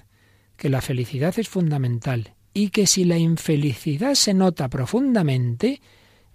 que 0.58 0.70
la 0.70 0.82
felicidad 0.82 1.38
es 1.38 1.50
fundamental 1.50 2.36
y 2.54 2.70
que 2.70 2.88
si 2.88 3.06
la 3.06 3.18
infelicidad 3.18 4.16
se 4.16 4.34
nota 4.34 4.70
profundamente 4.70 5.82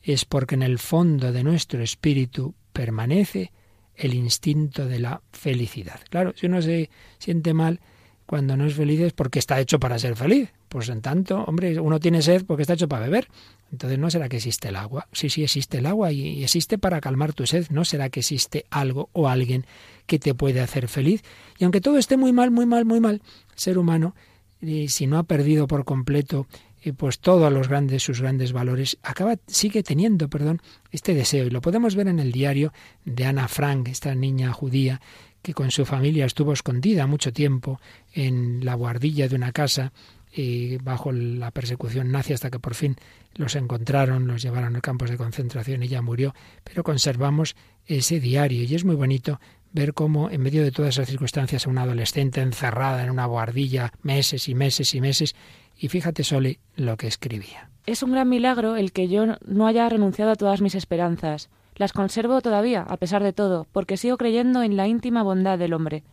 es 0.02 0.24
porque 0.24 0.54
en 0.54 0.62
el 0.62 0.78
fondo 0.78 1.32
de 1.32 1.42
nuestro 1.42 1.82
espíritu 1.82 2.54
permanece 2.72 3.52
el 3.94 4.14
instinto 4.14 4.86
de 4.86 5.00
la 5.00 5.22
felicidad. 5.32 6.00
Claro, 6.10 6.32
si 6.36 6.46
uno 6.46 6.62
se 6.62 6.90
siente 7.18 7.54
mal 7.54 7.80
cuando 8.26 8.56
no 8.56 8.66
es 8.66 8.74
feliz 8.74 9.00
es 9.00 9.12
porque 9.12 9.38
está 9.38 9.60
hecho 9.60 9.78
para 9.78 9.98
ser 9.98 10.16
feliz. 10.16 10.52
Pues 10.68 10.88
en 10.88 11.00
tanto, 11.00 11.44
hombre, 11.44 11.78
uno 11.80 12.00
tiene 12.00 12.22
sed 12.22 12.44
porque 12.44 12.62
está 12.62 12.74
hecho 12.74 12.88
para 12.88 13.06
beber. 13.06 13.28
Entonces 13.70 13.98
no 13.98 14.10
será 14.10 14.28
que 14.28 14.36
existe 14.36 14.68
el 14.68 14.76
agua. 14.76 15.08
Sí, 15.12 15.30
sí 15.30 15.44
existe 15.44 15.78
el 15.78 15.86
agua 15.86 16.12
y 16.12 16.42
existe 16.42 16.76
para 16.76 17.00
calmar 17.00 17.32
tu 17.32 17.46
sed. 17.46 17.66
No 17.70 17.84
será 17.84 18.10
que 18.10 18.20
existe 18.20 18.66
algo 18.70 19.08
o 19.12 19.28
alguien 19.28 19.64
que 20.06 20.18
te 20.18 20.34
puede 20.34 20.60
hacer 20.60 20.88
feliz. 20.88 21.22
Y 21.58 21.64
aunque 21.64 21.80
todo 21.80 21.98
esté 21.98 22.16
muy 22.16 22.32
mal, 22.32 22.50
muy 22.50 22.66
mal, 22.66 22.84
muy 22.84 23.00
mal, 23.00 23.22
ser 23.54 23.78
humano, 23.78 24.14
eh, 24.60 24.88
si 24.88 25.06
no 25.06 25.18
ha 25.18 25.22
perdido 25.22 25.68
por 25.68 25.84
completo 25.84 26.46
y 26.82 26.92
pues 26.92 27.18
todos 27.18 27.52
los 27.52 27.68
grandes, 27.68 28.02
sus 28.02 28.20
grandes 28.20 28.52
valores, 28.52 28.98
acaba, 29.02 29.36
sigue 29.46 29.82
teniendo, 29.82 30.28
perdón, 30.28 30.62
este 30.90 31.14
deseo. 31.14 31.46
Y 31.46 31.50
lo 31.50 31.60
podemos 31.60 31.94
ver 31.94 32.08
en 32.08 32.18
el 32.18 32.32
diario 32.32 32.72
de 33.04 33.24
Ana 33.24 33.48
Frank, 33.48 33.88
esta 33.88 34.14
niña 34.14 34.52
judía 34.52 35.00
que 35.46 35.54
con 35.54 35.70
su 35.70 35.86
familia 35.86 36.26
estuvo 36.26 36.52
escondida 36.52 37.06
mucho 37.06 37.32
tiempo 37.32 37.80
en 38.12 38.64
la 38.64 38.74
guardilla 38.74 39.28
de 39.28 39.36
una 39.36 39.52
casa 39.52 39.92
y 40.32 40.76
bajo 40.78 41.12
la 41.12 41.52
persecución 41.52 42.10
nazi 42.10 42.32
hasta 42.32 42.50
que 42.50 42.58
por 42.58 42.74
fin 42.74 42.96
los 43.36 43.54
encontraron, 43.54 44.26
los 44.26 44.42
llevaron 44.42 44.74
a 44.74 44.80
campos 44.80 45.08
de 45.08 45.16
concentración 45.16 45.84
y 45.84 45.86
ya 45.86 46.02
murió. 46.02 46.34
Pero 46.64 46.82
conservamos 46.82 47.54
ese 47.86 48.18
diario 48.18 48.64
y 48.64 48.74
es 48.74 48.84
muy 48.84 48.96
bonito 48.96 49.38
ver 49.70 49.94
cómo 49.94 50.30
en 50.30 50.40
medio 50.40 50.64
de 50.64 50.72
todas 50.72 50.96
esas 50.96 51.08
circunstancias 51.08 51.68
una 51.68 51.82
adolescente 51.82 52.40
encerrada 52.40 53.04
en 53.04 53.10
una 53.10 53.26
guardilla 53.26 53.92
meses 54.02 54.48
y 54.48 54.56
meses 54.56 54.96
y 54.96 55.00
meses 55.00 55.36
y 55.78 55.86
fíjate, 55.86 56.24
Sole, 56.24 56.58
lo 56.74 56.96
que 56.96 57.06
escribía. 57.06 57.70
Es 57.86 58.02
un 58.02 58.10
gran 58.10 58.28
milagro 58.28 58.74
el 58.74 58.90
que 58.90 59.06
yo 59.06 59.26
no 59.46 59.66
haya 59.68 59.88
renunciado 59.88 60.32
a 60.32 60.36
todas 60.36 60.60
mis 60.60 60.74
esperanzas. 60.74 61.50
Las 61.76 61.92
conservo 61.92 62.40
todavía, 62.40 62.82
a 62.82 62.96
pesar 62.96 63.22
de 63.22 63.34
todo, 63.34 63.66
porque 63.70 63.98
sigo 63.98 64.16
creyendo 64.16 64.62
en 64.62 64.76
la 64.76 64.88
íntima 64.88 65.22
bondad 65.22 65.58
del 65.58 65.74
hombre. 65.74 66.04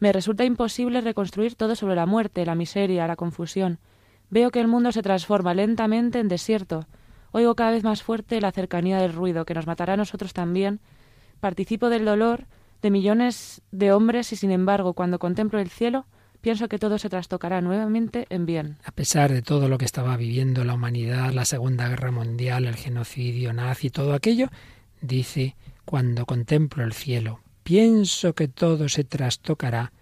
Me 0.00 0.12
resulta 0.12 0.44
imposible 0.44 1.00
reconstruir 1.00 1.54
todo 1.54 1.76
sobre 1.76 1.94
la 1.94 2.06
muerte, 2.06 2.44
la 2.44 2.56
miseria, 2.56 3.06
la 3.06 3.14
confusión. 3.14 3.78
Veo 4.30 4.50
que 4.50 4.60
el 4.60 4.66
mundo 4.66 4.90
se 4.90 5.02
transforma 5.02 5.54
lentamente 5.54 6.18
en 6.18 6.26
desierto. 6.26 6.86
Oigo 7.30 7.54
cada 7.54 7.70
vez 7.70 7.84
más 7.84 8.02
fuerte 8.02 8.40
la 8.40 8.50
cercanía 8.50 8.98
del 8.98 9.12
ruido, 9.12 9.44
que 9.44 9.54
nos 9.54 9.66
matará 9.66 9.92
a 9.92 9.96
nosotros 9.96 10.32
también. 10.32 10.80
Participo 11.38 11.88
del 11.88 12.04
dolor 12.04 12.46
de 12.82 12.90
millones 12.90 13.62
de 13.70 13.92
hombres 13.92 14.32
y, 14.32 14.36
sin 14.36 14.50
embargo, 14.50 14.92
cuando 14.92 15.20
contemplo 15.20 15.60
el 15.60 15.70
cielo, 15.70 16.04
pienso 16.40 16.68
que 16.68 16.80
todo 16.80 16.98
se 16.98 17.08
trastocará 17.08 17.60
nuevamente 17.60 18.26
en 18.28 18.44
bien. 18.44 18.78
A 18.84 18.90
pesar 18.90 19.32
de 19.32 19.40
todo 19.40 19.68
lo 19.68 19.78
que 19.78 19.84
estaba 19.84 20.16
viviendo 20.16 20.64
la 20.64 20.74
humanidad, 20.74 21.32
la 21.32 21.44
Segunda 21.44 21.88
Guerra 21.88 22.10
Mundial, 22.10 22.66
el 22.66 22.74
genocidio 22.74 23.52
nazi, 23.52 23.88
todo 23.88 24.14
aquello, 24.14 24.48
dice, 25.02 25.56
cuando 25.84 26.24
contemplo 26.24 26.82
el 26.84 26.94
cielo, 26.94 27.40
pienso 27.62 28.34
que 28.34 28.48
todo 28.48 28.88
se 28.88 29.04
trastocará 29.04 29.92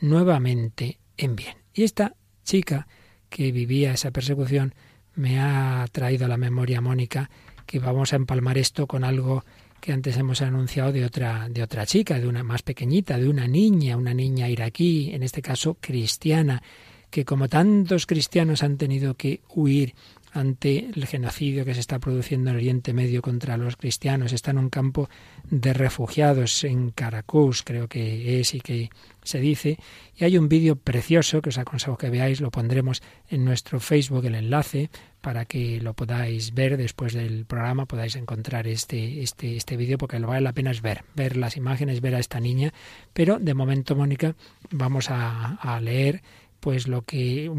nuevamente 0.00 0.98
en 1.16 1.36
bien. 1.36 1.56
Y 1.74 1.82
esta 1.82 2.14
chica 2.44 2.86
que 3.28 3.52
vivía 3.52 3.92
esa 3.92 4.10
persecución 4.10 4.74
me 5.14 5.40
ha 5.40 5.84
traído 5.92 6.24
a 6.24 6.28
la 6.28 6.36
memoria, 6.36 6.80
Mónica, 6.80 7.30
que 7.66 7.78
vamos 7.78 8.12
a 8.12 8.16
empalmar 8.16 8.58
esto 8.58 8.86
con 8.86 9.04
algo 9.04 9.44
que 9.80 9.92
antes 9.92 10.16
hemos 10.16 10.40
anunciado 10.40 10.92
de 10.92 11.04
otra, 11.04 11.48
de 11.50 11.62
otra 11.62 11.84
chica, 11.84 12.18
de 12.18 12.26
una 12.26 12.42
más 12.42 12.62
pequeñita, 12.62 13.18
de 13.18 13.28
una 13.28 13.46
niña, 13.46 13.96
una 13.96 14.14
niña 14.14 14.48
iraquí, 14.48 15.10
en 15.12 15.22
este 15.22 15.42
caso 15.42 15.76
cristiana, 15.80 16.62
que 17.10 17.24
como 17.24 17.48
tantos 17.48 18.06
cristianos 18.06 18.62
han 18.62 18.76
tenido 18.76 19.14
que 19.14 19.42
huir 19.48 19.94
ante 20.34 20.90
el 20.94 21.06
genocidio 21.06 21.64
que 21.64 21.74
se 21.74 21.80
está 21.80 22.00
produciendo 22.00 22.50
en 22.50 22.56
Oriente 22.56 22.92
Medio 22.92 23.22
contra 23.22 23.56
los 23.56 23.76
cristianos. 23.76 24.32
Está 24.32 24.50
en 24.50 24.58
un 24.58 24.68
campo 24.68 25.08
de 25.48 25.72
refugiados 25.72 26.64
en 26.64 26.90
Caracús, 26.90 27.62
creo 27.62 27.88
que 27.88 28.40
es 28.40 28.52
y 28.54 28.60
que 28.60 28.90
se 29.22 29.38
dice. 29.38 29.78
Y 30.16 30.24
hay 30.24 30.36
un 30.36 30.48
vídeo 30.48 30.76
precioso 30.76 31.40
que 31.40 31.50
os 31.50 31.58
aconsejo 31.58 31.96
que 31.96 32.10
veáis, 32.10 32.40
lo 32.40 32.50
pondremos 32.50 33.00
en 33.28 33.44
nuestro 33.44 33.78
Facebook 33.78 34.26
el 34.26 34.34
enlace 34.34 34.90
para 35.20 35.46
que 35.46 35.80
lo 35.80 35.94
podáis 35.94 36.52
ver 36.52 36.76
después 36.76 37.14
del 37.14 37.46
programa, 37.46 37.86
podáis 37.86 38.16
encontrar 38.16 38.66
este, 38.66 39.22
este, 39.22 39.56
este 39.56 39.76
vídeo, 39.78 39.96
porque 39.96 40.18
lo 40.18 40.28
vale 40.28 40.42
la 40.42 40.52
pena 40.52 40.70
es 40.70 40.82
ver, 40.82 41.04
ver 41.14 41.36
las 41.36 41.56
imágenes, 41.56 42.02
ver 42.02 42.16
a 42.16 42.18
esta 42.18 42.40
niña. 42.40 42.74
Pero 43.14 43.38
de 43.38 43.54
momento, 43.54 43.96
Mónica, 43.96 44.34
vamos 44.70 45.10
a, 45.10 45.54
a 45.54 45.80
leer 45.80 46.22
pues 46.64 46.88
lo 46.88 47.02
que 47.02 47.50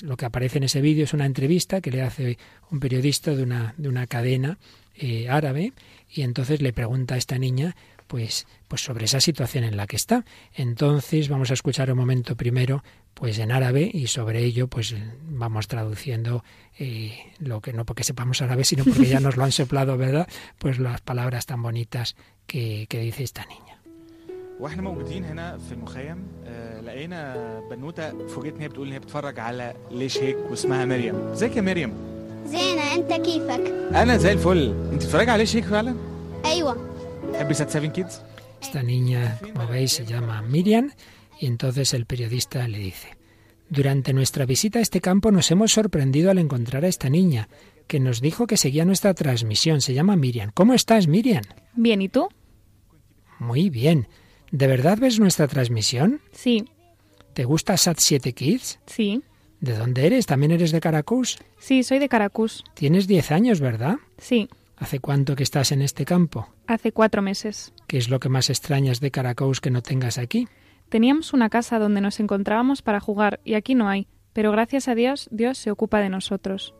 lo 0.00 0.16
que 0.16 0.24
aparece 0.24 0.56
en 0.56 0.64
ese 0.64 0.80
vídeo 0.80 1.04
es 1.04 1.12
una 1.12 1.26
entrevista 1.26 1.82
que 1.82 1.90
le 1.90 2.00
hace 2.00 2.38
un 2.70 2.80
periodista 2.80 3.34
de 3.34 3.42
una 3.42 3.74
de 3.76 3.86
una 3.86 4.06
cadena 4.06 4.58
eh, 4.94 5.28
árabe 5.28 5.74
y 6.08 6.22
entonces 6.22 6.62
le 6.62 6.72
pregunta 6.72 7.16
a 7.16 7.18
esta 7.18 7.36
niña 7.36 7.76
pues 8.06 8.46
pues 8.66 8.80
sobre 8.80 9.04
esa 9.04 9.20
situación 9.20 9.64
en 9.64 9.76
la 9.76 9.86
que 9.86 9.96
está. 9.96 10.24
Entonces 10.54 11.28
vamos 11.28 11.50
a 11.50 11.54
escuchar 11.54 11.92
un 11.92 11.98
momento 11.98 12.34
primero 12.34 12.82
pues 13.12 13.38
en 13.38 13.52
árabe 13.52 13.90
y 13.92 14.06
sobre 14.06 14.42
ello 14.42 14.68
pues 14.68 14.94
vamos 15.28 15.68
traduciendo 15.68 16.42
eh, 16.78 17.18
lo 17.40 17.60
que 17.60 17.74
no 17.74 17.84
porque 17.84 18.04
sepamos 18.04 18.40
árabe 18.40 18.64
sino 18.64 18.84
porque 18.84 19.04
ya 19.04 19.20
nos 19.20 19.36
lo 19.36 19.44
han 19.44 19.52
soplado, 19.60 19.98
¿verdad? 19.98 20.26
Pues 20.56 20.78
las 20.78 21.02
palabras 21.02 21.44
tan 21.44 21.62
bonitas 21.62 22.16
que, 22.46 22.86
que 22.88 23.00
dice 23.00 23.22
esta 23.22 23.44
niña. 23.44 23.79
واحنا 24.59 24.81
موجودين 24.81 25.23
هنا 25.25 25.57
في 25.57 25.71
المخيم 25.71 26.17
آه 26.45 26.81
لقينا 26.81 27.35
بنوته 27.71 28.27
فوجئت 28.27 28.55
ان 28.55 28.61
هي 28.61 28.67
بتقول 28.67 28.87
ان 28.87 28.93
هي 28.93 28.99
بتتفرج 28.99 29.39
على 29.39 29.73
ليش 29.91 30.17
هيك 30.17 30.37
واسمها 30.49 30.85
مريم 30.85 31.15
ازيك 31.15 31.55
يا 31.55 31.61
مريم 31.61 31.93
زينة 32.45 32.95
انت 32.95 33.13
كيفك 33.13 33.73
انا 33.95 34.17
زي 34.17 34.31
الفل 34.31 34.75
انت 34.91 34.95
بتتفرجي 34.95 35.31
على 35.31 35.43
ليش 35.43 35.55
هيك 35.55 35.63
فعلا 35.65 35.95
ايوه 36.45 36.77
تحبي 37.33 37.53
سات 37.53 37.69
7 37.69 37.87
كيدز 37.91 38.21
Esta 38.61 38.81
niña, 38.81 39.21
como 39.43 39.67
veis, 39.67 39.91
se 39.97 40.05
llama 40.11 40.41
Miriam 40.41 40.85
y 41.41 41.45
entonces 41.45 41.93
el 41.93 42.05
periodista 42.11 42.67
le 42.67 42.79
dice, 42.79 43.09
durante 43.69 44.11
nuestra 44.13 44.45
visita 44.45 44.79
a 44.79 44.81
este 44.81 45.01
campo 45.01 45.27
nos 45.31 45.51
hemos 45.51 45.71
sorprendido 45.71 46.31
al 46.31 46.39
encontrar 46.39 46.83
a 46.83 46.87
esta 46.87 47.09
niña, 47.09 47.47
que 47.89 47.99
nos 47.99 48.21
dijo 48.21 48.47
que 48.47 48.57
seguía 48.57 48.83
nuestra 48.85 49.13
transmisión. 49.13 49.81
Se 49.81 49.93
llama 49.93 50.15
Miriam. 50.15 50.49
¿Cómo 50.59 50.73
estás, 50.73 51.07
Miriam? 51.07 51.43
Bien, 51.75 52.01
¿y 52.01 52.09
tú? 52.09 52.27
Muy 53.39 53.69
bien. 53.69 54.07
¿De 54.50 54.66
verdad 54.66 54.98
ves 54.98 55.20
nuestra 55.20 55.46
transmisión? 55.46 56.20
Sí. 56.32 56.64
¿Te 57.34 57.44
gusta 57.44 57.76
Sat 57.76 57.98
7 57.98 58.32
Kids? 58.32 58.80
Sí. 58.86 59.22
¿De 59.60 59.76
dónde 59.76 60.06
eres? 60.06 60.26
¿También 60.26 60.52
eres 60.52 60.72
de 60.72 60.80
Caracús? 60.80 61.38
Sí, 61.58 61.82
soy 61.82 61.98
de 61.98 62.08
Caracús. 62.08 62.64
Tienes 62.74 63.06
10 63.06 63.30
años, 63.30 63.60
¿verdad? 63.60 63.96
Sí. 64.18 64.48
¿Hace 64.76 64.98
cuánto 64.98 65.36
que 65.36 65.42
estás 65.42 65.72
en 65.72 65.82
este 65.82 66.04
campo? 66.04 66.48
Hace 66.66 66.90
cuatro 66.90 67.20
meses. 67.20 67.72
¿Qué 67.86 67.98
es 67.98 68.08
lo 68.08 68.18
que 68.18 68.30
más 68.30 68.48
extrañas 68.48 69.00
de 69.00 69.10
Caracús 69.10 69.60
que 69.60 69.70
no 69.70 69.82
tengas 69.82 70.16
aquí? 70.18 70.48
Teníamos 70.88 71.32
una 71.34 71.50
casa 71.50 71.78
donde 71.78 72.00
nos 72.00 72.18
encontrábamos 72.18 72.82
para 72.82 72.98
jugar 72.98 73.40
y 73.44 73.54
aquí 73.54 73.74
no 73.74 73.88
hay, 73.88 74.08
pero 74.32 74.50
gracias 74.50 74.88
a 74.88 74.94
Dios, 74.94 75.28
Dios 75.30 75.58
se 75.58 75.70
ocupa 75.70 76.00
de 76.00 76.08
nosotros. 76.08 76.74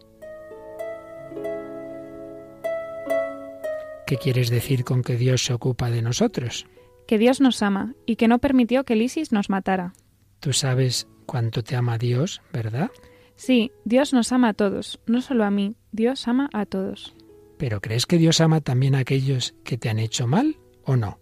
¿Qué 4.07 4.16
quieres 4.16 4.51
decir 4.51 4.83
con 4.83 5.05
que 5.05 5.16
Dios 5.16 5.45
se 5.45 5.53
ocupa 5.53 5.91
de 5.91 6.03
nosotros? 6.03 6.66
Que 7.11 7.19
Dios 7.19 7.41
nos 7.41 7.61
ama 7.61 7.97
y 8.07 8.15
que 8.15 8.29
no 8.29 8.39
permitió 8.39 8.85
que 8.85 8.95
Lisis 8.95 9.33
nos 9.33 9.51
matara. 9.51 9.95
Tú 10.39 10.53
sabes 10.53 11.09
cuánto 11.27 11.65
te 11.65 11.75
ama 11.75 11.99
Dios, 11.99 12.41
¿verdad? 12.53 12.89
Sí, 13.35 13.73
Dios 13.85 14.13
nos 14.13 14.31
ama 14.31 14.51
a 14.51 14.55
todos, 14.55 15.01
no 15.07 15.21
solo 15.21 15.43
a 15.45 15.51
mí, 15.51 15.75
Dios 15.91 16.29
ama 16.29 16.49
a 16.53 16.67
todos. 16.67 17.17
¿Pero 17.59 17.81
crees 17.81 18.07
que 18.07 18.17
Dios 18.17 18.41
ama 18.41 18.61
también 18.61 18.95
a 18.95 19.01
aquellos 19.01 19.57
que 19.65 19.77
te 19.77 19.89
han 19.89 19.99
hecho 19.99 20.29
mal 20.29 20.59
o 20.85 20.95
no? 20.95 21.19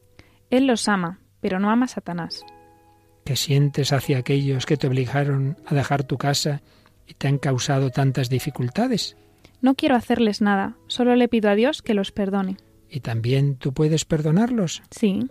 Él 0.51 0.66
los 0.66 0.89
ama, 0.89 1.20
pero 1.41 1.59
no 1.59 1.70
ama 1.70 1.86
a 1.86 1.89
Satanás. 1.89 2.45
¿Qué 3.24 3.34
sientes 3.34 3.91
hacia 3.95 4.18
aquellos 4.18 4.66
que 4.66 4.76
te 4.76 4.89
obligaron 4.89 5.57
a 5.64 5.74
dejar 5.74 6.05
tu 6.05 6.18
casa 6.18 6.61
y 7.07 7.14
te 7.14 7.28
han 7.28 7.39
causado 7.39 7.89
tantas 7.89 8.28
dificultades? 8.28 9.16
No 9.62 9.74
quiero 9.74 9.97
hacerles 9.97 10.43
nada, 10.43 10.76
solo 10.86 11.16
le 11.16 11.28
pido 11.28 11.49
a 11.49 11.55
Dios 11.55 11.80
que 11.80 11.95
los 11.95 12.12
perdone. 12.12 12.59
¿Y 12.91 13.01
también 13.01 13.57
tú 13.57 13.72
puedes 13.72 14.05
perdonarlos? 14.05 14.82
Sí. 14.91 15.30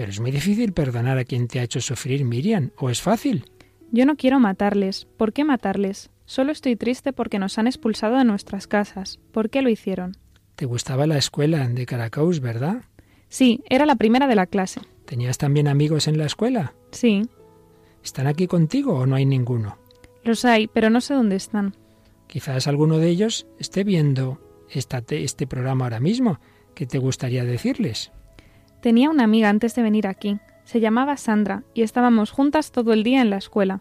Pero 0.00 0.12
es 0.12 0.18
muy 0.18 0.30
difícil 0.30 0.72
perdonar 0.72 1.18
a 1.18 1.24
quien 1.24 1.46
te 1.46 1.60
ha 1.60 1.62
hecho 1.62 1.78
sufrir, 1.82 2.24
Miriam, 2.24 2.70
¿o 2.78 2.88
es 2.88 3.02
fácil? 3.02 3.44
Yo 3.92 4.06
no 4.06 4.16
quiero 4.16 4.40
matarles. 4.40 5.06
¿Por 5.18 5.34
qué 5.34 5.44
matarles? 5.44 6.08
Solo 6.24 6.52
estoy 6.52 6.74
triste 6.74 7.12
porque 7.12 7.38
nos 7.38 7.58
han 7.58 7.66
expulsado 7.66 8.16
de 8.16 8.24
nuestras 8.24 8.66
casas. 8.66 9.20
¿Por 9.30 9.50
qué 9.50 9.60
lo 9.60 9.68
hicieron? 9.68 10.16
Te 10.56 10.64
gustaba 10.64 11.06
la 11.06 11.18
escuela 11.18 11.68
de 11.68 11.84
Caracas, 11.84 12.40
¿verdad? 12.40 12.84
Sí, 13.28 13.62
era 13.68 13.84
la 13.84 13.96
primera 13.96 14.26
de 14.26 14.36
la 14.36 14.46
clase. 14.46 14.80
¿Tenías 15.04 15.36
también 15.36 15.68
amigos 15.68 16.08
en 16.08 16.16
la 16.16 16.24
escuela? 16.24 16.72
Sí. 16.92 17.28
¿Están 18.02 18.26
aquí 18.26 18.46
contigo 18.46 18.94
o 18.94 19.04
no 19.04 19.16
hay 19.16 19.26
ninguno? 19.26 19.76
Los 20.24 20.46
hay, 20.46 20.66
pero 20.66 20.88
no 20.88 21.02
sé 21.02 21.12
dónde 21.12 21.36
están. 21.36 21.76
Quizás 22.26 22.66
alguno 22.66 22.96
de 22.96 23.10
ellos 23.10 23.46
esté 23.58 23.84
viendo 23.84 24.40
esta, 24.70 25.04
este 25.10 25.46
programa 25.46 25.84
ahora 25.84 26.00
mismo. 26.00 26.40
¿Qué 26.74 26.86
te 26.86 26.96
gustaría 26.96 27.44
decirles? 27.44 28.12
Tenía 28.80 29.10
una 29.10 29.24
amiga 29.24 29.48
antes 29.48 29.74
de 29.74 29.82
venir 29.82 30.06
aquí. 30.06 30.38
Se 30.64 30.80
llamaba 30.80 31.16
Sandra 31.16 31.64
y 31.74 31.82
estábamos 31.82 32.30
juntas 32.30 32.70
todo 32.72 32.92
el 32.92 33.02
día 33.02 33.20
en 33.20 33.30
la 33.30 33.36
escuela. 33.36 33.80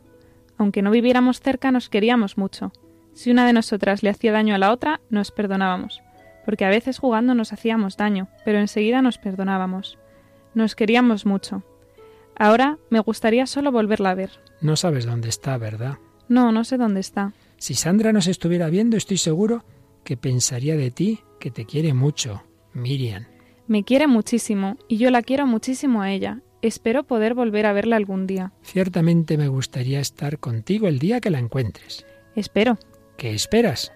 Aunque 0.58 0.82
no 0.82 0.92
viviéramos 0.92 1.40
cerca, 1.40 1.72
nos 1.72 1.90
queríamos 1.90 2.38
mucho. 2.38 2.72
Si 3.14 3.32
una 3.32 3.46
de 3.46 3.54
nosotras 3.54 4.04
le 4.04 4.10
hacía 4.10 4.32
daño 4.32 4.56
a 4.56 4.58
la 4.58 4.72
otra, 4.72 5.02
nos 5.10 5.32
perdonábamos. 5.32 6.02
porque 6.46 6.66
a 6.66 6.70
veces 6.70 6.98
jugando 6.98 7.36
nos 7.36 7.54
hacíamos 7.54 7.96
daño, 7.96 8.28
pero 8.44 8.58
enseguida 8.60 9.04
nos 9.04 9.20
perdonábamos. 9.20 10.00
Nos 10.56 10.76
queríamos 10.76 11.28
mucho. 11.28 11.62
Ahora 12.36 12.80
me 12.90 13.00
gustaría 13.02 13.46
solo 13.46 13.72
volverla 13.72 14.12
a 14.12 14.16
ver. 14.16 14.32
No 14.60 14.76
sabes 14.76 15.06
dónde 15.06 15.30
está, 15.30 15.60
¿verdad? 15.60 16.00
No, 16.28 16.52
no 16.52 16.64
sé 16.64 16.78
dónde 16.78 17.02
está. 17.02 17.34
Si 17.58 17.76
Sandra 17.76 18.14
nos 18.14 18.26
estuviera 18.26 18.68
viendo, 18.70 18.98
estoy 18.98 19.18
seguro 19.18 19.64
que 20.04 20.18
pensaría 20.18 20.76
de 20.76 20.90
ti 20.90 21.20
que 21.40 21.52
te 21.52 21.66
quiere 21.66 21.94
mucho, 21.94 22.42
Miriam. 22.74 23.26
Me 23.70 23.84
quiere 23.84 24.08
muchísimo 24.08 24.78
y 24.88 24.98
yo 24.98 25.12
la 25.12 25.22
quiero 25.22 25.46
muchísimo 25.46 26.02
a 26.02 26.12
ella. 26.12 26.42
Espero 26.64 27.04
poder 27.04 27.36
volver 27.36 27.68
a 27.68 27.72
verla 27.72 27.98
algún 27.98 28.26
día. 28.26 28.52
Ciertamente 28.64 29.38
me 29.38 29.48
gustaría 29.48 30.00
estar 30.00 30.40
contigo 30.40 30.88
el 30.88 30.98
día 30.98 31.22
que 31.22 31.30
la 31.30 31.38
encuentres. 31.38 32.04
Espero. 32.36 32.80
¿Qué 33.16 33.36
esperas? 33.36 33.92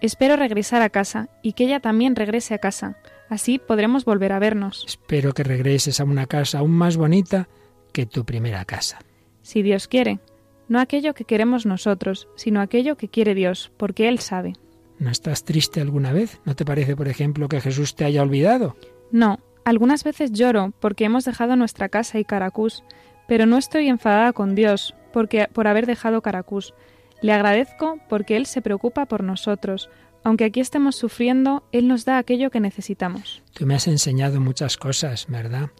Espero 0.00 0.34
regresar 0.34 0.82
a 0.82 0.90
casa 0.90 1.28
y 1.40 1.52
que 1.52 1.66
ella 1.66 1.78
también 1.78 2.16
regrese 2.16 2.54
a 2.54 2.58
casa. 2.58 2.96
Así 3.28 3.60
podremos 3.60 4.04
volver 4.04 4.32
a 4.32 4.40
vernos. 4.40 4.84
Espero 4.88 5.32
que 5.34 5.44
regreses 5.44 6.00
a 6.00 6.04
una 6.04 6.26
casa 6.26 6.58
aún 6.58 6.72
más 6.72 6.96
bonita 6.96 7.48
que 7.92 8.06
tu 8.06 8.24
primera 8.24 8.64
casa. 8.64 8.98
Si 9.42 9.62
Dios 9.62 9.86
quiere. 9.86 10.18
No 10.66 10.80
aquello 10.80 11.14
que 11.14 11.26
queremos 11.26 11.64
nosotros, 11.64 12.26
sino 12.34 12.60
aquello 12.60 12.96
que 12.96 13.08
quiere 13.08 13.36
Dios, 13.36 13.70
porque 13.76 14.08
Él 14.08 14.18
sabe. 14.18 14.54
¿No 14.98 15.10
estás 15.10 15.44
triste 15.44 15.80
alguna 15.80 16.12
vez? 16.12 16.40
¿No 16.44 16.56
te 16.56 16.64
parece, 16.64 16.96
por 16.96 17.06
ejemplo, 17.06 17.48
que 17.48 17.60
Jesús 17.60 17.94
te 17.94 18.04
haya 18.04 18.20
olvidado? 18.22 18.74
No, 19.12 19.38
algunas 19.64 20.02
veces 20.02 20.32
lloro 20.32 20.72
porque 20.80 21.04
hemos 21.04 21.24
dejado 21.24 21.54
nuestra 21.54 21.88
casa 21.88 22.18
y 22.18 22.24
Caracús, 22.24 22.82
pero 23.28 23.46
no 23.46 23.56
estoy 23.58 23.88
enfadada 23.88 24.32
con 24.32 24.54
Dios 24.56 24.94
porque 25.12 25.46
por 25.52 25.68
haber 25.68 25.86
dejado 25.86 26.22
Caracús. 26.22 26.74
Le 27.20 27.32
agradezco 27.32 27.98
porque 28.08 28.36
Él 28.36 28.46
se 28.46 28.62
preocupa 28.62 29.06
por 29.06 29.22
nosotros. 29.22 29.88
Aunque 30.24 30.44
aquí 30.44 30.60
estemos 30.60 30.96
sufriendo, 30.96 31.62
Él 31.70 31.86
nos 31.86 32.04
da 32.04 32.18
aquello 32.18 32.50
que 32.50 32.58
necesitamos. 32.60 33.42
Tú 33.52 33.66
me 33.66 33.74
has 33.74 33.86
enseñado 33.86 34.40
muchas 34.40 34.76
cosas, 34.76 35.26
¿verdad? 35.28 35.70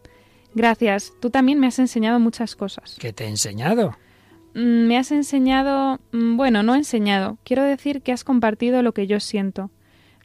Gracias. 0.54 1.12
Tú 1.20 1.30
también 1.30 1.58
me 1.58 1.66
has 1.66 1.78
enseñado 1.78 2.20
muchas 2.20 2.54
cosas. 2.54 2.96
¿Qué 3.00 3.12
te 3.12 3.24
he 3.24 3.28
enseñado? 3.28 3.96
Mm, 4.54 4.86
me 4.86 4.98
has 4.98 5.10
enseñado... 5.10 6.00
mm, 6.12 6.36
Bueno, 6.36 6.62
no 6.62 6.74
enseñado. 6.74 7.38
Quiero 7.44 7.62
decir 7.62 8.02
que 8.02 8.12
has 8.12 8.22
compartido 8.24 8.82
lo 8.82 8.92
que 8.92 9.06
yo 9.06 9.18
siento. 9.18 9.70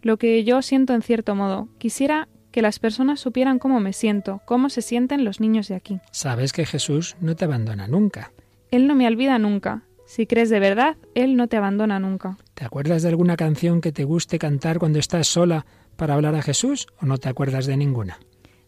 Lo 0.01 0.17
que 0.17 0.43
yo 0.43 0.61
siento 0.61 0.93
en 0.93 1.01
cierto 1.01 1.33
modo. 1.33 1.69
Quisiera 1.77 2.27
que 2.57 2.63
las 2.63 2.79
personas 2.79 3.19
supieran 3.19 3.59
cómo 3.59 3.79
me 3.79 3.93
siento, 3.93 4.41
cómo 4.45 4.71
se 4.71 4.81
sienten 4.81 5.23
los 5.23 5.39
niños 5.39 5.67
de 5.67 5.75
aquí. 5.75 5.99
Sabes 6.09 6.53
que 6.53 6.65
Jesús 6.65 7.15
no 7.21 7.35
te 7.35 7.45
abandona 7.45 7.87
nunca. 7.87 8.31
Él 8.71 8.87
no 8.87 8.95
me 8.95 9.05
olvida 9.05 9.37
nunca. 9.37 9.83
Si 10.07 10.25
crees 10.25 10.49
de 10.49 10.59
verdad, 10.59 10.97
Él 11.13 11.35
no 11.35 11.47
te 11.47 11.57
abandona 11.57 11.99
nunca. 11.99 12.35
¿Te 12.55 12.65
acuerdas 12.65 13.03
de 13.03 13.09
alguna 13.09 13.37
canción 13.37 13.79
que 13.79 13.91
te 13.91 14.05
guste 14.05 14.39
cantar 14.39 14.79
cuando 14.79 14.97
estás 14.97 15.27
sola 15.27 15.67
para 15.97 16.15
hablar 16.15 16.33
a 16.33 16.41
Jesús 16.41 16.87
o 16.99 17.05
no 17.05 17.19
te 17.19 17.29
acuerdas 17.29 17.67
de 17.67 17.77
ninguna? 17.77 18.17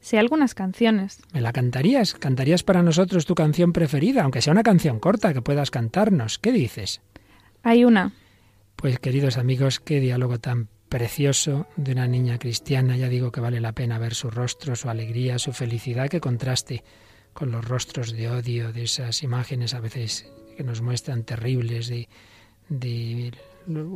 Sé 0.02 0.20
algunas 0.20 0.54
canciones. 0.54 1.24
¿Me 1.34 1.42
la 1.42 1.52
cantarías? 1.52 2.14
¿Cantarías 2.14 2.62
para 2.62 2.84
nosotros 2.84 3.26
tu 3.26 3.34
canción 3.34 3.74
preferida, 3.74 4.22
aunque 4.22 4.44
sea 4.44 4.54
una 4.54 4.62
canción 4.62 5.00
corta 5.00 5.34
que 5.34 5.42
puedas 5.42 5.72
cantarnos? 5.72 6.38
¿Qué 6.38 6.52
dices? 6.52 7.02
Hay 7.64 7.86
una. 7.86 8.14
Pues 8.76 9.00
queridos 9.00 9.40
amigos, 9.40 9.80
qué 9.80 10.00
diálogo 10.00 10.38
tan 10.38 10.68
precioso 10.90 11.68
de 11.76 11.94
una 11.94 12.08
niña 12.08 12.40
cristiana. 12.40 12.98
Ya 12.98 13.08
digo 13.08 13.32
que 13.32 13.40
vale 13.40 13.62
la 13.62 13.74
pena 13.74 14.00
ver 14.00 14.16
su 14.16 14.30
rostro, 14.30 14.76
su 14.76 14.90
alegría, 14.90 15.40
su 15.40 15.54
felicidad, 15.54 16.10
que 16.10 16.20
contraste 16.20 16.84
con 17.34 17.52
los 17.52 17.64
rostros 17.64 18.12
de 18.12 18.30
odio, 18.30 18.74
de 18.74 18.84
esas 18.84 19.24
imágenes 19.24 19.74
a 19.74 19.80
veces 19.80 20.30
que 20.58 20.64
nos 20.64 20.82
muestran 20.82 21.24
terribles 21.24 21.88
de, 21.88 23.34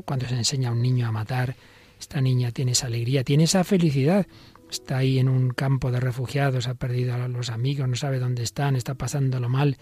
cuando 0.05 0.27
se 0.27 0.35
enseña 0.35 0.69
a 0.69 0.71
un 0.71 0.81
niño 0.81 1.07
a 1.07 1.11
matar. 1.11 1.55
Esta 1.99 2.21
niña 2.21 2.51
tiene 2.51 2.73
esa 2.73 2.87
alegría, 2.87 3.23
tiene 3.23 3.45
esa 3.45 3.63
felicidad. 3.63 4.27
Está 4.69 4.97
ahí 4.97 5.19
en 5.19 5.29
un 5.29 5.49
campo 5.49 5.91
de 5.91 5.99
refugiados, 5.99 6.67
ha 6.67 6.75
perdido 6.75 7.15
a 7.15 7.27
los 7.27 7.49
amigos, 7.49 7.87
no 7.87 7.95
sabe 7.95 8.19
dónde 8.19 8.43
están, 8.43 8.75
está 8.75 8.95
pasándolo 8.95 9.49
mal, 9.49 9.77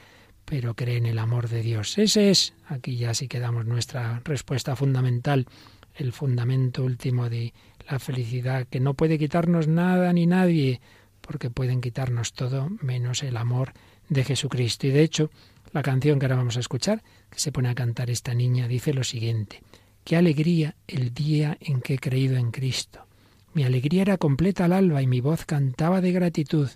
pero 0.46 0.76
cree 0.76 0.98
en 0.98 1.06
el 1.06 1.20
amor 1.20 1.50
de 1.50 1.62
Dios. 1.62 1.98
Ese 1.98 2.30
es, 2.30 2.54
aquí 2.68 2.98
ya 2.98 3.14
sí 3.14 3.28
que 3.28 3.40
damos 3.40 3.66
nuestra 3.66 4.22
respuesta 4.26 4.76
fundamental, 4.76 5.48
el 5.96 6.12
fundamento 6.12 6.84
último 6.84 7.30
de 7.30 7.54
la 7.90 8.00
felicidad, 8.00 8.68
que 8.68 8.80
no 8.80 8.94
puede 8.94 9.18
quitarnos 9.18 9.68
nada 9.68 10.12
ni 10.14 10.28
nadie, 10.28 10.82
porque 11.22 11.50
pueden 11.50 11.82
quitarnos 11.82 12.34
todo 12.34 12.70
menos 12.82 13.24
el 13.24 13.38
amor 13.38 13.74
de 14.10 14.24
Jesucristo. 14.24 14.88
Y 14.88 14.92
de 14.92 15.04
hecho, 15.04 15.32
la 15.72 15.82
canción 15.82 16.20
que 16.20 16.26
ahora 16.26 16.38
vamos 16.38 16.58
a 16.58 16.62
escuchar, 16.62 17.04
que 17.30 17.40
se 17.40 17.52
pone 17.52 17.70
a 17.70 17.76
cantar 17.76 18.10
esta 18.10 18.34
niña, 18.34 18.68
dice 18.68 18.94
lo 18.94 19.04
siguiente, 19.04 19.64
qué 20.04 20.18
alegría 20.18 20.76
el 20.88 21.14
día 21.14 21.58
en 21.62 21.82
que 21.82 21.96
he 21.96 22.00
creído 22.00 22.38
en 22.38 22.52
Cristo. 22.52 23.08
Mi 23.54 23.64
alegría 23.64 24.02
era 24.02 24.18
completa 24.18 24.66
al 24.66 24.74
alba 24.74 25.02
y 25.02 25.08
mi 25.08 25.22
voz 25.22 25.46
cantaba 25.46 26.02
de 26.02 26.12
gratitud. 26.12 26.70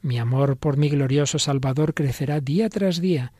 Mi 0.00 0.18
amor 0.18 0.56
por 0.56 0.76
mi 0.76 0.88
glorioso 0.88 1.38
Salvador 1.38 1.92
crecerá 1.94 2.40
día 2.40 2.68
tras 2.68 3.00
día, 3.00 3.32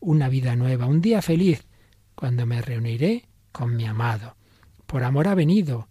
una 0.00 0.28
vida 0.28 0.56
nueva, 0.56 0.86
un 0.86 1.00
día 1.00 1.22
feliz, 1.22 1.66
cuando 2.14 2.46
me 2.46 2.62
reuniré 2.62 3.26
con 3.52 3.76
mi 3.76 3.84
amado 3.84 4.36
Por 4.85 5.03
amor 5.03 5.27
ha 5.27 5.35
venido. 5.35 5.87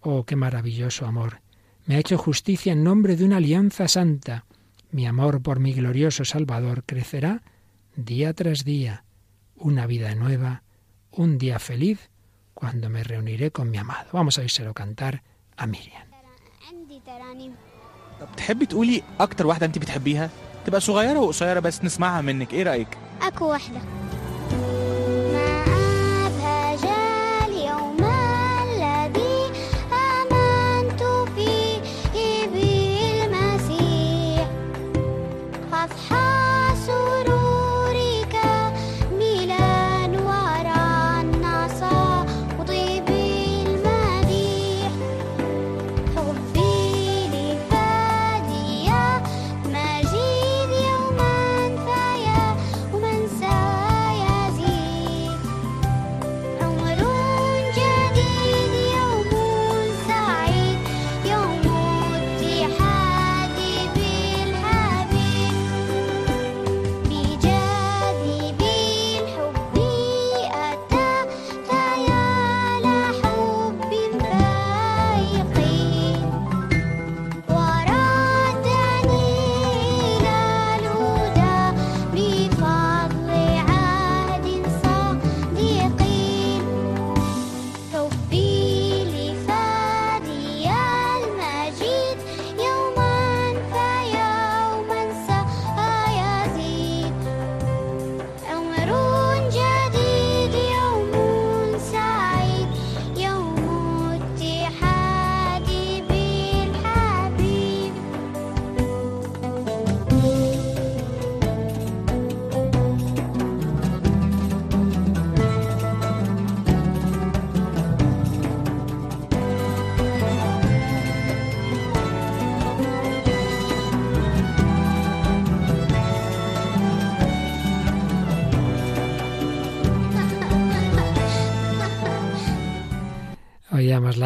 Oh, 0.00 0.24
qué 0.24 0.36
maravilloso 0.36 1.06
amor. 1.06 1.40
Me 1.86 1.96
ha 1.96 1.98
hecho 1.98 2.18
justicia 2.18 2.72
en 2.72 2.84
nombre 2.84 3.16
de 3.16 3.24
una 3.24 3.36
alianza 3.38 3.88
santa. 3.88 4.44
Mi 4.90 5.06
amor 5.06 5.42
por 5.42 5.60
mi 5.60 5.72
glorioso 5.72 6.24
Salvador 6.24 6.84
crecerá 6.84 7.42
día 7.96 8.32
tras 8.32 8.64
día, 8.64 9.04
una 9.56 9.86
vida 9.86 10.14
nueva, 10.14 10.62
un 11.10 11.38
día 11.38 11.58
feliz, 11.58 12.10
cuando 12.54 12.88
me 12.88 13.02
reuniré 13.02 13.50
con 13.50 13.70
mi 13.70 13.78
amado. 13.78 14.08
Vamos 14.12 14.38
a 14.38 14.42
oírselo 14.42 14.72
cantar 14.74 15.22
a 15.56 15.66
Miriam. 15.66 16.06
عندي 16.72 17.00
ترانيم 17.06 17.52
طب 18.20 18.28
تحبي 18.36 18.66
تقولي 18.66 19.02
اكتر 19.20 19.46
واحده 19.46 19.66
انت 19.66 19.78
بتحبيها 19.78 20.30
تبقى 20.66 20.80
صغيره 20.80 21.20
وقصيره 21.20 21.60
بس 21.60 21.84
نسمعها 21.84 22.20
منك 22.20 22.52
ايه 22.54 22.62
رايك 22.62 22.88
أكو 23.22 23.50
وحدة 23.52 23.80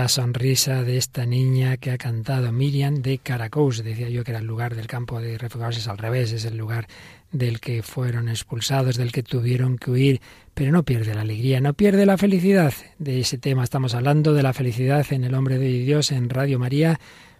La 0.03 0.09
sonrisa 0.09 0.83
de 0.83 0.97
esta 0.97 1.25
niña 1.25 1.77
que 1.77 1.89
ha 1.89 1.97
cantado 1.97 2.51
Miriam 2.51 2.95
de 2.95 3.19
Caracous. 3.19 3.85
Decía 3.85 4.09
yo 4.09 4.25
que 4.25 4.31
era 4.31 4.41
el 4.41 4.45
lugar 4.45 4.75
del 4.75 4.85
campo 4.85 5.21
de 5.21 5.37
refugiados, 5.37 5.77
es 5.77 5.87
al 5.87 5.97
revés, 5.97 6.33
es 6.33 6.43
el 6.43 6.57
lugar 6.57 6.87
del 7.31 7.61
que 7.61 7.83
fueron 7.83 8.27
expulsados, 8.27 8.97
del 8.97 9.13
que 9.13 9.23
tuvieron 9.23 9.77
que 9.77 9.91
huir, 9.91 10.21
pero 10.53 10.73
no 10.73 10.83
pierde 10.83 11.15
la 11.15 11.21
alegría, 11.21 11.61
no 11.61 11.73
pierde 11.73 12.05
la 12.05 12.17
felicidad. 12.17 12.73
De 12.99 13.21
ese 13.21 13.37
tema 13.37 13.63
estamos 13.63 13.95
hablando, 13.95 14.33
de 14.33 14.43
la 14.43 14.51
felicidad 14.51 15.05
en 15.11 15.23
el 15.23 15.35
hombre 15.35 15.57
de 15.57 15.69
Dios 15.69 16.11
en 16.11 16.29
Radio 16.29 16.59
María. 16.59 16.99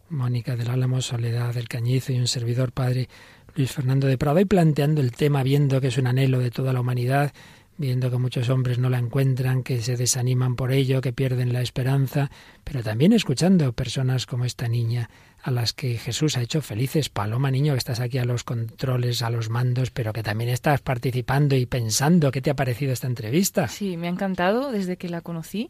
Mónica 0.09 0.55
del 0.55 0.69
Álamo, 0.69 1.01
Soledad 1.01 1.53
del 1.53 1.67
Cañizo 1.67 2.13
y 2.13 2.19
un 2.19 2.27
servidor 2.27 2.71
padre 2.71 3.09
Luis 3.55 3.73
Fernando 3.73 4.07
de 4.07 4.17
Prado, 4.17 4.39
y 4.39 4.45
planteando 4.45 5.01
el 5.01 5.11
tema, 5.11 5.43
viendo 5.43 5.81
que 5.81 5.87
es 5.87 5.97
un 5.97 6.07
anhelo 6.07 6.39
de 6.39 6.49
toda 6.49 6.71
la 6.71 6.79
humanidad, 6.79 7.33
viendo 7.77 8.11
que 8.11 8.17
muchos 8.17 8.49
hombres 8.49 8.79
no 8.79 8.89
la 8.89 8.99
encuentran, 8.99 9.63
que 9.63 9.81
se 9.81 9.97
desaniman 9.97 10.55
por 10.55 10.71
ello, 10.71 11.01
que 11.01 11.13
pierden 11.13 11.53
la 11.53 11.61
esperanza, 11.61 12.29
pero 12.63 12.83
también 12.83 13.13
escuchando 13.13 13.73
personas 13.73 14.25
como 14.25 14.45
esta 14.45 14.67
niña 14.67 15.09
a 15.43 15.51
las 15.51 15.73
que 15.73 15.97
Jesús 15.97 16.37
ha 16.37 16.41
hecho 16.41 16.61
felices. 16.61 17.09
Paloma, 17.09 17.51
niño, 17.51 17.73
que 17.73 17.79
estás 17.79 17.99
aquí 17.99 18.17
a 18.17 18.25
los 18.25 18.43
controles, 18.45 19.21
a 19.21 19.29
los 19.29 19.49
mandos, 19.49 19.91
pero 19.91 20.13
que 20.13 20.23
también 20.23 20.49
estás 20.49 20.81
participando 20.81 21.55
y 21.55 21.65
pensando. 21.65 22.31
¿Qué 22.31 22.41
te 22.41 22.49
ha 22.49 22.55
parecido 22.55 22.93
esta 22.93 23.07
entrevista? 23.07 23.67
Sí, 23.67 23.97
me 23.97 24.07
ha 24.07 24.11
encantado 24.11 24.71
desde 24.71 24.95
que 24.95 25.09
la 25.09 25.19
conocí 25.21 25.69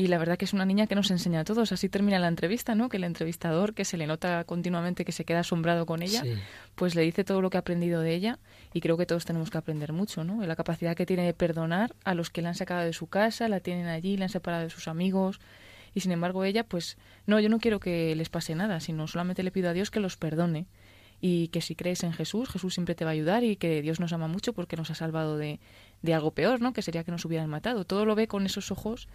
y 0.00 0.06
la 0.06 0.16
verdad 0.16 0.38
que 0.38 0.46
es 0.46 0.54
una 0.54 0.64
niña 0.64 0.86
que 0.86 0.94
nos 0.94 1.10
enseña 1.10 1.40
a 1.40 1.44
todos. 1.44 1.72
Así 1.72 1.90
termina 1.90 2.18
la 2.18 2.28
entrevista, 2.28 2.74
¿no? 2.74 2.88
Que 2.88 2.96
el 2.96 3.04
entrevistador, 3.04 3.74
que 3.74 3.84
se 3.84 3.98
le 3.98 4.06
nota 4.06 4.44
continuamente 4.44 5.04
que 5.04 5.12
se 5.12 5.26
queda 5.26 5.40
asombrado 5.40 5.84
con 5.84 6.00
ella, 6.00 6.22
Sí. 6.22 6.32
pues 6.74 6.94
le 6.94 7.02
dice 7.02 7.22
todo 7.22 7.42
lo 7.42 7.50
que 7.50 7.58
ha 7.58 7.60
aprendido 7.60 8.00
de 8.00 8.14
ella 8.14 8.38
y 8.72 8.80
creo 8.80 8.96
que 8.96 9.04
todos 9.04 9.26
tenemos 9.26 9.50
que 9.50 9.58
aprender 9.58 9.92
mucho, 9.92 10.24
¿no? 10.24 10.42
Y 10.42 10.46
la 10.46 10.56
capacidad 10.56 10.96
que 10.96 11.04
tiene 11.04 11.24
de 11.26 11.34
perdonar 11.34 11.94
a 12.02 12.14
los 12.14 12.30
que 12.30 12.40
la 12.40 12.48
han 12.48 12.54
sacado 12.54 12.82
de 12.82 12.94
su 12.94 13.08
casa, 13.08 13.46
la 13.48 13.60
tienen 13.60 13.88
allí, 13.88 14.16
la 14.16 14.24
han 14.24 14.30
separado 14.30 14.62
de 14.62 14.70
sus 14.70 14.88
amigos 14.88 15.38
y 15.92 16.00
sin 16.00 16.12
embargo 16.12 16.44
ella, 16.44 16.64
pues 16.64 16.96
no, 17.26 17.38
yo 17.38 17.50
no 17.50 17.58
quiero 17.58 17.78
que 17.78 18.16
les 18.16 18.30
pase 18.30 18.54
nada, 18.54 18.80
sino 18.80 19.06
solamente 19.06 19.42
le 19.42 19.50
pido 19.50 19.68
a 19.68 19.74
Dios 19.74 19.90
que 19.90 20.00
los 20.00 20.16
perdone 20.16 20.64
y 21.20 21.48
que 21.48 21.60
si 21.60 21.74
crees 21.74 22.02
en 22.04 22.14
Jesús, 22.14 22.48
Jesús 22.48 22.72
siempre 22.72 22.94
te 22.94 23.04
va 23.04 23.10
a 23.10 23.12
ayudar 23.12 23.44
y 23.44 23.56
que 23.56 23.82
Dios 23.82 24.00
nos 24.00 24.14
ama 24.14 24.26
mucho 24.28 24.54
porque 24.54 24.76
nos 24.76 24.90
ha 24.90 24.94
salvado 24.94 25.36
de, 25.36 25.60
de 26.00 26.14
algo 26.14 26.30
peor, 26.30 26.62
¿no? 26.62 26.72
Que 26.72 26.80
sería 26.80 27.04
que 27.04 27.10
nos 27.10 27.26
hubieran 27.26 27.50
matado. 27.50 27.84
Todo 27.84 28.06
lo 28.06 28.14
ve 28.14 28.26
con 28.26 28.46
esos 28.46 28.70
ojos 28.70 29.06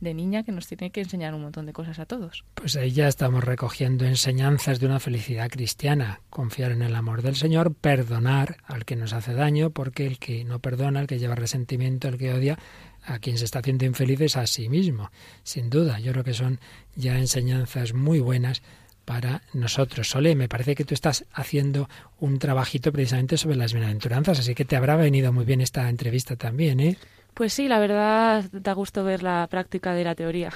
de 0.00 0.14
niña 0.14 0.42
que 0.42 0.52
nos 0.52 0.66
tiene 0.66 0.90
que 0.90 1.00
enseñar 1.00 1.34
un 1.34 1.42
montón 1.42 1.66
de 1.66 1.72
cosas 1.72 1.98
a 1.98 2.06
todos. 2.06 2.44
Pues 2.54 2.76
ahí 2.76 2.90
ya 2.90 3.08
estamos 3.08 3.42
recogiendo 3.42 4.04
enseñanzas 4.04 4.80
de 4.80 4.86
una 4.86 5.00
felicidad 5.00 5.48
cristiana. 5.48 6.20
Confiar 6.30 6.72
en 6.72 6.82
el 6.82 6.94
amor 6.94 7.22
del 7.22 7.36
Señor, 7.36 7.74
perdonar 7.74 8.58
al 8.64 8.84
que 8.84 8.96
nos 8.96 9.12
hace 9.12 9.34
daño, 9.34 9.70
porque 9.70 10.06
el 10.06 10.18
que 10.18 10.44
no 10.44 10.58
perdona, 10.58 11.00
el 11.00 11.06
que 11.06 11.18
lleva 11.18 11.34
resentimiento, 11.34 12.08
el 12.08 12.18
que 12.18 12.32
odia, 12.32 12.58
a 13.02 13.18
quien 13.18 13.38
se 13.38 13.44
está 13.44 13.58
haciendo 13.60 13.84
infeliz 13.84 14.20
es 14.20 14.36
a 14.36 14.46
sí 14.46 14.68
mismo. 14.68 15.10
Sin 15.42 15.70
duda, 15.70 15.98
yo 16.00 16.12
creo 16.12 16.24
que 16.24 16.34
son 16.34 16.60
ya 16.94 17.18
enseñanzas 17.18 17.94
muy 17.94 18.20
buenas 18.20 18.62
para 19.04 19.42
nosotros. 19.52 20.08
Sole, 20.08 20.34
me 20.34 20.48
parece 20.48 20.74
que 20.74 20.84
tú 20.84 20.94
estás 20.94 21.26
haciendo 21.32 21.88
un 22.18 22.38
trabajito 22.38 22.92
precisamente 22.92 23.36
sobre 23.36 23.56
las 23.56 23.72
bienaventuranzas, 23.72 24.40
así 24.40 24.54
que 24.54 24.64
te 24.64 24.76
habrá 24.76 24.96
venido 24.96 25.32
muy 25.32 25.44
bien 25.44 25.60
esta 25.60 25.88
entrevista 25.88 26.36
también, 26.36 26.80
¿eh? 26.80 26.96
Pues 27.34 27.52
sí, 27.52 27.66
la 27.66 27.80
verdad 27.80 28.44
da 28.52 28.72
gusto 28.74 29.02
ver 29.02 29.24
la 29.24 29.46
práctica 29.50 29.92
de 29.92 30.04
la 30.04 30.14
teoría. 30.14 30.52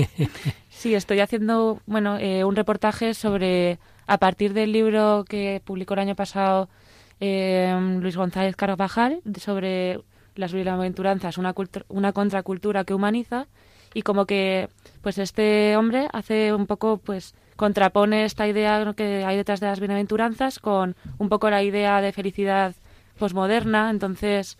sí, 0.68 0.94
estoy 0.94 1.20
haciendo 1.20 1.80
bueno 1.86 2.18
eh, 2.18 2.44
un 2.44 2.56
reportaje 2.56 3.14
sobre, 3.14 3.78
a 4.06 4.18
partir 4.18 4.52
del 4.52 4.72
libro 4.72 5.24
que 5.26 5.62
publicó 5.64 5.94
el 5.94 6.00
año 6.00 6.14
pasado 6.14 6.68
eh, 7.20 7.74
Luis 8.00 8.16
González 8.16 8.54
Carvajal, 8.54 9.22
sobre 9.38 10.00
las 10.34 10.52
bienaventuranzas, 10.52 11.38
una, 11.38 11.54
una 11.88 12.12
contracultura 12.12 12.84
que 12.84 12.92
humaniza, 12.92 13.46
y 13.94 14.02
como 14.02 14.26
que 14.26 14.68
pues 15.00 15.16
este 15.16 15.76
hombre 15.76 16.08
hace 16.12 16.52
un 16.52 16.66
poco 16.66 16.98
pues 16.98 17.34
contrapone 17.56 18.24
esta 18.24 18.46
idea 18.46 18.92
que 18.94 19.24
hay 19.24 19.36
detrás 19.36 19.60
de 19.60 19.68
las 19.68 19.78
bienaventuranzas 19.78 20.58
con 20.58 20.96
un 21.18 21.28
poco 21.28 21.48
la 21.48 21.62
idea 21.62 22.00
de 22.00 22.12
felicidad 22.12 22.74
posmoderna, 23.18 23.90
entonces 23.90 24.58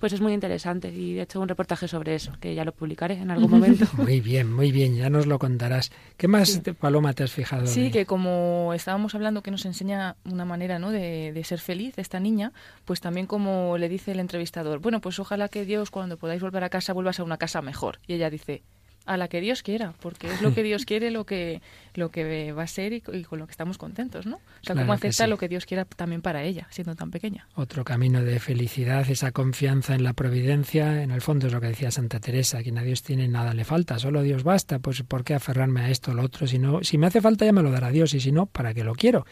pues 0.00 0.12
es 0.12 0.20
muy 0.20 0.32
interesante 0.32 0.92
y 0.92 1.18
he 1.18 1.22
hecho 1.22 1.40
un 1.40 1.48
reportaje 1.48 1.88
sobre 1.88 2.14
eso, 2.14 2.32
que 2.40 2.54
ya 2.54 2.64
lo 2.64 2.72
publicaré 2.72 3.14
en 3.14 3.30
algún 3.30 3.50
momento. 3.50 3.86
Muy 3.98 4.20
bien, 4.20 4.52
muy 4.52 4.72
bien, 4.72 4.96
ya 4.96 5.10
nos 5.10 5.26
lo 5.26 5.38
contarás. 5.38 5.90
¿Qué 6.16 6.28
más, 6.28 6.62
te- 6.62 6.74
Paloma, 6.74 7.12
te 7.12 7.24
has 7.24 7.32
fijado? 7.32 7.66
Sí, 7.66 7.84
de- 7.84 7.90
que 7.90 8.06
como 8.06 8.72
estábamos 8.74 9.14
hablando 9.14 9.42
que 9.42 9.50
nos 9.50 9.64
enseña 9.66 10.16
una 10.24 10.44
manera 10.44 10.78
¿no? 10.78 10.90
de, 10.90 11.32
de 11.32 11.44
ser 11.44 11.58
feliz 11.58 11.98
esta 11.98 12.20
niña, 12.20 12.52
pues 12.84 13.00
también 13.00 13.26
como 13.26 13.76
le 13.78 13.88
dice 13.88 14.12
el 14.12 14.20
entrevistador, 14.20 14.78
bueno, 14.80 15.00
pues 15.00 15.18
ojalá 15.18 15.48
que 15.48 15.64
Dios 15.64 15.90
cuando 15.90 16.16
podáis 16.16 16.40
volver 16.42 16.64
a 16.64 16.68
casa 16.70 16.92
vuelvas 16.92 17.20
a 17.20 17.24
una 17.24 17.36
casa 17.38 17.62
mejor. 17.62 17.98
Y 18.06 18.14
ella 18.14 18.30
dice, 18.30 18.62
a 19.08 19.16
la 19.16 19.28
que 19.28 19.40
Dios 19.40 19.62
quiera, 19.62 19.94
porque 20.00 20.26
es 20.32 20.42
lo 20.42 20.52
que 20.54 20.62
Dios 20.62 20.84
quiere 20.84 21.10
lo 21.10 21.24
que, 21.24 21.62
lo 21.94 22.10
que 22.10 22.52
va 22.52 22.64
a 22.64 22.66
ser 22.66 22.92
y, 22.92 23.02
y 23.12 23.22
con 23.24 23.38
lo 23.38 23.46
que 23.46 23.52
estamos 23.52 23.78
contentos, 23.78 24.26
¿no? 24.26 24.36
O 24.36 24.40
sea, 24.62 24.74
Claro 24.74 24.80
cómo 24.82 24.92
acepta 24.92 25.24
sí. 25.24 25.30
lo 25.30 25.38
que 25.38 25.48
Dios 25.48 25.64
quiera 25.64 25.86
también 25.86 26.20
para 26.20 26.42
ella, 26.44 26.68
siendo 26.70 26.94
tan 26.94 27.10
pequeña. 27.10 27.48
Otro 27.54 27.84
camino 27.84 28.22
de 28.22 28.38
felicidad, 28.38 29.08
esa 29.08 29.32
confianza 29.32 29.94
en 29.94 30.04
la 30.04 30.12
providencia, 30.12 31.02
en 31.02 31.10
el 31.10 31.22
fondo 31.22 31.46
es 31.46 31.52
lo 31.54 31.60
que 31.60 31.68
decía 31.68 31.90
Santa 31.90 32.20
Teresa, 32.20 32.62
quien 32.62 32.76
a 32.78 32.82
Dios 32.82 33.02
tiene 33.02 33.28
nada 33.28 33.54
le 33.54 33.64
falta, 33.64 33.98
solo 33.98 34.22
Dios 34.22 34.44
basta, 34.44 34.78
pues 34.78 35.02
¿por 35.02 35.24
qué 35.24 35.34
aferrarme 35.34 35.80
a 35.80 35.90
esto 35.90 36.10
o 36.10 36.14
lo 36.14 36.22
otro? 36.22 36.46
Si, 36.46 36.58
no, 36.58 36.84
si 36.84 36.98
me 36.98 37.06
hace 37.06 37.22
falta 37.22 37.46
ya 37.46 37.52
me 37.52 37.62
lo 37.62 37.70
dará 37.70 37.90
Dios 37.90 38.12
y 38.12 38.20
si 38.20 38.30
no, 38.30 38.44
¿para 38.46 38.74
qué 38.74 38.84
lo 38.84 38.94
quiero? 38.94 39.24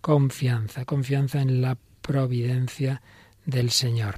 Confianza, 0.00 0.84
confianza 0.84 1.40
en 1.40 1.60
la 1.60 1.76
providencia 2.02 3.02
del 3.46 3.70
Señor. 3.70 4.16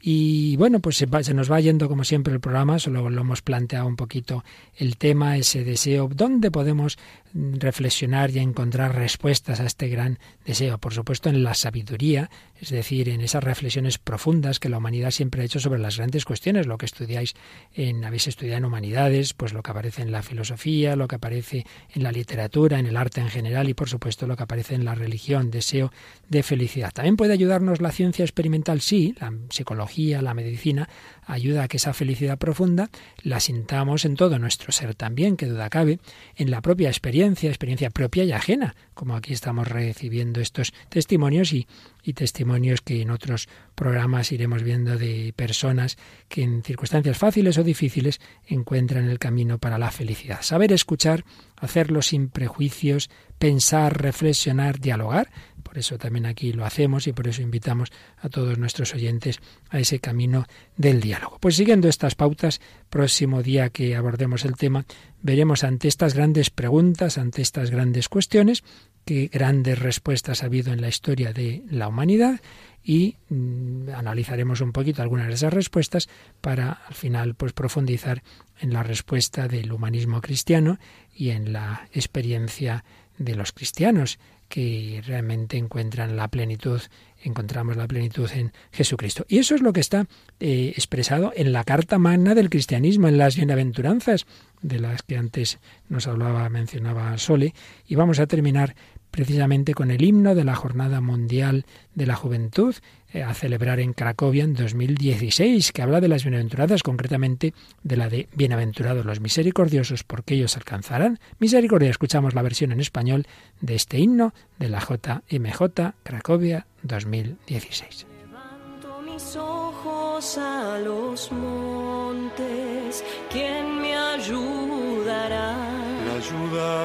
Y 0.00 0.56
bueno, 0.56 0.78
pues 0.80 0.96
se, 0.96 1.06
va- 1.06 1.22
se 1.24 1.34
nos 1.34 1.50
va 1.50 1.60
yendo 1.60 1.88
como 1.88 2.04
siempre 2.04 2.32
el 2.32 2.40
programa, 2.40 2.78
solo 2.78 3.10
lo 3.10 3.20
hemos 3.20 3.42
planteado 3.42 3.86
un 3.86 3.96
poquito 3.96 4.44
el 4.76 4.96
tema, 4.96 5.36
ese 5.36 5.64
deseo, 5.64 6.08
¿dónde 6.14 6.52
podemos 6.52 6.98
mm, 7.32 7.54
reflexionar 7.54 8.30
y 8.30 8.38
encontrar 8.38 8.94
respuestas 8.94 9.58
a 9.58 9.66
este 9.66 9.88
gran 9.88 10.20
deseo? 10.46 10.78
Por 10.78 10.94
supuesto 10.94 11.28
en 11.30 11.42
la 11.42 11.54
sabiduría, 11.54 12.30
es 12.60 12.70
decir, 12.70 13.08
en 13.08 13.20
esas 13.22 13.42
reflexiones 13.42 13.98
profundas 13.98 14.60
que 14.60 14.68
la 14.68 14.78
humanidad 14.78 15.10
siempre 15.10 15.42
ha 15.42 15.44
hecho 15.44 15.58
sobre 15.58 15.80
las 15.80 15.96
grandes 15.96 16.24
cuestiones, 16.24 16.66
lo 16.68 16.78
que 16.78 16.86
estudiáis 16.86 17.34
en, 17.74 18.04
habéis 18.04 18.28
estudiado 18.28 18.58
en 18.58 18.64
humanidades, 18.66 19.34
pues 19.34 19.52
lo 19.52 19.62
que 19.64 19.72
aparece 19.72 20.02
en 20.02 20.12
la 20.12 20.22
filosofía, 20.22 20.94
lo 20.94 21.08
que 21.08 21.16
aparece 21.16 21.66
en 21.92 22.04
la 22.04 22.12
literatura, 22.12 22.78
en 22.78 22.86
el 22.86 22.96
arte 22.96 23.20
en 23.20 23.30
general 23.30 23.68
y 23.68 23.74
por 23.74 23.88
supuesto 23.88 24.28
lo 24.28 24.36
que 24.36 24.44
aparece 24.44 24.76
en 24.76 24.84
la 24.84 24.94
religión, 24.94 25.50
deseo 25.50 25.92
de 26.28 26.44
felicidad. 26.44 26.92
También 26.92 27.16
puede 27.16 27.32
ayudarnos 27.32 27.80
la 27.80 27.90
ciencia 27.90 28.24
experimental, 28.24 28.80
sí, 28.80 29.14
la 29.20 29.32
psicología, 29.50 29.87
la 29.96 30.34
medicina, 30.34 30.88
ayuda 31.26 31.64
a 31.64 31.68
que 31.68 31.76
esa 31.76 31.92
felicidad 31.92 32.38
profunda 32.38 32.90
la 33.22 33.40
sintamos 33.40 34.04
en 34.04 34.16
todo 34.16 34.38
nuestro 34.38 34.72
ser 34.72 34.94
también, 34.94 35.36
que 35.36 35.46
duda 35.46 35.70
cabe, 35.70 35.98
en 36.36 36.50
la 36.50 36.60
propia 36.60 36.88
experiencia, 36.88 37.48
experiencia 37.48 37.90
propia 37.90 38.24
y 38.24 38.32
ajena, 38.32 38.74
como 38.94 39.14
aquí 39.14 39.32
estamos 39.32 39.68
recibiendo 39.68 40.40
estos 40.40 40.72
testimonios 40.88 41.52
y, 41.52 41.66
y 42.02 42.14
testimonios 42.14 42.80
que 42.80 43.02
en 43.02 43.10
otros 43.10 43.48
programas 43.74 44.32
iremos 44.32 44.62
viendo 44.62 44.96
de 44.96 45.32
personas 45.36 45.98
que 46.28 46.42
en 46.42 46.62
circunstancias 46.62 47.18
fáciles 47.18 47.58
o 47.58 47.64
difíciles 47.64 48.20
encuentran 48.46 49.08
el 49.08 49.18
camino 49.18 49.58
para 49.58 49.78
la 49.78 49.90
felicidad. 49.90 50.42
Saber 50.42 50.72
escuchar, 50.72 51.24
hacerlo 51.56 52.02
sin 52.02 52.28
prejuicios, 52.28 53.10
pensar, 53.38 54.00
reflexionar, 54.00 54.80
dialogar. 54.80 55.30
Por 55.68 55.76
eso 55.76 55.98
también 55.98 56.24
aquí 56.24 56.54
lo 56.54 56.64
hacemos 56.64 57.06
y 57.08 57.12
por 57.12 57.28
eso 57.28 57.42
invitamos 57.42 57.90
a 58.16 58.30
todos 58.30 58.56
nuestros 58.56 58.94
oyentes 58.94 59.38
a 59.68 59.78
ese 59.78 60.00
camino 60.00 60.46
del 60.78 61.02
diálogo. 61.02 61.36
Pues 61.40 61.56
siguiendo 61.56 61.88
estas 61.88 62.14
pautas, 62.14 62.62
próximo 62.88 63.42
día 63.42 63.68
que 63.68 63.94
abordemos 63.94 64.46
el 64.46 64.56
tema, 64.56 64.86
veremos 65.20 65.64
ante 65.64 65.86
estas 65.86 66.14
grandes 66.14 66.48
preguntas, 66.48 67.18
ante 67.18 67.42
estas 67.42 67.70
grandes 67.70 68.08
cuestiones, 68.08 68.64
qué 69.04 69.28
grandes 69.30 69.78
respuestas 69.78 70.42
ha 70.42 70.46
habido 70.46 70.72
en 70.72 70.80
la 70.80 70.88
historia 70.88 71.34
de 71.34 71.62
la 71.68 71.88
humanidad 71.88 72.40
y 72.82 73.16
mm, 73.28 73.90
analizaremos 73.94 74.62
un 74.62 74.72
poquito 74.72 75.02
algunas 75.02 75.26
de 75.26 75.34
esas 75.34 75.52
respuestas 75.52 76.08
para 76.40 76.72
al 76.72 76.94
final 76.94 77.34
pues 77.34 77.52
profundizar 77.52 78.22
en 78.58 78.72
la 78.72 78.82
respuesta 78.82 79.48
del 79.48 79.70
humanismo 79.70 80.22
cristiano 80.22 80.78
y 81.14 81.28
en 81.28 81.52
la 81.52 81.90
experiencia 81.92 82.84
de 83.18 83.34
los 83.34 83.52
cristianos 83.52 84.18
que 84.48 85.02
realmente 85.06 85.56
encuentran 85.56 86.16
la 86.16 86.28
plenitud, 86.28 86.80
encontramos 87.22 87.76
la 87.76 87.86
plenitud 87.86 88.30
en 88.32 88.52
Jesucristo. 88.72 89.24
Y 89.28 89.38
eso 89.38 89.54
es 89.54 89.62
lo 89.62 89.72
que 89.72 89.80
está 89.80 90.06
eh, 90.40 90.72
expresado 90.74 91.32
en 91.36 91.52
la 91.52 91.64
carta 91.64 91.98
magna 91.98 92.34
del 92.34 92.50
cristianismo, 92.50 93.08
en 93.08 93.18
las 93.18 93.36
bienaventuranzas, 93.36 94.26
de 94.62 94.80
las 94.80 95.02
que 95.02 95.16
antes 95.16 95.58
nos 95.88 96.06
hablaba, 96.06 96.48
mencionaba 96.48 97.16
Sole, 97.18 97.54
y 97.86 97.94
vamos 97.94 98.18
a 98.18 98.26
terminar 98.26 98.74
precisamente 99.10 99.74
con 99.74 99.90
el 99.90 100.02
himno 100.02 100.34
de 100.34 100.44
la 100.44 100.54
Jornada 100.54 101.00
Mundial 101.00 101.64
de 101.94 102.06
la 102.06 102.16
Juventud 102.16 102.74
a 103.14 103.34
celebrar 103.34 103.80
en 103.80 103.92
Cracovia 103.92 104.44
en 104.44 104.54
2016, 104.54 105.72
que 105.72 105.82
habla 105.82 106.00
de 106.00 106.08
las 106.08 106.24
bienaventuranzas, 106.24 106.82
concretamente 106.82 107.54
de 107.82 107.96
la 107.96 108.08
de 108.08 108.28
bienaventurados 108.34 109.04
los 109.04 109.20
misericordiosos, 109.20 110.04
porque 110.04 110.34
ellos 110.34 110.56
alcanzarán 110.56 111.18
misericordia. 111.38 111.90
Escuchamos 111.90 112.34
la 112.34 112.42
versión 112.42 112.72
en 112.72 112.80
español 112.80 113.26
de 113.60 113.74
este 113.74 113.98
himno 113.98 114.34
de 114.58 114.68
la 114.68 114.80
JMJ 114.80 115.94
Cracovia 116.02 116.66
2016. 116.82 118.06
Levanto 118.20 119.02
mis 119.02 119.36
ojos 119.36 120.38
a 120.38 120.78
los 120.78 121.32
montes, 121.32 123.04
¿quién 123.30 123.80
me 123.80 123.96
ayuda? 123.96 124.78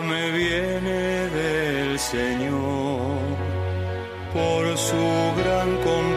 me 0.03 0.31
viene 0.31 1.29
del 1.29 1.99
Señor 1.99 3.17
por 4.33 4.77
su 4.77 4.95
gran. 5.37 6.12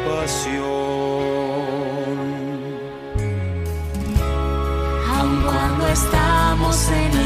Aun 5.19 5.43
cuando 5.43 5.87
estamos 5.87 6.89
en 6.89 7.13
el 7.17 7.26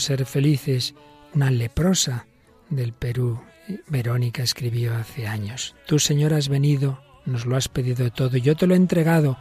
ser 0.00 0.24
felices. 0.26 0.94
Una 1.34 1.50
leprosa 1.50 2.26
del 2.68 2.92
Perú, 2.92 3.40
Verónica, 3.88 4.42
escribió 4.42 4.94
hace 4.94 5.26
años. 5.26 5.74
Tú, 5.86 5.98
Señor, 5.98 6.34
has 6.34 6.48
venido, 6.48 7.02
nos 7.26 7.46
lo 7.46 7.56
has 7.56 7.68
pedido 7.68 8.10
todo, 8.10 8.36
yo 8.36 8.56
te 8.56 8.66
lo 8.66 8.74
he 8.74 8.76
entregado. 8.76 9.38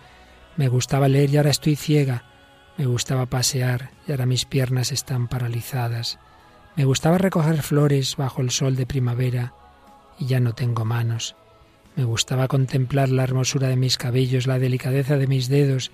Me 0.58 0.68
gustaba 0.68 1.08
leer 1.08 1.30
y 1.30 1.38
ahora 1.38 1.50
estoy 1.50 1.76
ciega. 1.76 2.26
Me 2.78 2.86
gustaba 2.86 3.26
pasear 3.26 3.92
y 4.08 4.12
ahora 4.12 4.26
mis 4.26 4.46
piernas 4.46 4.92
están 4.92 5.28
paralizadas. 5.28 6.20
Me 6.76 6.86
gustaba 6.86 7.18
recoger 7.18 7.62
flores 7.62 8.16
bajo 8.16 8.42
el 8.42 8.50
sol 8.50 8.76
de 8.76 8.86
primavera 8.86 9.54
y 10.18 10.28
ya 10.28 10.40
no 10.40 10.54
tengo 10.54 10.86
manos. 10.86 11.36
Me 11.96 12.06
gustaba 12.06 12.48
contemplar 12.48 13.10
la 13.10 13.24
hermosura 13.24 13.68
de 13.68 13.76
mis 13.76 13.98
cabellos, 13.98 14.48
la 14.48 14.60
delicadeza 14.60 15.18
de 15.18 15.28
mis 15.28 15.50
dedos, 15.50 15.92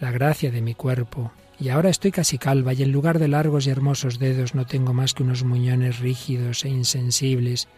la 0.00 0.10
gracia 0.10 0.50
de 0.50 0.60
mi 0.60 0.74
cuerpo. 0.74 1.32
Y 1.60 1.70
ahora 1.70 1.90
estoy 1.90 2.12
casi 2.12 2.38
calva 2.38 2.72
y 2.72 2.82
en 2.82 2.92
lugar 2.92 3.18
de 3.18 3.28
largos 3.28 3.66
y 3.66 3.70
hermosos 3.70 4.18
dedos 4.18 4.54
no 4.54 4.66
tengo 4.66 4.94
más 4.94 5.12
que 5.12 5.24
unos 5.24 5.42
muñones 5.42 5.98
rígidos 5.98 6.64
e 6.64 6.68
insensibles. 6.68 7.68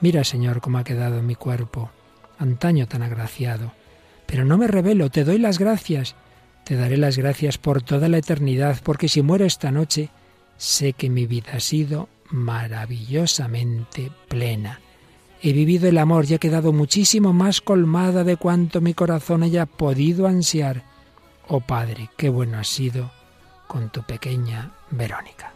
Mira, 0.00 0.24
Señor, 0.24 0.60
cómo 0.60 0.78
ha 0.78 0.84
quedado 0.84 1.22
mi 1.22 1.34
cuerpo, 1.34 1.90
antaño 2.38 2.86
tan 2.86 3.02
agraciado. 3.02 3.72
Pero 4.26 4.44
no 4.44 4.58
me 4.58 4.66
revelo, 4.66 5.08
te 5.08 5.24
doy 5.24 5.38
las 5.38 5.58
gracias. 5.58 6.14
Te 6.64 6.76
daré 6.76 6.96
las 6.96 7.16
gracias 7.16 7.58
por 7.58 7.80
toda 7.80 8.08
la 8.08 8.18
eternidad, 8.18 8.80
porque 8.82 9.08
si 9.08 9.22
muero 9.22 9.44
esta 9.44 9.70
noche, 9.70 10.10
sé 10.58 10.92
que 10.92 11.08
mi 11.08 11.26
vida 11.26 11.52
ha 11.54 11.60
sido 11.60 12.08
maravillosamente 12.30 14.10
plena. 14.28 14.80
He 15.42 15.52
vivido 15.52 15.88
el 15.88 15.98
amor 15.98 16.26
y 16.28 16.34
he 16.34 16.38
quedado 16.38 16.72
muchísimo 16.72 17.32
más 17.32 17.60
colmada 17.60 18.24
de 18.24 18.36
cuanto 18.36 18.80
mi 18.80 18.94
corazón 18.94 19.42
haya 19.42 19.64
podido 19.64 20.26
ansiar. 20.26 20.82
Oh 21.48 21.60
Padre, 21.60 22.10
qué 22.16 22.28
bueno 22.28 22.58
has 22.58 22.66
sido 22.66 23.10
con 23.68 23.90
tu 23.90 24.02
pequeña 24.02 24.72
Verónica. 24.90 25.55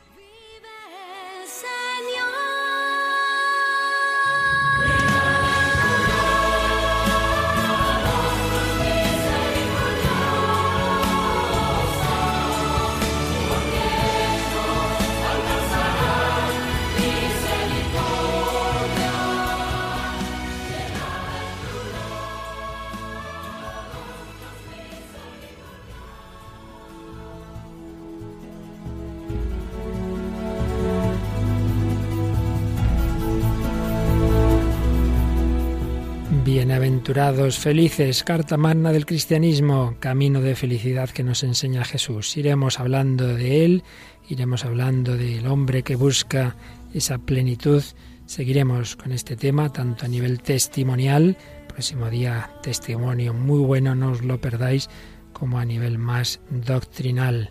Bienaventurados, 37.01 37.59
felices, 37.59 38.23
carta 38.25 38.59
magna 38.59 38.93
del 38.93 39.07
cristianismo, 39.07 39.97
camino 40.01 40.43
de 40.43 40.55
felicidad 40.55 41.09
que 41.09 41.25
nos 41.25 41.43
enseña 41.43 41.83
Jesús. 41.83 42.37
Iremos 42.37 42.79
hablando 42.79 43.27
de 43.27 43.65
él, 43.65 43.85
iremos 44.29 44.67
hablando 44.67 45.17
del 45.17 45.47
hombre 45.47 45.83
que 45.83 45.97
busca 45.97 46.57
esa 46.93 47.17
plenitud. 47.17 47.83
Seguiremos 48.27 48.97
con 48.97 49.13
este 49.13 49.35
tema, 49.35 49.73
tanto 49.73 50.05
a 50.05 50.09
nivel 50.09 50.43
testimonial, 50.43 51.39
próximo 51.69 52.11
día 52.11 52.51
testimonio 52.63 53.33
muy 53.33 53.61
bueno, 53.61 53.95
no 53.95 54.11
os 54.11 54.23
lo 54.23 54.39
perdáis, 54.39 54.91
como 55.33 55.59
a 55.59 55.65
nivel 55.65 55.97
más 55.97 56.39
doctrinal. 56.51 57.49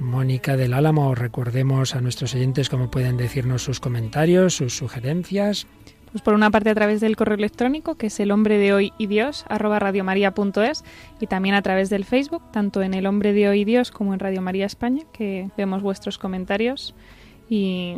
Mónica 0.00 0.56
del 0.56 0.72
Álamo, 0.72 1.14
recordemos 1.14 1.94
a 1.94 2.00
nuestros 2.00 2.34
oyentes 2.34 2.70
cómo 2.70 2.90
pueden 2.90 3.18
decirnos 3.18 3.64
sus 3.64 3.80
comentarios, 3.80 4.56
sus 4.56 4.74
sugerencias. 4.74 5.66
Pues 6.12 6.22
por 6.22 6.34
una 6.34 6.50
parte 6.50 6.68
a 6.70 6.74
través 6.74 7.00
del 7.00 7.16
correo 7.16 7.36
electrónico, 7.36 7.94
que 7.94 8.08
es 8.08 8.20
el 8.20 8.30
hombre 8.30 8.58
de 8.58 8.74
hoy 8.74 8.92
y 8.98 9.06
Dios, 9.06 9.46
arroba 9.48 9.80
y 11.20 11.26
también 11.26 11.54
a 11.54 11.62
través 11.62 11.88
del 11.88 12.04
Facebook, 12.04 12.42
tanto 12.52 12.82
en 12.82 12.92
el 12.92 13.06
hombre 13.06 13.32
de 13.32 13.48
hoy 13.48 13.62
como 13.90 14.12
en 14.12 14.20
Radio 14.20 14.42
María 14.42 14.66
España, 14.66 15.04
que 15.12 15.48
vemos 15.56 15.82
vuestros 15.82 16.18
comentarios 16.18 16.94
y 17.48 17.94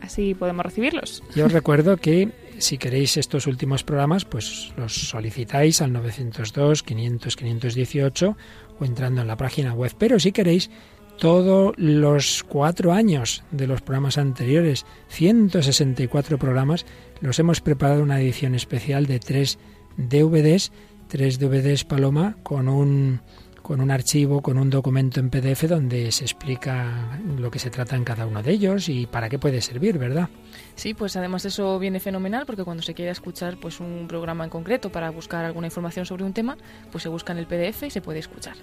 así 0.00 0.34
podemos 0.34 0.66
recibirlos. 0.66 1.22
Yo 1.36 1.46
os 1.46 1.52
recuerdo 1.52 1.96
que 1.96 2.30
si 2.58 2.78
queréis 2.78 3.16
estos 3.16 3.46
últimos 3.46 3.84
programas, 3.84 4.24
pues 4.24 4.72
los 4.76 4.92
solicitáis 4.92 5.80
al 5.82 5.92
902 5.92 6.82
500 6.82 7.36
518 7.36 8.36
o 8.80 8.84
entrando 8.84 9.20
en 9.20 9.26
la 9.26 9.36
página 9.36 9.72
web. 9.72 9.92
Pero 9.98 10.18
si 10.18 10.32
queréis 10.32 10.70
todos 11.18 11.74
los 11.76 12.42
cuatro 12.42 12.92
años 12.92 13.44
de 13.50 13.66
los 13.66 13.80
programas 13.82 14.18
anteriores, 14.18 14.86
164 15.08 16.38
programas, 16.38 16.86
los 17.22 17.38
hemos 17.38 17.60
preparado 17.60 18.02
una 18.02 18.20
edición 18.20 18.54
especial 18.54 19.06
de 19.06 19.20
tres 19.20 19.58
DVDs, 19.96 20.72
tres 21.08 21.38
DVDs 21.38 21.84
Paloma, 21.84 22.36
con 22.42 22.68
un 22.68 23.20
con 23.62 23.80
un 23.80 23.92
archivo, 23.92 24.42
con 24.42 24.58
un 24.58 24.70
documento 24.70 25.20
en 25.20 25.30
PDF 25.30 25.68
donde 25.68 26.10
se 26.10 26.24
explica 26.24 27.20
lo 27.38 27.48
que 27.48 27.60
se 27.60 27.70
trata 27.70 27.94
en 27.94 28.02
cada 28.02 28.26
uno 28.26 28.42
de 28.42 28.50
ellos 28.50 28.88
y 28.88 29.06
para 29.06 29.28
qué 29.28 29.38
puede 29.38 29.60
servir, 29.60 29.98
¿verdad? 29.98 30.28
Sí, 30.74 30.94
pues 30.94 31.14
además 31.14 31.44
eso 31.44 31.78
viene 31.78 32.00
fenomenal 32.00 32.44
porque 32.44 32.64
cuando 32.64 32.82
se 32.82 32.92
quiere 32.92 33.12
escuchar 33.12 33.56
pues 33.60 33.78
un 33.78 34.08
programa 34.08 34.42
en 34.42 34.50
concreto 34.50 34.90
para 34.90 35.10
buscar 35.10 35.44
alguna 35.44 35.68
información 35.68 36.04
sobre 36.06 36.24
un 36.24 36.32
tema, 36.32 36.58
pues 36.90 37.02
se 37.02 37.08
busca 37.08 37.32
en 37.32 37.38
el 37.38 37.46
PDF 37.46 37.84
y 37.84 37.90
se 37.90 38.00
puede 38.00 38.18
escuchar. 38.18 38.56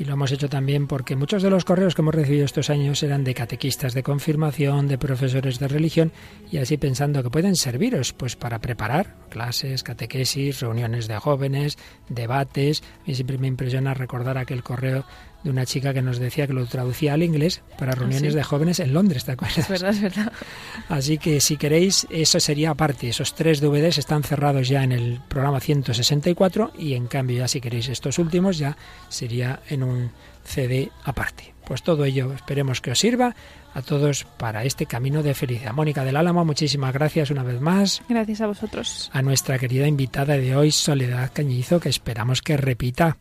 Y 0.00 0.06
lo 0.06 0.14
hemos 0.14 0.32
hecho 0.32 0.48
también 0.48 0.86
porque 0.86 1.14
muchos 1.14 1.42
de 1.42 1.50
los 1.50 1.66
correos 1.66 1.94
que 1.94 2.00
hemos 2.00 2.14
recibido 2.14 2.46
estos 2.46 2.70
años 2.70 3.02
eran 3.02 3.22
de 3.22 3.34
catequistas 3.34 3.92
de 3.92 4.02
confirmación, 4.02 4.88
de 4.88 4.96
profesores 4.96 5.58
de 5.58 5.68
religión, 5.68 6.10
y 6.50 6.56
así 6.56 6.78
pensando 6.78 7.22
que 7.22 7.28
pueden 7.28 7.54
serviros 7.54 8.14
pues 8.14 8.34
para 8.34 8.60
preparar 8.60 9.14
clases, 9.28 9.82
catequesis, 9.82 10.60
reuniones 10.60 11.06
de 11.06 11.18
jóvenes, 11.18 11.76
debates. 12.08 12.82
A 12.82 13.08
mí 13.08 13.14
siempre 13.14 13.36
me 13.36 13.46
impresiona 13.46 13.92
recordar 13.92 14.38
aquel 14.38 14.62
correo 14.62 15.04
de 15.42 15.50
una 15.50 15.66
chica 15.66 15.94
que 15.94 16.02
nos 16.02 16.18
decía 16.18 16.46
que 16.46 16.52
lo 16.52 16.66
traducía 16.66 17.14
al 17.14 17.22
inglés 17.22 17.62
para 17.78 17.92
reuniones 17.92 18.32
sí? 18.32 18.36
de 18.36 18.42
jóvenes 18.42 18.80
en 18.80 18.92
Londres, 18.92 19.24
¿te 19.24 19.32
acuerdas? 19.32 19.58
Es 19.58 19.68
verdad, 19.68 19.90
es 19.90 20.00
verdad. 20.00 20.32
Así 20.88 21.18
que 21.18 21.40
si 21.40 21.56
queréis, 21.56 22.06
eso 22.10 22.40
sería 22.40 22.70
aparte. 22.70 23.08
Esos 23.08 23.34
tres 23.34 23.60
DVDs 23.60 23.98
están 23.98 24.22
cerrados 24.22 24.68
ya 24.68 24.82
en 24.84 24.92
el 24.92 25.20
programa 25.28 25.60
164 25.60 26.72
y 26.78 26.94
en 26.94 27.06
cambio 27.06 27.38
ya 27.38 27.48
si 27.48 27.60
queréis 27.60 27.88
estos 27.88 28.18
últimos 28.18 28.58
ya 28.58 28.76
sería 29.08 29.60
en 29.68 29.82
un 29.82 30.10
CD 30.44 30.90
aparte. 31.04 31.54
Pues 31.64 31.82
todo 31.82 32.04
ello 32.04 32.32
esperemos 32.32 32.80
que 32.80 32.90
os 32.90 32.98
sirva 32.98 33.34
a 33.74 33.82
todos 33.82 34.24
para 34.24 34.64
este 34.64 34.86
camino 34.86 35.22
de 35.22 35.34
felicidad. 35.34 35.72
Mónica 35.72 36.04
del 36.04 36.16
Álamo, 36.16 36.44
muchísimas 36.44 36.92
gracias 36.92 37.30
una 37.30 37.44
vez 37.44 37.60
más. 37.60 38.02
Gracias 38.08 38.40
a 38.40 38.48
vosotros. 38.48 39.10
A 39.12 39.22
nuestra 39.22 39.58
querida 39.58 39.86
invitada 39.86 40.36
de 40.36 40.56
hoy, 40.56 40.72
Soledad 40.72 41.30
Cañizo, 41.32 41.78
que 41.78 41.88
esperamos 41.88 42.42
que 42.42 42.56
repita. 42.56 43.18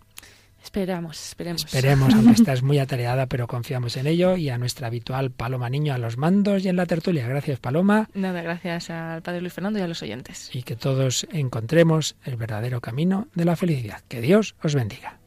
Esperamos, 0.64 1.30
esperemos. 1.30 1.66
Esperemos, 1.66 2.14
aunque 2.14 2.32
estás 2.41 2.62
muy 2.62 2.80
atareada, 2.80 3.28
pero 3.28 3.47
confiamos 3.47 3.97
en 3.97 4.07
ello. 4.07 4.36
Y 4.36 4.49
a 4.49 4.57
nuestra 4.57 4.88
habitual 4.88 5.32
Paloma 5.32 5.70
Niño 5.70 5.93
a 5.93 5.97
los 5.97 6.18
mandos 6.18 6.64
y 6.66 6.70
en 6.70 6.76
la 6.76 6.86
tertulia. 6.86 7.28
Gracias, 7.28 7.60
Paloma. 7.60 8.10
Nada, 8.14 8.41
gracias 8.41 8.89
al 8.89 9.22
Padre 9.22 9.41
Luis 9.41 9.53
Fernando 9.53 9.80
y 9.80 9.82
a 9.82 9.88
los 9.88 10.01
oyentes. 10.01 10.49
Y 10.53 10.64
que 10.64 10.76
todos 10.76 11.28
encontremos 11.32 12.16
el 12.24 12.36
verdadero 12.36 12.82
camino 12.82 13.28
de 13.34 13.45
la 13.45 13.55
felicidad. 13.55 14.01
Que 14.07 14.22
Dios 14.22 14.55
os 14.62 14.76
bendiga. 14.76 15.18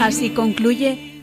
Así 0.00 0.30
concluye 0.30 1.09